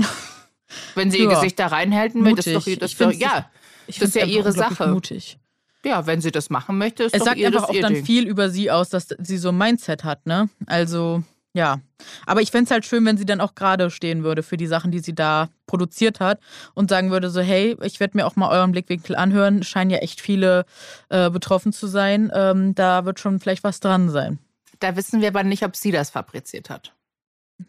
wenn 0.95 1.11
sie 1.11 1.19
ihr 1.19 1.29
Ja. 1.29 1.35
Gesicht 1.35 1.59
da 1.59 1.67
reinhalten 1.67 2.25
will, 2.25 2.35
das 2.35 2.47
ist 2.47 2.55
doch, 2.55 2.79
das 2.79 2.91
Ich 2.91 2.97
doch 2.97 3.11
ja. 3.11 3.49
ich 3.87 3.99
das 3.99 4.09
ist 4.09 4.15
ja 4.15 4.25
ihre 4.25 4.51
Sache. 4.51 4.87
Mutig. 4.87 5.37
Ja, 5.85 6.05
wenn 6.07 6.21
sie 6.21 6.31
das 6.31 6.49
machen 6.49 6.77
möchte, 6.77 7.03
ist 7.03 7.13
Es 7.13 7.19
doch 7.19 7.25
sagt 7.27 7.37
ihr, 7.37 7.47
einfach 7.47 7.67
auch 7.69 7.75
dann 7.81 7.93
Ding. 7.95 8.05
viel 8.05 8.27
über 8.27 8.49
sie 8.49 8.71
aus, 8.71 8.89
dass 8.89 9.07
sie 9.19 9.37
so 9.37 9.49
ein 9.49 9.57
Mindset 9.57 10.03
hat, 10.03 10.25
ne? 10.25 10.49
Also, 10.65 11.23
ja. 11.53 11.81
Aber 12.25 12.41
ich 12.41 12.51
fände 12.51 12.65
es 12.65 12.71
halt 12.71 12.85
schön, 12.85 13.05
wenn 13.05 13.17
sie 13.17 13.25
dann 13.25 13.41
auch 13.41 13.53
gerade 13.53 13.91
stehen 13.91 14.23
würde 14.23 14.43
für 14.43 14.55
die 14.57 14.65
Sachen, 14.67 14.91
die 14.91 14.99
sie 14.99 15.13
da 15.13 15.49
produziert 15.67 16.19
hat 16.19 16.39
und 16.73 16.89
sagen 16.89 17.11
würde 17.11 17.29
so, 17.29 17.41
hey, 17.41 17.75
ich 17.81 17.99
werde 17.99 18.17
mir 18.17 18.25
auch 18.25 18.35
mal 18.37 18.49
euren 18.49 18.71
Blickwinkel 18.71 19.15
anhören. 19.15 19.61
Scheinen 19.63 19.91
ja 19.91 19.97
echt 19.97 20.21
viele 20.21 20.65
äh, 21.09 21.29
betroffen 21.29 21.73
zu 21.73 21.87
sein. 21.87 22.31
Ähm, 22.33 22.73
da 22.75 23.05
wird 23.05 23.19
schon 23.19 23.39
vielleicht 23.39 23.63
was 23.63 23.79
dran 23.81 24.09
sein. 24.09 24.39
Da 24.79 24.95
wissen 24.95 25.21
wir 25.21 25.27
aber 25.29 25.43
nicht, 25.43 25.63
ob 25.63 25.75
sie 25.75 25.91
das 25.91 26.09
fabriziert 26.09 26.69
hat. 26.69 26.93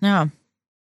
Ja. 0.00 0.28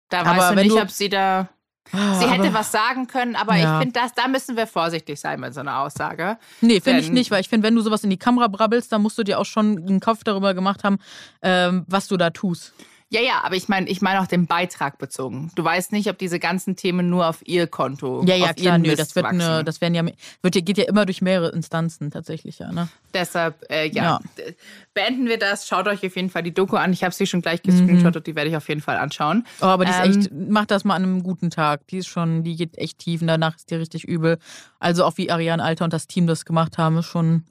Da 0.09 0.21
Aber 0.21 0.37
weißt 0.39 0.51
du 0.51 0.55
nicht, 0.55 0.71
du- 0.71 0.81
ob 0.81 0.89
sie 0.91 1.09
da. 1.09 1.49
Ah, 1.91 2.15
Sie 2.19 2.27
hätte 2.27 2.43
aber- 2.47 2.53
was 2.59 2.71
sagen 2.71 3.07
können, 3.07 3.35
aber 3.35 3.55
Ja. 3.55 3.77
ich 3.79 3.83
finde, 3.83 3.99
da 4.15 4.27
müssen 4.27 4.55
wir 4.55 4.65
vorsichtig 4.67 5.19
sein 5.19 5.39
mit 5.39 5.53
so 5.53 5.59
einer 5.59 5.79
Aussage. 5.79 6.37
Nee, 6.61 6.79
finde 6.79 7.01
ich 7.01 7.09
nicht, 7.11 7.29
weil 7.29 7.41
ich 7.41 7.49
finde, 7.49 7.67
wenn 7.67 7.75
du 7.75 7.81
sowas 7.81 8.03
in 8.03 8.09
die 8.09 8.17
Kamera 8.17 8.47
brabbelst, 8.47 8.91
dann 8.91 9.01
musst 9.01 9.17
du 9.17 9.23
dir 9.23 9.39
auch 9.39 9.45
schon 9.45 9.77
einen 9.77 9.99
Kopf 9.99 10.23
darüber 10.23 10.53
gemacht 10.53 10.83
haben, 10.83 10.97
ähm, 11.41 11.85
was 11.87 12.07
du 12.07 12.17
da 12.17 12.29
tust. 12.29 12.73
Ja, 13.13 13.21
ja, 13.21 13.41
aber 13.43 13.55
ich 13.55 13.69
meine, 13.69 13.87
ich 13.89 14.01
meine 14.01 14.19
auch 14.21 14.25
den 14.25 14.47
Beitrag 14.47 14.97
bezogen. 14.97 15.51
Du 15.53 15.63
weißt 15.63 15.91
nicht, 15.91 16.09
ob 16.09 16.17
diese 16.17 16.39
ganzen 16.39 16.75
Themen 16.75 17.11
nur 17.11 17.27
auf 17.27 17.45
ihr 17.47 17.67
Konto. 17.67 18.23
Ja, 18.25 18.33
ja, 18.35 18.45
auf 18.49 18.55
klar, 18.55 18.79
nö, 18.79 18.95
das 18.95 19.15
wird 19.15 19.25
wachsen. 19.27 19.39
eine, 19.41 19.63
das 19.63 19.81
werden 19.81 19.93
ja, 19.93 20.03
wird 20.41 20.55
ja, 20.55 20.61
geht 20.61 20.79
ja 20.79 20.85
immer 20.85 21.05
durch 21.05 21.21
mehrere 21.21 21.49
Instanzen 21.49 22.09
tatsächlich, 22.09 22.57
ja, 22.57 22.71
ne? 22.71 22.87
Deshalb, 23.13 23.63
äh, 23.69 23.87
ja. 23.89 24.03
Ja. 24.03 24.19
Beenden 24.95 25.27
wir 25.27 25.37
das. 25.37 25.67
Schaut 25.67 25.87
euch 25.87 26.03
auf 26.03 26.15
jeden 26.15 26.31
Fall 26.31 26.41
die 26.41 26.55
Doku 26.55 26.75
an. 26.75 26.91
Ich 26.91 27.03
habe 27.03 27.13
sie 27.13 27.27
schon 27.27 27.43
gleich 27.43 27.61
Mhm. 27.63 27.69
gescreenshottet. 27.69 28.25
Die 28.25 28.35
werde 28.35 28.49
ich 28.49 28.57
auf 28.57 28.67
jeden 28.67 28.81
Fall 28.81 28.97
anschauen. 28.97 29.45
Oh, 29.61 29.65
aber 29.65 29.85
die 29.85 29.91
ist 29.91 29.99
Ähm, 30.03 30.19
echt, 30.19 30.31
mach 30.49 30.65
das 30.65 30.83
mal 30.83 30.95
an 30.95 31.03
einem 31.03 31.21
guten 31.21 31.51
Tag. 31.51 31.85
Die 31.89 31.97
ist 31.99 32.07
schon, 32.07 32.43
die 32.43 32.55
geht 32.55 32.79
echt 32.79 32.97
tief 32.97 33.21
und 33.21 33.27
danach 33.27 33.55
ist 33.55 33.69
die 33.69 33.75
richtig 33.75 34.05
übel. 34.05 34.39
Also 34.79 35.05
auch 35.05 35.17
wie 35.17 35.29
Ariane 35.29 35.63
Alter 35.63 35.83
und 35.85 35.93
das 35.93 36.07
Team 36.07 36.25
das 36.25 36.45
gemacht 36.45 36.79
haben, 36.79 36.97
ist 36.97 37.05
schon 37.05 37.43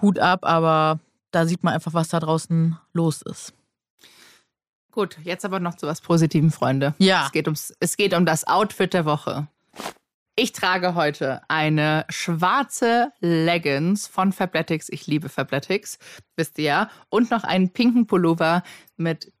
Hut 0.00 0.20
ab, 0.20 0.44
aber 0.44 1.00
da 1.32 1.44
sieht 1.46 1.64
man 1.64 1.74
einfach, 1.74 1.92
was 1.92 2.08
da 2.08 2.20
draußen 2.20 2.78
los 2.92 3.22
ist. 3.22 3.52
Gut, 4.92 5.16
jetzt 5.24 5.44
aber 5.44 5.58
noch 5.58 5.76
zu 5.76 5.86
was 5.86 6.02
Positivem, 6.02 6.52
Freunde. 6.52 6.94
Ja. 6.98 7.24
Es 7.26 7.32
geht, 7.32 7.48
ums, 7.48 7.74
es 7.80 7.96
geht 7.96 8.12
um 8.14 8.26
das 8.26 8.46
Outfit 8.46 8.92
der 8.92 9.06
Woche. 9.06 9.48
Ich 10.36 10.52
trage 10.52 10.94
heute 10.94 11.42
eine 11.48 12.04
schwarze 12.08 13.10
Leggings 13.20 14.06
von 14.06 14.32
Fabletics. 14.32 14.88
Ich 14.90 15.06
liebe 15.06 15.28
Fabletics, 15.28 15.98
wisst 16.36 16.58
ihr 16.58 16.64
ja. 16.64 16.90
Und 17.08 17.30
noch 17.30 17.44
einen 17.44 17.70
pinken 17.70 18.06
Pullover 18.06 18.62
mit 18.96 19.32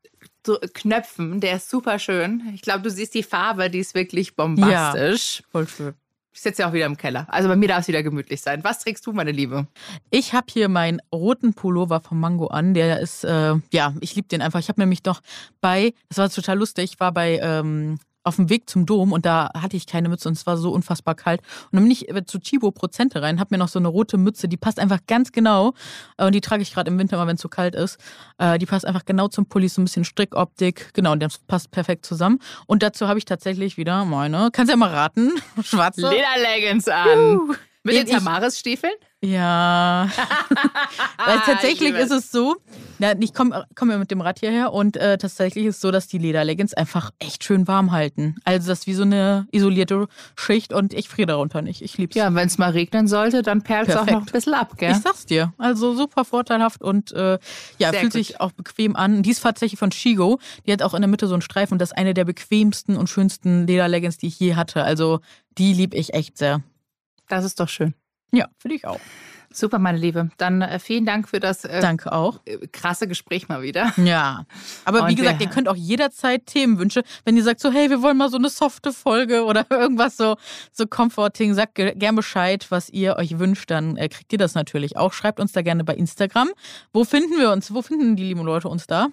Knöpfen. 0.74 1.40
Der 1.40 1.56
ist 1.56 1.70
super 1.70 1.98
schön. 1.98 2.50
Ich 2.54 2.62
glaube, 2.62 2.82
du 2.82 2.90
siehst 2.90 3.14
die 3.14 3.22
Farbe, 3.22 3.70
die 3.70 3.78
ist 3.78 3.94
wirklich 3.94 4.34
bombastisch. 4.34 5.42
Voll 5.50 5.68
schön. 5.68 5.94
Ich 6.34 6.40
sitze 6.40 6.62
ja 6.62 6.68
auch 6.68 6.72
wieder 6.72 6.86
im 6.86 6.96
Keller. 6.96 7.26
Also 7.28 7.48
bei 7.48 7.56
mir 7.56 7.68
darf 7.68 7.80
es 7.80 7.88
wieder 7.88 8.02
gemütlich 8.02 8.40
sein. 8.40 8.64
Was 8.64 8.78
trägst 8.78 9.06
du, 9.06 9.12
meine 9.12 9.32
Liebe? 9.32 9.66
Ich 10.10 10.32
habe 10.32 10.46
hier 10.50 10.68
meinen 10.68 11.00
roten 11.12 11.52
Pullover 11.52 12.00
vom 12.00 12.20
Mango 12.20 12.46
an. 12.46 12.72
Der 12.72 13.00
ist, 13.00 13.24
äh, 13.24 13.54
ja, 13.70 13.94
ich 14.00 14.14
liebe 14.14 14.28
den 14.28 14.40
einfach. 14.40 14.58
Ich 14.58 14.68
habe 14.68 14.80
nämlich 14.80 15.04
noch 15.04 15.20
bei, 15.60 15.92
das 16.08 16.18
war 16.18 16.30
total 16.30 16.58
lustig, 16.58 16.92
ich 16.94 17.00
war 17.00 17.12
bei, 17.12 17.38
ähm, 17.42 17.98
auf 18.24 18.36
dem 18.36 18.48
Weg 18.50 18.68
zum 18.70 18.86
Dom 18.86 19.12
und 19.12 19.26
da 19.26 19.50
hatte 19.54 19.76
ich 19.76 19.86
keine 19.86 20.08
Mütze 20.08 20.28
und 20.28 20.36
es 20.36 20.46
war 20.46 20.56
so 20.56 20.70
unfassbar 20.72 21.14
kalt. 21.14 21.40
Und 21.40 21.72
dann 21.76 21.82
bin 21.82 21.90
ich 21.90 22.08
äh, 22.08 22.24
zu 22.24 22.38
Chibo 22.38 22.70
Prozente 22.70 23.20
rein, 23.22 23.40
habe 23.40 23.48
mir 23.54 23.58
noch 23.58 23.68
so 23.68 23.78
eine 23.78 23.88
rote 23.88 24.16
Mütze, 24.16 24.48
die 24.48 24.56
passt 24.56 24.78
einfach 24.78 25.00
ganz 25.06 25.32
genau. 25.32 25.74
Äh, 26.18 26.26
Und 26.26 26.34
die 26.34 26.40
trage 26.40 26.62
ich 26.62 26.72
gerade 26.72 26.90
im 26.90 26.98
Winter 26.98 27.16
mal, 27.16 27.26
wenn 27.26 27.36
es 27.36 27.42
so 27.42 27.48
kalt 27.48 27.74
ist. 27.74 27.98
Äh, 28.38 28.58
Die 28.58 28.66
passt 28.66 28.86
einfach 28.86 29.04
genau 29.04 29.28
zum 29.28 29.46
Pulli, 29.46 29.68
so 29.68 29.80
ein 29.80 29.84
bisschen 29.84 30.04
Strickoptik. 30.04 30.90
Genau, 30.94 31.12
und 31.12 31.20
das 31.22 31.38
passt 31.38 31.70
perfekt 31.70 32.06
zusammen. 32.06 32.38
Und 32.66 32.82
dazu 32.82 33.08
habe 33.08 33.18
ich 33.18 33.24
tatsächlich 33.24 33.76
wieder 33.76 34.04
meine, 34.04 34.50
kannst 34.52 34.68
du 34.70 34.74
ja 34.74 34.76
mal 34.76 34.90
raten, 34.90 35.30
schwarze. 35.62 36.08
Lederleggings 36.08 36.88
an. 36.88 37.40
Mit 37.82 37.96
den 37.96 38.06
Tamaris-Stiefeln? 38.06 38.92
Ja. 39.24 40.08
Weil 41.24 41.36
Ich 41.36 41.42
tatsächlich 41.44 41.80
liebe 41.80 41.98
ist 41.98 42.10
es 42.10 42.32
so, 42.32 42.56
na, 42.98 43.12
ich 43.20 43.32
komme 43.32 43.66
komm 43.76 43.90
ja 43.90 43.98
mit 43.98 44.10
dem 44.10 44.20
Rad 44.20 44.40
hierher 44.40 44.72
und 44.72 44.96
äh, 44.96 45.16
tatsächlich 45.16 45.66
ist 45.66 45.76
es 45.76 45.80
so, 45.80 45.92
dass 45.92 46.08
die 46.08 46.18
Lederleggings 46.18 46.74
einfach 46.74 47.12
echt 47.20 47.44
schön 47.44 47.68
warm 47.68 47.92
halten. 47.92 48.34
Also 48.44 48.68
das 48.68 48.80
ist 48.80 48.86
wie 48.88 48.94
so 48.94 49.04
eine 49.04 49.46
isolierte 49.52 50.08
Schicht 50.34 50.72
und 50.72 50.92
ich 50.92 51.08
friere 51.08 51.26
darunter 51.26 51.62
nicht. 51.62 51.82
Ich 51.82 51.96
lieb's. 51.98 52.16
Ja, 52.16 52.34
wenn 52.34 52.48
es 52.48 52.58
mal 52.58 52.70
regnen 52.70 53.06
sollte, 53.06 53.42
dann 53.42 53.62
perlt 53.62 53.88
es 53.88 53.96
auch 53.96 54.06
noch 54.06 54.26
ein 54.26 54.32
bisschen 54.32 54.54
ab, 54.54 54.76
gell? 54.76 54.90
Ich 54.90 54.98
sag's 54.98 55.24
dir. 55.24 55.52
Also 55.56 55.94
super 55.94 56.24
vorteilhaft 56.24 56.82
und 56.82 57.12
äh, 57.12 57.38
ja, 57.78 57.90
Sehr 57.90 58.00
fühlt 58.00 58.02
gut. 58.02 58.12
sich 58.12 58.40
auch 58.40 58.50
bequem 58.50 58.96
an. 58.96 59.22
Die 59.22 59.30
ist 59.30 59.42
tatsächlich 59.42 59.78
von 59.78 59.92
Shigo. 59.92 60.40
Die 60.66 60.72
hat 60.72 60.82
auch 60.82 60.94
in 60.94 61.00
der 61.00 61.08
Mitte 61.08 61.28
so 61.28 61.34
einen 61.34 61.42
Streifen 61.42 61.74
und 61.74 61.78
das 61.78 61.90
ist 61.90 61.96
eine 61.96 62.12
der 62.12 62.24
bequemsten 62.24 62.96
und 62.96 63.08
schönsten 63.08 63.68
Lederleggings, 63.68 64.18
die 64.18 64.26
ich 64.26 64.40
je 64.40 64.56
hatte. 64.56 64.82
Also 64.82 65.20
die 65.58 65.72
lieb 65.74 65.94
ich 65.94 66.12
echt 66.14 66.38
sehr. 66.38 66.60
Das 67.28 67.44
ist 67.44 67.60
doch 67.60 67.68
schön. 67.68 67.94
Ja, 68.32 68.46
finde 68.58 68.76
ich 68.76 68.86
auch. 68.86 69.00
Super, 69.54 69.78
meine 69.78 69.98
Liebe. 69.98 70.30
Dann 70.38 70.62
äh, 70.62 70.78
vielen 70.78 71.04
Dank 71.04 71.28
für 71.28 71.38
das 71.38 71.66
äh, 71.66 71.82
Danke 71.82 72.10
auch. 72.12 72.40
äh, 72.46 72.66
krasse 72.68 73.06
Gespräch 73.06 73.48
mal 73.50 73.60
wieder. 73.60 73.92
Ja, 74.02 74.46
aber 74.86 75.00
wie 75.06 75.10
Und 75.10 75.16
gesagt, 75.16 75.40
wir- 75.40 75.46
ihr 75.46 75.52
könnt 75.52 75.68
auch 75.68 75.76
jederzeit 75.76 76.46
Themenwünsche, 76.46 77.02
wenn 77.26 77.36
ihr 77.36 77.42
sagt 77.42 77.60
so, 77.60 77.70
hey, 77.70 77.90
wir 77.90 78.00
wollen 78.00 78.16
mal 78.16 78.30
so 78.30 78.38
eine 78.38 78.48
softe 78.48 78.94
Folge 78.94 79.44
oder 79.44 79.66
irgendwas 79.70 80.16
so, 80.16 80.36
so 80.72 80.86
comforting, 80.86 81.52
sagt 81.52 81.74
ge- 81.74 81.94
gern 81.94 82.16
Bescheid, 82.16 82.66
was 82.70 82.88
ihr 82.88 83.16
euch 83.16 83.38
wünscht, 83.38 83.70
dann 83.70 83.98
äh, 83.98 84.08
kriegt 84.08 84.32
ihr 84.32 84.38
das 84.38 84.54
natürlich 84.54 84.96
auch. 84.96 85.12
Schreibt 85.12 85.38
uns 85.38 85.52
da 85.52 85.60
gerne 85.60 85.84
bei 85.84 85.94
Instagram. 85.96 86.48
Wo 86.94 87.04
finden 87.04 87.38
wir 87.38 87.52
uns? 87.52 87.74
Wo 87.74 87.82
finden 87.82 88.16
die 88.16 88.24
lieben 88.24 88.42
Leute 88.42 88.68
uns 88.70 88.86
da? 88.86 89.08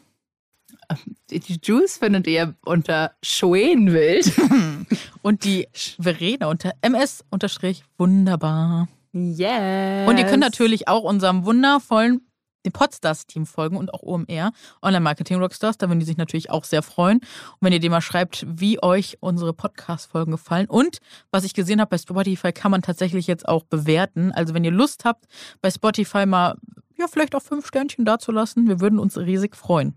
Die 1.29 1.59
Juice 1.61 1.97
findet 1.97 2.27
ihr 2.27 2.55
unter 2.63 3.11
Schwenwild. 3.21 4.31
Und 5.21 5.43
die 5.43 5.67
Verena 5.99 6.47
unter 6.47 6.71
ms 6.81 7.25
unterstrich 7.29 7.83
wunderbar. 7.97 8.87
Yes. 9.13 10.07
Und 10.07 10.17
ihr 10.17 10.25
könnt 10.25 10.41
natürlich 10.41 10.87
auch 10.87 11.03
unserem 11.03 11.45
wundervollen 11.45 12.21
dem 12.65 12.73
Podstars-Team 12.73 13.45
folgen 13.45 13.77
und 13.77 13.93
auch 13.93 14.03
OMR, 14.03 14.51
Online-Marketing-Rockstars. 14.81 15.77
Da 15.77 15.87
würden 15.87 15.99
die 15.99 16.05
sich 16.05 16.17
natürlich 16.17 16.49
auch 16.49 16.63
sehr 16.63 16.81
freuen. 16.81 17.19
Und 17.19 17.57
wenn 17.61 17.73
ihr 17.73 17.79
dem 17.79 17.91
mal 17.91 18.01
schreibt, 18.01 18.45
wie 18.47 18.81
euch 18.83 19.17
unsere 19.21 19.53
Podcast-Folgen 19.53 20.31
gefallen. 20.31 20.67
Und 20.67 20.99
was 21.31 21.43
ich 21.43 21.53
gesehen 21.53 21.79
habe, 21.79 21.89
bei 21.89 21.97
Spotify 21.97 22.51
kann 22.51 22.71
man 22.71 22.81
tatsächlich 22.81 23.27
jetzt 23.27 23.47
auch 23.47 23.63
bewerten. 23.63 24.31
Also 24.31 24.53
wenn 24.53 24.63
ihr 24.63 24.71
Lust 24.71 25.05
habt, 25.05 25.25
bei 25.61 25.71
Spotify 25.71 26.25
mal, 26.25 26.55
ja, 26.97 27.07
vielleicht 27.07 27.35
auch 27.35 27.41
fünf 27.41 27.65
Sternchen 27.67 28.05
dazulassen, 28.05 28.67
wir 28.67 28.81
würden 28.81 28.99
uns 28.99 29.17
riesig 29.17 29.55
freuen. 29.55 29.93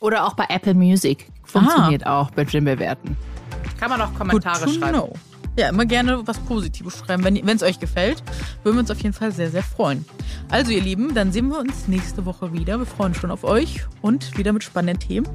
Oder 0.00 0.26
auch 0.26 0.34
bei 0.34 0.46
Apple 0.48 0.74
Music. 0.74 1.30
Funktioniert 1.44 2.06
auch 2.06 2.30
bei 2.30 2.42
Jim 2.42 2.64
bewerten. 2.64 3.16
Kann 3.78 3.90
man 3.90 4.00
auch 4.00 4.14
Kommentare 4.14 4.64
Good 4.64 4.74
to 4.74 4.80
schreiben. 4.80 4.98
know. 4.98 5.14
Ja, 5.58 5.70
immer 5.70 5.86
gerne 5.86 6.24
was 6.24 6.38
Positives 6.38 6.98
schreiben. 6.98 7.24
Wenn 7.24 7.48
es 7.48 7.64
euch 7.64 7.80
gefällt, 7.80 8.22
würden 8.62 8.76
wir 8.76 8.80
uns 8.82 8.92
auf 8.92 9.00
jeden 9.00 9.12
Fall 9.12 9.32
sehr, 9.32 9.50
sehr 9.50 9.64
freuen. 9.64 10.04
Also, 10.50 10.70
ihr 10.70 10.80
Lieben, 10.80 11.16
dann 11.16 11.32
sehen 11.32 11.48
wir 11.48 11.58
uns 11.58 11.88
nächste 11.88 12.24
Woche 12.26 12.52
wieder. 12.52 12.78
Wir 12.78 12.86
freuen 12.86 13.08
uns 13.08 13.16
schon 13.16 13.32
auf 13.32 13.42
euch 13.42 13.84
und 14.00 14.38
wieder 14.38 14.52
mit 14.52 14.62
spannenden 14.62 15.00
Themen. 15.00 15.28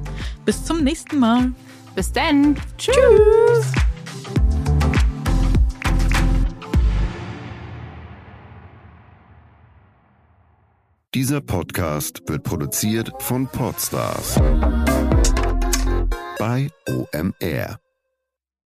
Bis 0.46 0.64
zum 0.64 0.82
nächsten 0.82 1.18
Mal. 1.18 1.52
Bis 1.94 2.10
dann. 2.10 2.56
Tschüss. 2.78 3.70
Dieser 11.12 11.42
Podcast 11.42 12.22
wird 12.26 12.44
produziert 12.44 13.12
von 13.18 13.46
Podstars 13.46 14.36
bei 16.38 16.70
OMR. 16.88 17.83